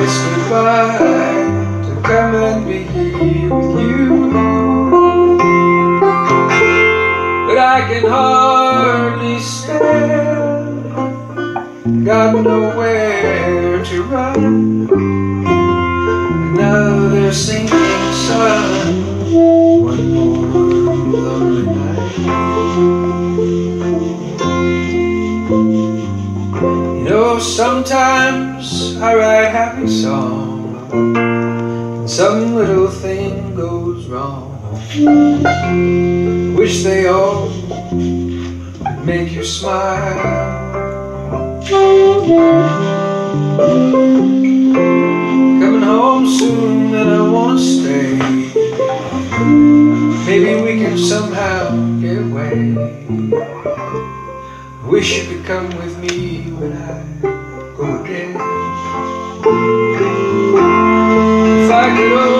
place 0.00 0.18
goodbye 0.24 0.96
to 1.84 1.92
come 2.08 2.34
and 2.34 2.60
be 2.66 2.78
here 2.84 3.54
with 3.54 3.80
you. 3.84 4.06
But 7.46 7.58
I 7.58 7.78
can 7.88 8.04
hardly 8.08 9.38
stand, 9.40 10.94
got 12.06 12.32
nowhere 12.42 13.84
to 13.84 14.02
run. 14.04 14.86
Now 16.56 17.08
they're 17.10 17.32
singing 17.32 18.12
sun. 18.24 19.04
One 19.84 20.04
more 20.14 20.96
lonely 21.12 21.64
night. 21.76 22.10
You 26.96 27.04
know, 27.04 27.38
sometimes 27.38 28.96
I 28.96 29.14
write 29.14 29.39
Wish 34.90 36.82
they 36.82 37.06
all 37.06 37.46
would 37.46 39.04
make 39.06 39.30
you 39.30 39.44
smile. 39.44 40.18
Coming 45.60 45.82
home 45.82 46.26
soon 46.26 46.92
and 46.92 47.08
I 47.08 47.30
wanna 47.30 47.60
stay. 47.60 48.18
Maybe 50.26 50.60
we 50.60 50.80
can 50.82 50.98
somehow 50.98 51.70
get 52.00 52.18
away. 52.18 52.74
Wish 54.90 55.18
you 55.18 55.36
could 55.36 55.46
come 55.46 55.68
with 55.78 55.96
me 56.00 56.50
when 56.50 56.72
I 56.72 57.04
go 57.76 58.02
again. 58.02 58.34
If 61.62 61.70
I 61.70 61.96
could 61.96 62.39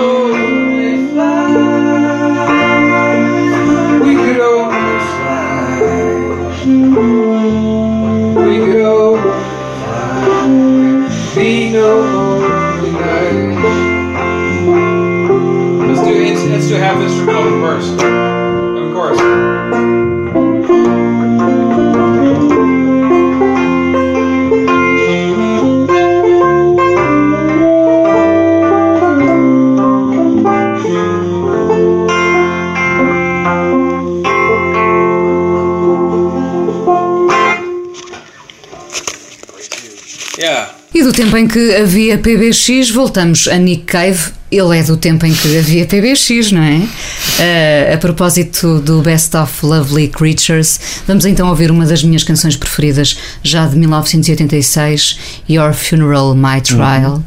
Yeah. 40.39 40.75
E 40.95 41.03
do 41.03 41.13
tempo 41.13 41.37
em 41.37 41.47
que 41.47 41.77
havia 41.77 42.17
PBX, 42.17 42.91
voltamos 42.91 43.47
a 43.47 43.57
Nick 43.57 43.85
Cave. 43.85 44.40
Ele 44.51 44.79
é 44.79 44.83
do 44.83 44.97
tempo 44.97 45.25
em 45.25 45.33
que 45.33 45.59
havia 45.59 45.87
PBX, 45.87 46.51
não 46.51 46.63
é? 46.63 46.79
Uh, 46.79 47.95
a 47.95 47.99
propósito 47.99 48.81
do 48.81 49.01
Best 49.01 49.37
of 49.37 49.65
Lovely 49.65 50.09
Creatures, 50.09 50.81
vamos 51.07 51.25
então 51.25 51.49
ouvir 51.49 51.71
uma 51.71 51.87
das 51.87 52.03
minhas 52.03 52.25
canções 52.25 52.57
preferidas, 52.57 53.17
já 53.45 53.67
de 53.67 53.77
1986, 53.77 55.19
Your 55.49 55.73
Funeral, 55.73 56.35
My 56.35 56.61
Trial. 56.61 57.15
Uhum. 57.15 57.25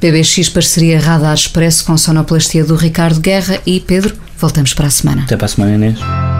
PBX 0.00 0.48
parceria 0.48 0.98
Radar 0.98 1.34
Expresso 1.34 1.84
com 1.84 1.98
sonoplastia 1.98 2.64
do 2.64 2.74
Ricardo 2.74 3.20
Guerra 3.20 3.60
e 3.66 3.78
Pedro, 3.78 4.16
voltamos 4.38 4.72
para 4.72 4.86
a 4.86 4.90
semana. 4.90 5.24
Até 5.24 5.36
para 5.36 5.44
a 5.44 5.48
semana, 5.48 5.74
Inês. 5.74 6.39